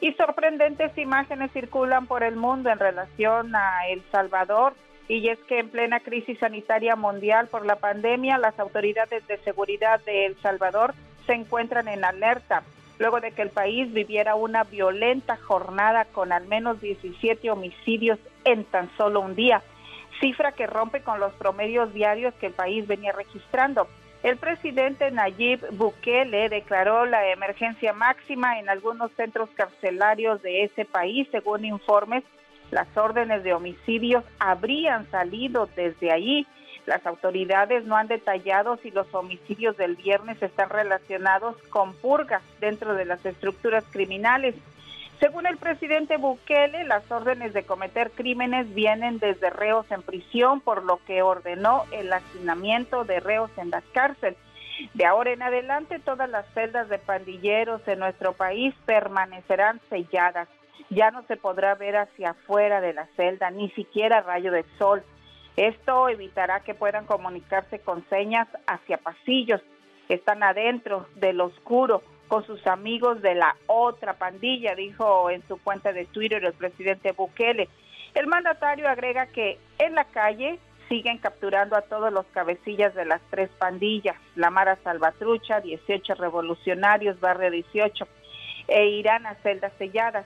[0.00, 4.74] Y sorprendentes imágenes circulan por el mundo en relación a El Salvador.
[5.08, 10.00] Y es que en plena crisis sanitaria mundial por la pandemia, las autoridades de seguridad
[10.04, 10.94] de El Salvador
[11.26, 12.62] se encuentran en alerta
[13.00, 18.64] luego de que el país viviera una violenta jornada con al menos 17 homicidios en
[18.64, 19.62] tan solo un día,
[20.20, 23.88] cifra que rompe con los promedios diarios que el país venía registrando.
[24.22, 31.26] El presidente Nayib Bukele declaró la emergencia máxima en algunos centros carcelarios de ese país,
[31.30, 32.22] según informes.
[32.70, 36.46] Las órdenes de homicidios habrían salido desde allí.
[36.84, 42.94] Las autoridades no han detallado si los homicidios del viernes están relacionados con purgas dentro
[42.94, 44.54] de las estructuras criminales.
[45.20, 50.82] Según el presidente Bukele, las órdenes de cometer crímenes vienen desde reos en prisión, por
[50.82, 54.38] lo que ordenó el hacinamiento de reos en las cárceles.
[54.94, 60.48] De ahora en adelante, todas las celdas de pandilleros en nuestro país permanecerán selladas.
[60.88, 65.02] Ya no se podrá ver hacia afuera de la celda, ni siquiera rayo de sol.
[65.54, 69.60] Esto evitará que puedan comunicarse con señas hacia pasillos.
[70.08, 75.92] Están adentro del oscuro con sus amigos de la otra pandilla, dijo en su cuenta
[75.92, 77.68] de Twitter el presidente Bukele.
[78.14, 83.20] El mandatario agrega que en la calle siguen capturando a todos los cabecillas de las
[83.30, 88.06] tres pandillas, la Mara Salvatrucha, 18 revolucionarios, Barrio 18,
[88.68, 90.24] e irán a celdas selladas.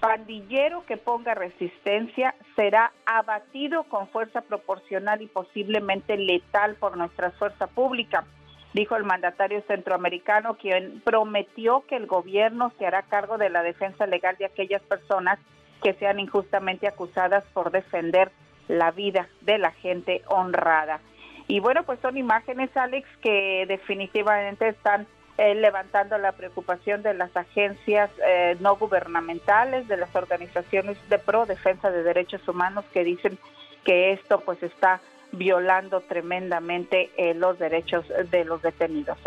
[0.00, 7.68] Pandillero que ponga resistencia será abatido con fuerza proporcional y posiblemente letal por nuestra fuerza
[7.68, 8.26] pública
[8.72, 14.06] dijo el mandatario centroamericano, quien prometió que el gobierno se hará cargo de la defensa
[14.06, 15.38] legal de aquellas personas
[15.82, 18.30] que sean injustamente acusadas por defender
[18.66, 21.00] la vida de la gente honrada.
[21.46, 25.06] Y bueno, pues son imágenes, Alex, que definitivamente están
[25.38, 31.46] eh, levantando la preocupación de las agencias eh, no gubernamentales, de las organizaciones de pro
[31.46, 33.38] defensa de derechos humanos que dicen
[33.84, 35.00] que esto pues está
[35.32, 39.18] violando tremendamente eh, los derechos de los detenidos.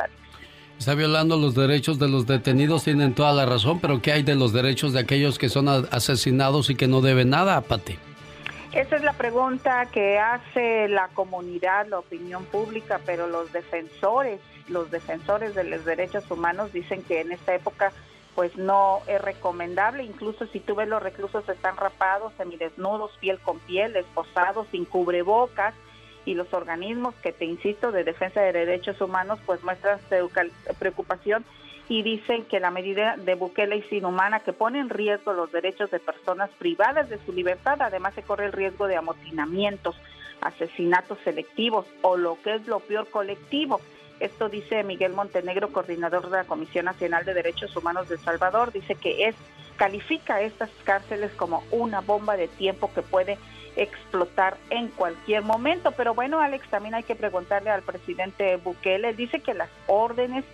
[0.78, 4.36] Está violando los derechos de los detenidos, tienen toda la razón, pero ¿qué hay de
[4.36, 8.00] los derechos de aquellos que son asesinados y que no deben nada, Pati?
[8.72, 14.90] Esa es la pregunta que hace la comunidad, la opinión pública, pero los defensores, los
[14.90, 17.92] defensores de los derechos humanos dicen que en esta época
[18.34, 23.60] pues no es recomendable, incluso si tú ves los reclusos están rapados, semidesnudos, piel con
[23.60, 25.74] piel, esposados, sin cubrebocas,
[26.26, 30.00] y los organismos que te insisto de defensa de derechos humanos pues muestran
[30.80, 31.46] preocupación
[31.90, 35.92] y dicen que la medida de Bukele es inhumana que pone en riesgo los derechos
[35.92, 39.96] de personas privadas de su libertad, además se corre el riesgo de amotinamientos,
[40.40, 43.82] asesinatos selectivos o lo que es lo peor colectivo.
[44.22, 48.72] Esto dice Miguel Montenegro, coordinador de la Comisión Nacional de Derechos Humanos de El Salvador,
[48.72, 49.36] dice que es
[49.76, 53.38] califica estas cárceles como una bomba de tiempo que puede
[53.76, 55.92] explotar en cualquier momento.
[55.92, 60.46] Pero bueno, Alex, también hay que preguntarle al presidente Bukele, dice que las órdenes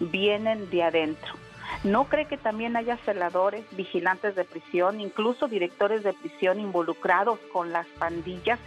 [0.00, 1.34] vienen de adentro.
[1.84, 7.72] ¿No cree que también haya celadores, vigilantes de prisión, incluso directores de prisión involucrados con
[7.72, 8.58] las pandillas?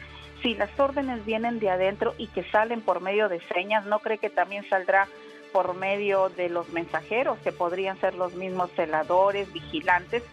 [0.42, 4.18] Si las órdenes vienen de adentro y que salen por medio de señas, ¿no cree
[4.18, 5.08] que también saldrá
[5.52, 10.24] por medio de los mensajeros, que podrían ser los mismos celadores, vigilantes?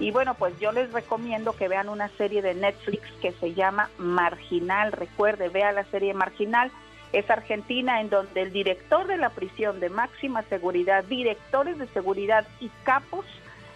[0.00, 3.90] Y bueno, pues yo les recomiendo que vean una serie de Netflix que se llama
[3.98, 4.92] Marginal.
[4.92, 6.72] Recuerde, vea la serie Marginal.
[7.12, 12.46] Es Argentina en donde el director de la prisión de máxima seguridad, directores de seguridad
[12.60, 13.26] y capos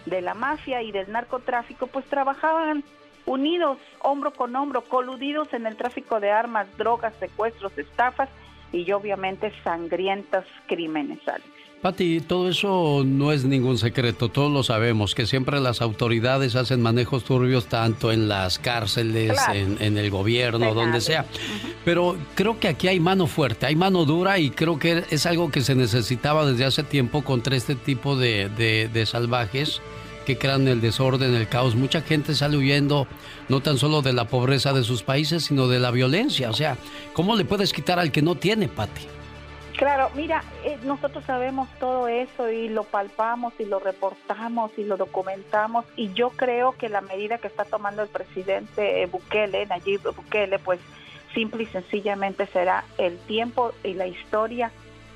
[0.07, 2.83] de la mafia y del narcotráfico, pues trabajaban
[3.27, 8.29] unidos, hombro con hombro, coludidos en el tráfico de armas, drogas, secuestros, estafas
[8.71, 11.19] y obviamente sangrientos crímenes.
[11.81, 16.81] Pati, todo eso no es ningún secreto, todos lo sabemos, que siempre las autoridades hacen
[16.81, 21.25] manejos turbios tanto en las cárceles, en, el gobierno, donde sea.
[21.83, 25.51] Pero creo que aquí hay mano fuerte, hay mano dura y creo que es algo
[25.51, 28.49] que se necesitaba desde hace tiempo contra este tipo de,
[28.91, 29.81] de salvajes
[30.25, 31.75] que crean el desorden, el caos.
[31.75, 33.07] Mucha gente sale huyendo
[33.47, 36.49] no tan solo de la pobreza de sus países, sino de la violencia.
[36.49, 36.77] O sea,
[37.13, 39.14] ¿cómo le puedes quitar al que no tiene, Pati?
[39.77, 44.95] Claro, mira, eh, nosotros sabemos todo eso y lo palpamos y lo reportamos y lo
[44.95, 50.59] documentamos y yo creo que la medida que está tomando el presidente Bukele, Nayib Bukele,
[50.59, 50.79] pues
[51.33, 54.71] simple y sencillamente será el tiempo y la historia.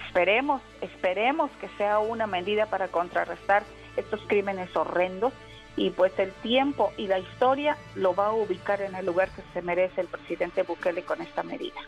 [0.06, 3.64] Esperemos, esperemos que sea una medida para contrarrestar
[3.96, 5.32] estos crímenes horrendos
[5.78, 9.42] y pues el tiempo y la historia lo va a ubicar en el lugar que
[9.54, 11.80] se merece el presidente Bukele con esta medida.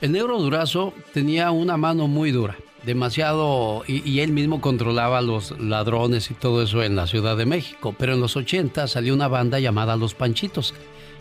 [0.00, 6.30] El negro Durazo tenía una mano muy dura, demasiado, y, él mismo controlaba los ladrones
[6.30, 7.92] y todo eso en la Ciudad de México.
[7.98, 10.72] Pero en los 80 salió una banda llamada Los Panchitos,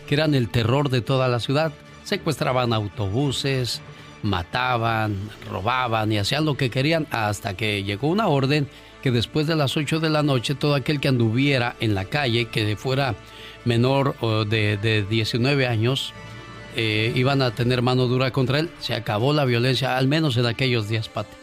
[0.08, 1.74] que eran el terror de toda la ciudad.
[2.04, 3.82] Secuestraban autobuses,
[4.22, 5.18] mataban,
[5.50, 8.70] robaban y hacían lo que querían hasta que llegó una orden
[9.02, 12.46] que después de las 8 de la noche todo aquel que anduviera en la calle,
[12.46, 13.16] que fuera
[13.66, 14.16] menor
[14.48, 16.14] de, de 19 años,
[16.80, 18.70] eh, iban a tener mano dura contra él.
[18.80, 21.36] Se acabó la violencia, al menos en aquellos días, Pati.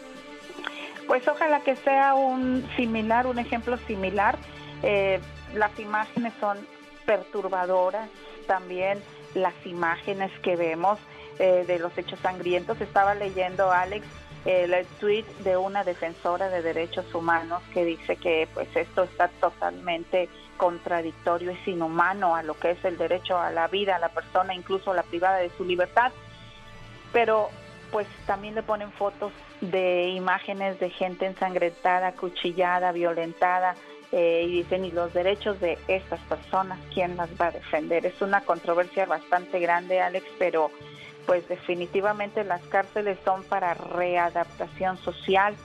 [1.08, 4.38] Pues ojalá que sea un similar, un ejemplo similar.
[4.84, 5.18] Eh,
[5.54, 6.58] las imágenes son
[7.04, 8.08] perturbadoras,
[8.46, 9.00] también
[9.34, 11.00] las imágenes que vemos
[11.40, 12.80] eh, de los hechos sangrientos.
[12.80, 14.06] Estaba leyendo, Alex,
[14.44, 20.28] el tweet de una defensora de derechos humanos que dice que pues esto está totalmente
[20.54, 24.54] contradictorio, es inhumano a lo que es el derecho a la vida, a la persona,
[24.54, 26.12] incluso la privada de su libertad.
[27.12, 27.50] Pero
[27.90, 33.76] pues también le ponen fotos de imágenes de gente ensangrentada, cuchillada, violentada,
[34.10, 38.06] eh, y dicen, ¿y los derechos de estas personas quién las va a defender?
[38.06, 40.70] Es una controversia bastante grande, Alex, pero
[41.26, 45.56] pues definitivamente las cárceles son para readaptación social,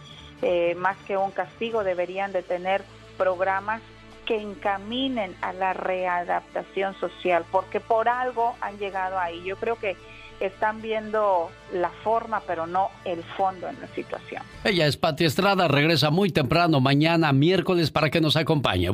[0.41, 2.84] eh, más que un castigo deberían de tener
[3.18, 3.82] programas
[4.30, 9.43] que encaminen a la readaptación social, porque por algo han llegado ahí.
[9.43, 9.97] Yo creo que
[10.39, 14.43] están viendo la forma, pero no el fondo en la situación.
[14.64, 18.91] Ella es Pati Estrada, regresa muy temprano mañana, miércoles, para que nos acompañe.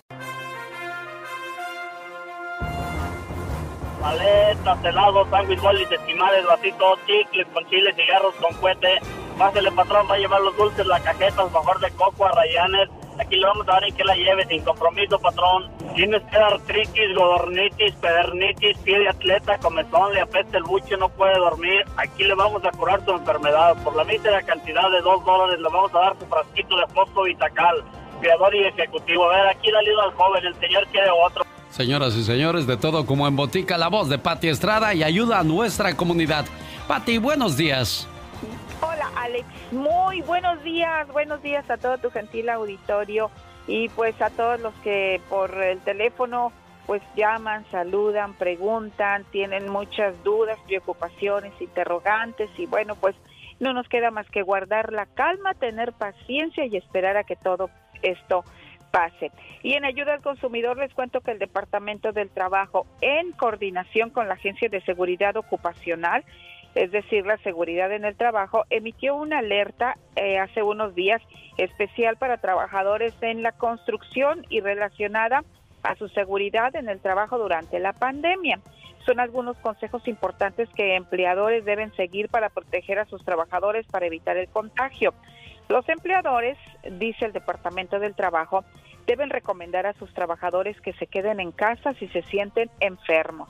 [3.99, 8.99] paletas, helados, sándwich, bolis, estimales, vasitos, chicles con chile, cigarros con cohete.
[9.37, 12.87] Pásale, patrón, va a llevar los dulces, la cajeta, mejor de coco, a rayanes.
[13.19, 15.69] Aquí le vamos a dar en que la lleve sin compromiso, patrón.
[15.95, 21.07] Tienes que dar artritis, godornitis, pedernitis, pie de atleta, comezón, le apesta el buche, no
[21.09, 21.85] puede dormir.
[21.97, 23.81] Aquí le vamos a curar su enfermedad.
[23.83, 27.23] Por la mísera cantidad de dos dólares le vamos a dar su frasquito de fosfo
[27.23, 27.83] Vitacal.
[28.19, 29.29] Creador y ejecutivo.
[29.29, 31.45] A ver, aquí dale al joven, el señor quiere otro.
[31.69, 35.39] Señoras y señores, de todo como en Botica, la voz de Pati Estrada y ayuda
[35.39, 36.45] a nuestra comunidad.
[36.87, 38.07] Pati, buenos días.
[39.15, 43.29] Alex, muy buenos días, buenos días a todo tu gentil auditorio
[43.67, 46.51] y pues a todos los que por el teléfono
[46.85, 53.15] pues llaman, saludan, preguntan, tienen muchas dudas, preocupaciones, interrogantes y bueno pues
[53.59, 57.69] no nos queda más que guardar la calma, tener paciencia y esperar a que todo
[58.01, 58.43] esto
[58.91, 59.31] pase.
[59.61, 64.27] Y en ayuda al consumidor les cuento que el Departamento del Trabajo, en coordinación con
[64.27, 66.23] la Agencia de Seguridad Ocupacional,
[66.75, 71.21] es decir, la seguridad en el trabajo, emitió una alerta eh, hace unos días
[71.57, 75.43] especial para trabajadores en la construcción y relacionada
[75.83, 78.59] a su seguridad en el trabajo durante la pandemia.
[79.05, 84.35] Son algunos consejos importantes que empleadores deben seguir para proteger a sus trabajadores para evitar
[84.35, 85.13] el contagio.
[85.69, 86.57] Los empleadores,
[86.99, 88.65] dice el Departamento del Trabajo,
[89.07, 93.49] deben recomendar a sus trabajadores que se queden en casa si se sienten enfermos.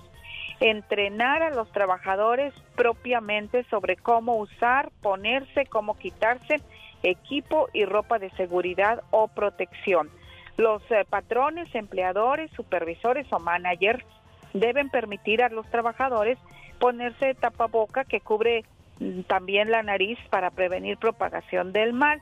[0.59, 6.61] Entrenar a los trabajadores propiamente sobre cómo usar, ponerse, cómo quitarse
[7.03, 10.09] equipo y ropa de seguridad o protección.
[10.57, 14.05] Los eh, patrones, empleadores, supervisores o managers
[14.53, 16.37] deben permitir a los trabajadores
[16.79, 18.63] ponerse tapaboca que cubre
[18.99, 22.21] mm, también la nariz para prevenir propagación del mal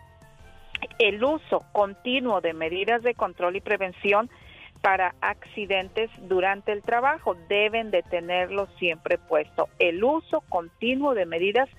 [0.99, 4.29] el uso continuo de medidas de control y prevención
[4.83, 7.35] para accidentes durante el trabajo.
[7.47, 9.69] Deben de tenerlo siempre puesto.
[9.79, 11.69] El uso continuo de medidas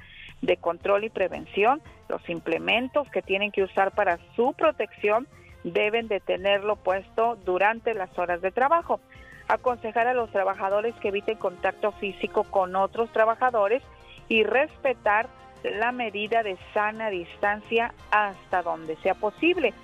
[0.40, 5.28] de control y prevención, los implementos que tienen que usar para su protección,
[5.64, 9.00] deben de tenerlo puesto durante las horas de trabajo.
[9.48, 13.82] Aconsejar a los trabajadores que eviten contacto físico con otros trabajadores
[14.28, 15.28] y respetar
[15.62, 19.74] la medida de sana distancia hasta donde sea posible.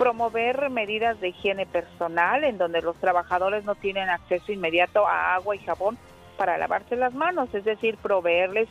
[0.00, 5.54] Promover medidas de higiene personal en donde los trabajadores no tienen acceso inmediato a agua
[5.54, 5.98] y jabón
[6.38, 8.66] para lavarse las manos, es decir, proveerles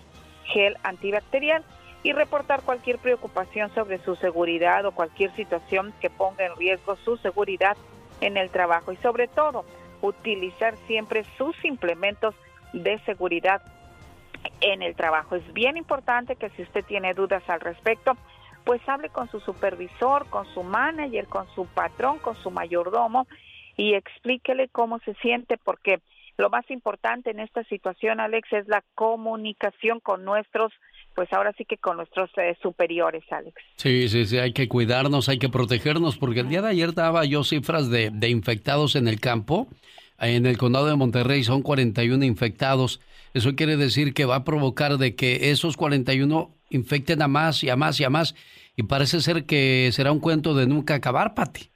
[0.46, 1.64] gel antibacterial
[2.02, 7.16] y reportar cualquier preocupación sobre su seguridad o cualquier situación que ponga en riesgo su
[7.18, 7.78] seguridad
[8.22, 9.66] en el trabajo y sobre todo
[10.02, 12.34] utilizar siempre sus implementos
[12.74, 13.62] de seguridad
[14.62, 15.36] en el trabajo.
[15.36, 18.18] Es bien importante que si usted tiene dudas al respecto,
[18.64, 23.28] pues hable con su supervisor, con su manager, con su patrón, con su mayordomo
[23.78, 26.00] y explíquele cómo se siente, porque
[26.38, 30.72] lo más importante en esta situación, Alex, es la comunicación con nuestros,
[31.14, 33.62] pues ahora sí que con nuestros eh, superiores, Alex.
[33.76, 37.26] Sí, sí, sí, hay que cuidarnos, hay que protegernos, porque el día de ayer daba
[37.26, 39.68] yo cifras de, de infectados en el campo.
[40.18, 43.02] En el condado de Monterrey son 41 infectados.
[43.34, 47.70] Eso quiere decir que va a provocar de que esos 41 infecten a más y
[47.70, 48.36] a más y a más.
[48.76, 51.70] Y parece ser que será un cuento de nunca acabar, Pati.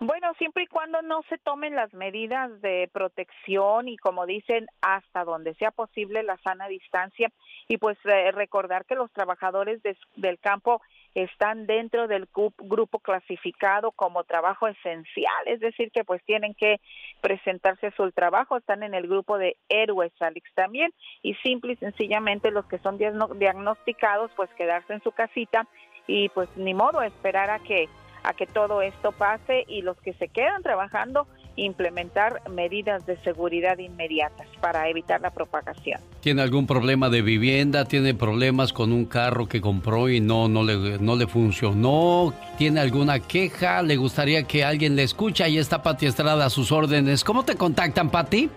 [0.00, 5.24] Bueno, siempre y cuando no se tomen las medidas de protección y como dicen, hasta
[5.24, 7.32] donde sea posible la sana distancia
[7.66, 9.80] y pues eh, recordar que los trabajadores
[10.16, 10.82] del campo
[11.16, 12.28] están dentro del
[12.58, 16.80] grupo clasificado como trabajo esencial, es decir, que pues tienen que
[17.22, 20.50] presentarse a su trabajo, están en el grupo de héroes, Alex.
[20.54, 25.66] También, y simple y sencillamente los que son diagnosticados, pues quedarse en su casita
[26.06, 27.88] y pues ni modo esperar a que
[28.22, 33.78] a que todo esto pase y los que se quedan trabajando implementar medidas de seguridad
[33.78, 36.00] inmediatas para evitar la propagación.
[36.20, 37.84] ¿Tiene algún problema de vivienda?
[37.84, 42.32] ¿Tiene problemas con un carro que compró y no, no, le, no le funcionó?
[42.58, 43.82] ¿Tiene alguna queja?
[43.82, 45.44] ¿Le gustaría que alguien le escuche?
[45.44, 47.24] Ahí está Pati Estrada a sus órdenes.
[47.24, 48.50] ¿Cómo te contactan, Pati?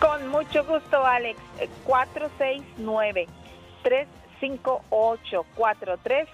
[0.00, 1.38] Con mucho gusto, Alex.
[1.84, 3.26] 469
[3.82, 6.28] 358 43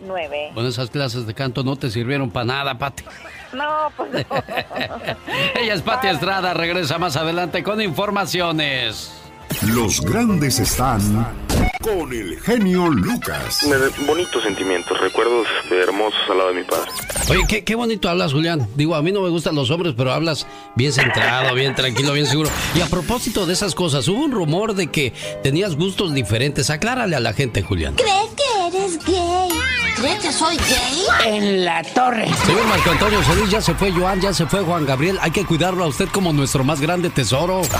[0.00, 3.04] 9 Bueno, esas clases de canto no te sirvieron para nada, Pati.
[3.52, 4.20] No, pues no.
[5.60, 9.19] Ella es Pati Estrada, regresa más adelante con informaciones.
[9.74, 11.26] Los grandes están
[11.82, 13.66] con el genio Lucas.
[13.66, 16.90] Me bonitos sentimientos, recuerdos hermosos al lado de mi padre.
[17.28, 18.68] Oye, qué, qué, bonito hablas, Julián.
[18.74, 20.46] Digo, a mí no me gustan los hombres, pero hablas
[20.76, 22.48] bien centrado, bien tranquilo, bien seguro.
[22.74, 25.12] Y a propósito de esas cosas, hubo un rumor de que
[25.42, 26.70] tenías gustos diferentes.
[26.70, 27.96] Aclárale a la gente, Julián.
[27.96, 29.50] ¿Crees que eres gay?
[29.96, 31.34] ¿Crees que soy gay?
[31.34, 32.28] En la torre.
[32.46, 35.18] Señor Marco Antonio Solís, ya se fue Joan, ya se fue Juan Gabriel.
[35.20, 37.60] Hay que cuidarlo a usted como nuestro más grande tesoro.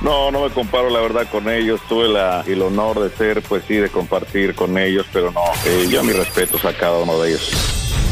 [0.00, 1.80] No, no me comparo la verdad con ellos.
[1.88, 5.86] Tuve la, el honor de ser, pues sí, de compartir con ellos, pero no, eh,
[5.88, 7.50] yo mis respetos a cada uno de ellos.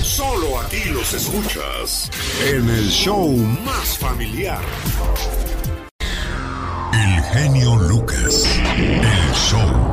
[0.03, 2.11] Solo aquí los escuchas
[2.45, 3.29] en el show
[3.65, 4.61] más familiar.
[6.93, 8.47] El genio Lucas,
[8.77, 9.93] el show.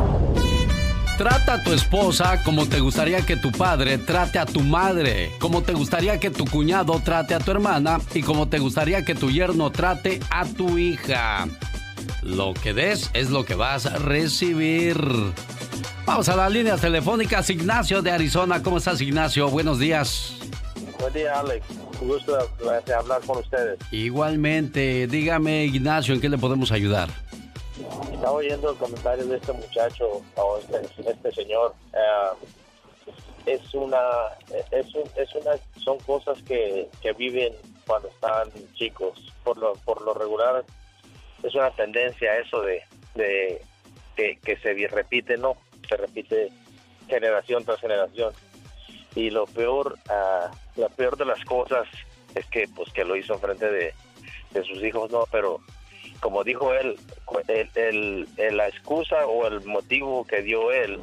[1.17, 5.61] Trata a tu esposa como te gustaría que tu padre trate a tu madre, como
[5.61, 9.29] te gustaría que tu cuñado trate a tu hermana y como te gustaría que tu
[9.29, 11.45] yerno trate a tu hija.
[12.21, 14.97] Lo que des es lo que vas a recibir.
[16.05, 17.49] Vamos a las líneas telefónicas.
[17.49, 18.61] Ignacio de Arizona.
[18.61, 19.49] ¿Cómo estás, Ignacio?
[19.49, 20.35] Buenos días.
[20.99, 21.65] Buen día, Alex.
[22.01, 22.37] Un gusto
[22.85, 23.79] de hablar con ustedes.
[23.91, 25.07] Igualmente.
[25.07, 27.09] Dígame, Ignacio, ¿en qué le podemos ayudar?
[28.11, 31.73] Estaba oyendo el comentario de este muchacho, o este, este señor.
[31.93, 33.97] Eh, es una,
[34.71, 35.51] es, es una,
[35.83, 37.53] son cosas que, que viven
[37.87, 39.31] cuando están chicos.
[39.43, 40.65] Por lo, por lo regular,
[41.43, 42.81] es una tendencia eso de,
[44.15, 45.57] que, se repite, ¿no?
[45.87, 46.49] Se repite
[47.07, 48.33] generación tras generación.
[49.15, 51.87] Y lo peor, uh, la peor de las cosas
[52.35, 53.93] es que, pues, que lo hizo frente de,
[54.51, 55.23] de sus hijos, ¿no?
[55.31, 55.61] Pero
[56.19, 56.97] como dijo él,
[57.47, 60.99] el, el, la excusa o el motivo que dio él,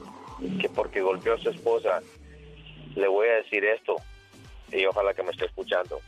[0.60, 2.02] que porque golpeó a su esposa,
[2.94, 3.96] le voy a decir esto,
[4.72, 6.00] y ojalá que me esté escuchando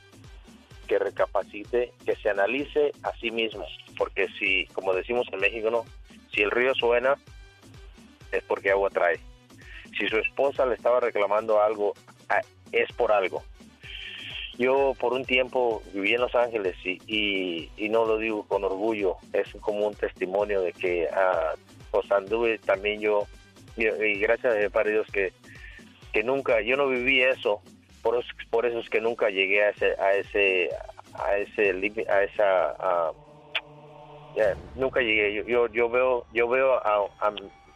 [0.87, 3.65] que recapacite, que se analice a sí mismo,
[3.99, 5.85] porque si, como decimos en México, no,
[6.33, 7.17] si el río suena
[8.33, 9.19] es porque agua trae.
[9.99, 11.95] Si su esposa le estaba reclamando algo,
[12.73, 13.43] es por algo.
[14.57, 19.17] Yo por un tiempo viví en Los Ángeles y, y, no lo digo con orgullo,
[19.33, 21.57] es como un testimonio de que uh,
[21.91, 22.07] pues
[22.63, 23.27] también yo,
[23.77, 23.85] y,
[24.19, 25.33] gracias a Dios que,
[26.13, 27.63] que nunca, yo no viví eso,
[28.03, 30.71] por por eso es que nunca llegué a ese a ese
[31.15, 31.71] a ese
[32.09, 33.13] a esa
[34.77, 35.45] nunca llegué.
[35.47, 37.09] Yo, yo veo yo veo a,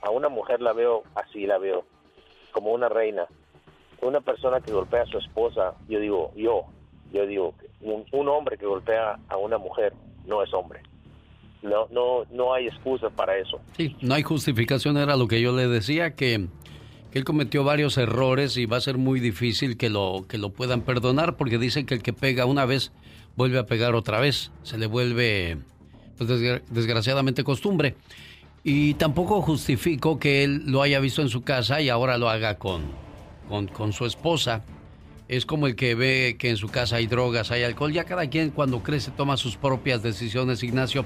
[0.02, 1.84] a, una mujer la veo así la veo
[2.52, 3.26] como una reina.
[4.01, 6.64] Una persona que golpea a su esposa yo digo yo
[7.12, 9.93] yo digo un, un hombre que golpea a una mujer
[10.26, 10.80] no es hombre.
[11.62, 13.60] No no no hay excusa para eso.
[13.76, 16.48] Sí no hay justificación era lo que yo le decía que
[17.12, 20.48] que él cometió varios errores y va a ser muy difícil que lo, que lo
[20.48, 22.90] puedan perdonar porque dicen que el que pega una vez
[23.36, 24.51] vuelve a pegar otra vez.
[24.62, 25.59] Se le vuelve,
[26.16, 26.28] pues,
[26.70, 27.97] desgraciadamente, costumbre.
[28.64, 32.59] Y tampoco justifico que él lo haya visto en su casa y ahora lo haga
[32.59, 32.82] con,
[33.48, 34.62] con, con su esposa.
[35.28, 37.93] Es como el que ve que en su casa hay drogas, hay alcohol.
[37.93, 41.05] Ya cada quien cuando crece toma sus propias decisiones, Ignacio.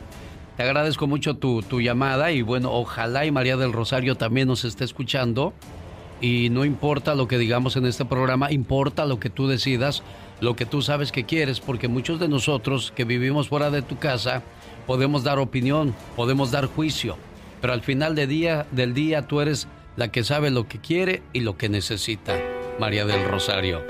[0.57, 4.65] Te agradezco mucho tu, tu llamada y bueno, ojalá y María del Rosario también nos
[4.65, 5.53] esté escuchando
[6.21, 10.03] Y no importa lo que digamos en este programa, importa lo que tú decidas,
[10.41, 13.99] lo que tú sabes que quieres, porque muchos de nosotros que vivimos fuera de tu
[13.99, 14.43] casa
[14.87, 17.17] podemos dar opinión, podemos dar juicio,
[17.61, 21.23] pero al final de día, del día tú eres la que sabe lo que quiere
[21.33, 22.39] y lo que necesita.
[22.79, 23.81] María del Rosario.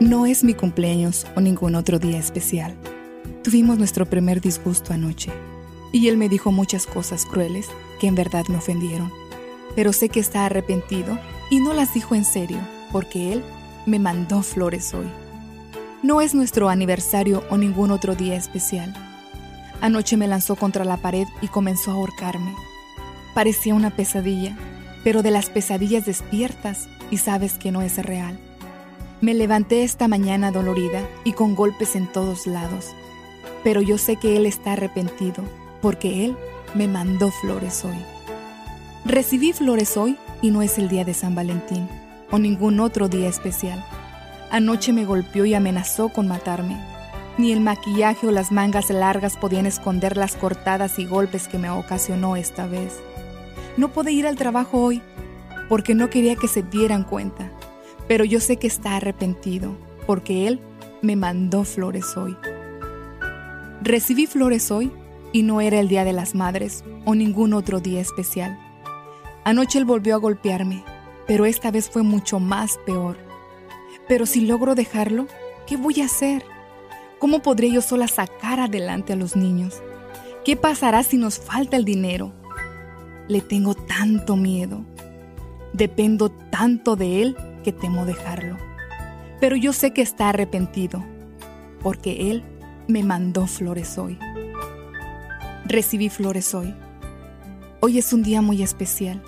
[0.00, 2.74] No es mi cumpleaños o ningún otro día especial.
[3.44, 5.30] Tuvimos nuestro primer disgusto anoche
[5.92, 7.68] y él me dijo muchas cosas crueles
[8.00, 9.12] que en verdad me ofendieron.
[9.76, 11.16] Pero sé que está arrepentido
[11.48, 12.58] y no las dijo en serio
[12.90, 13.42] porque él
[13.86, 15.10] me mandó flores hoy.
[16.02, 18.94] No es nuestro aniversario o ningún otro día especial.
[19.80, 22.54] Anoche me lanzó contra la pared y comenzó a ahorcarme.
[23.34, 24.56] Parecía una pesadilla,
[25.04, 28.38] pero de las pesadillas despiertas y sabes que no es real.
[29.20, 32.94] Me levanté esta mañana dolorida y con golpes en todos lados,
[33.62, 35.44] pero yo sé que Él está arrepentido
[35.82, 36.36] porque Él
[36.74, 37.98] me mandó flores hoy.
[39.04, 41.99] Recibí flores hoy y no es el día de San Valentín
[42.30, 43.84] o ningún otro día especial.
[44.50, 46.76] Anoche me golpeó y amenazó con matarme.
[47.38, 51.70] Ni el maquillaje o las mangas largas podían esconder las cortadas y golpes que me
[51.70, 52.98] ocasionó esta vez.
[53.76, 55.00] No pude ir al trabajo hoy
[55.68, 57.50] porque no quería que se dieran cuenta,
[58.08, 59.76] pero yo sé que está arrepentido
[60.06, 60.60] porque él
[61.00, 62.36] me mandó flores hoy.
[63.80, 64.92] Recibí flores hoy
[65.32, 68.58] y no era el Día de las Madres o ningún otro día especial.
[69.44, 70.84] Anoche él volvió a golpearme,
[71.26, 73.16] pero esta vez fue mucho más peor.
[74.08, 75.26] Pero si logro dejarlo,
[75.66, 76.44] ¿qué voy a hacer?
[77.18, 79.82] ¿Cómo podré yo sola sacar adelante a los niños?
[80.44, 82.32] ¿Qué pasará si nos falta el dinero?
[83.28, 84.84] Le tengo tanto miedo.
[85.72, 88.56] Dependo tanto de él que temo dejarlo.
[89.38, 91.04] Pero yo sé que está arrepentido,
[91.82, 92.42] porque él
[92.88, 94.18] me mandó flores hoy.
[95.64, 96.74] Recibí flores hoy.
[97.80, 99.22] Hoy es un día muy especial.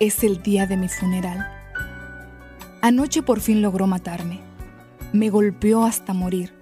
[0.00, 1.48] Es el día de mi funeral.
[2.80, 4.40] Anoche por fin logró matarme.
[5.12, 6.52] Me golpeó hasta morir.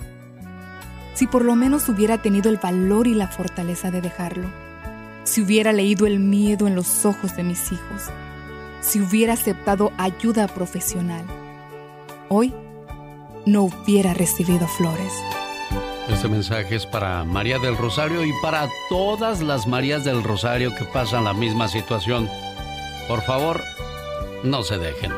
[1.14, 4.50] Si por lo menos hubiera tenido el valor y la fortaleza de dejarlo.
[5.24, 8.10] Si hubiera leído el miedo en los ojos de mis hijos.
[8.80, 11.24] Si hubiera aceptado ayuda profesional.
[12.28, 12.54] Hoy
[13.46, 15.12] no hubiera recibido flores.
[16.08, 20.84] Este mensaje es para María del Rosario y para todas las Marías del Rosario que
[20.84, 22.28] pasan la misma situación.
[23.10, 23.60] Por favor,
[24.44, 25.10] no se dejen.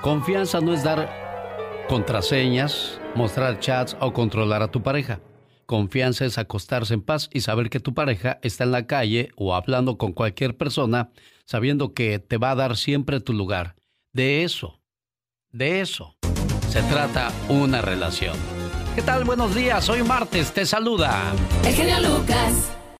[0.00, 5.20] Confianza no es dar contraseñas, mostrar chats o controlar a tu pareja.
[5.66, 9.54] Confianza es acostarse en paz y saber que tu pareja está en la calle o
[9.54, 11.10] hablando con cualquier persona,
[11.44, 13.76] sabiendo que te va a dar siempre tu lugar.
[14.14, 14.80] De eso,
[15.52, 16.16] de eso
[16.70, 18.38] se trata una relación.
[18.94, 19.24] ¿Qué tal?
[19.24, 21.34] Buenos días, hoy martes, te saluda.
[21.62, 22.72] El genio Lucas.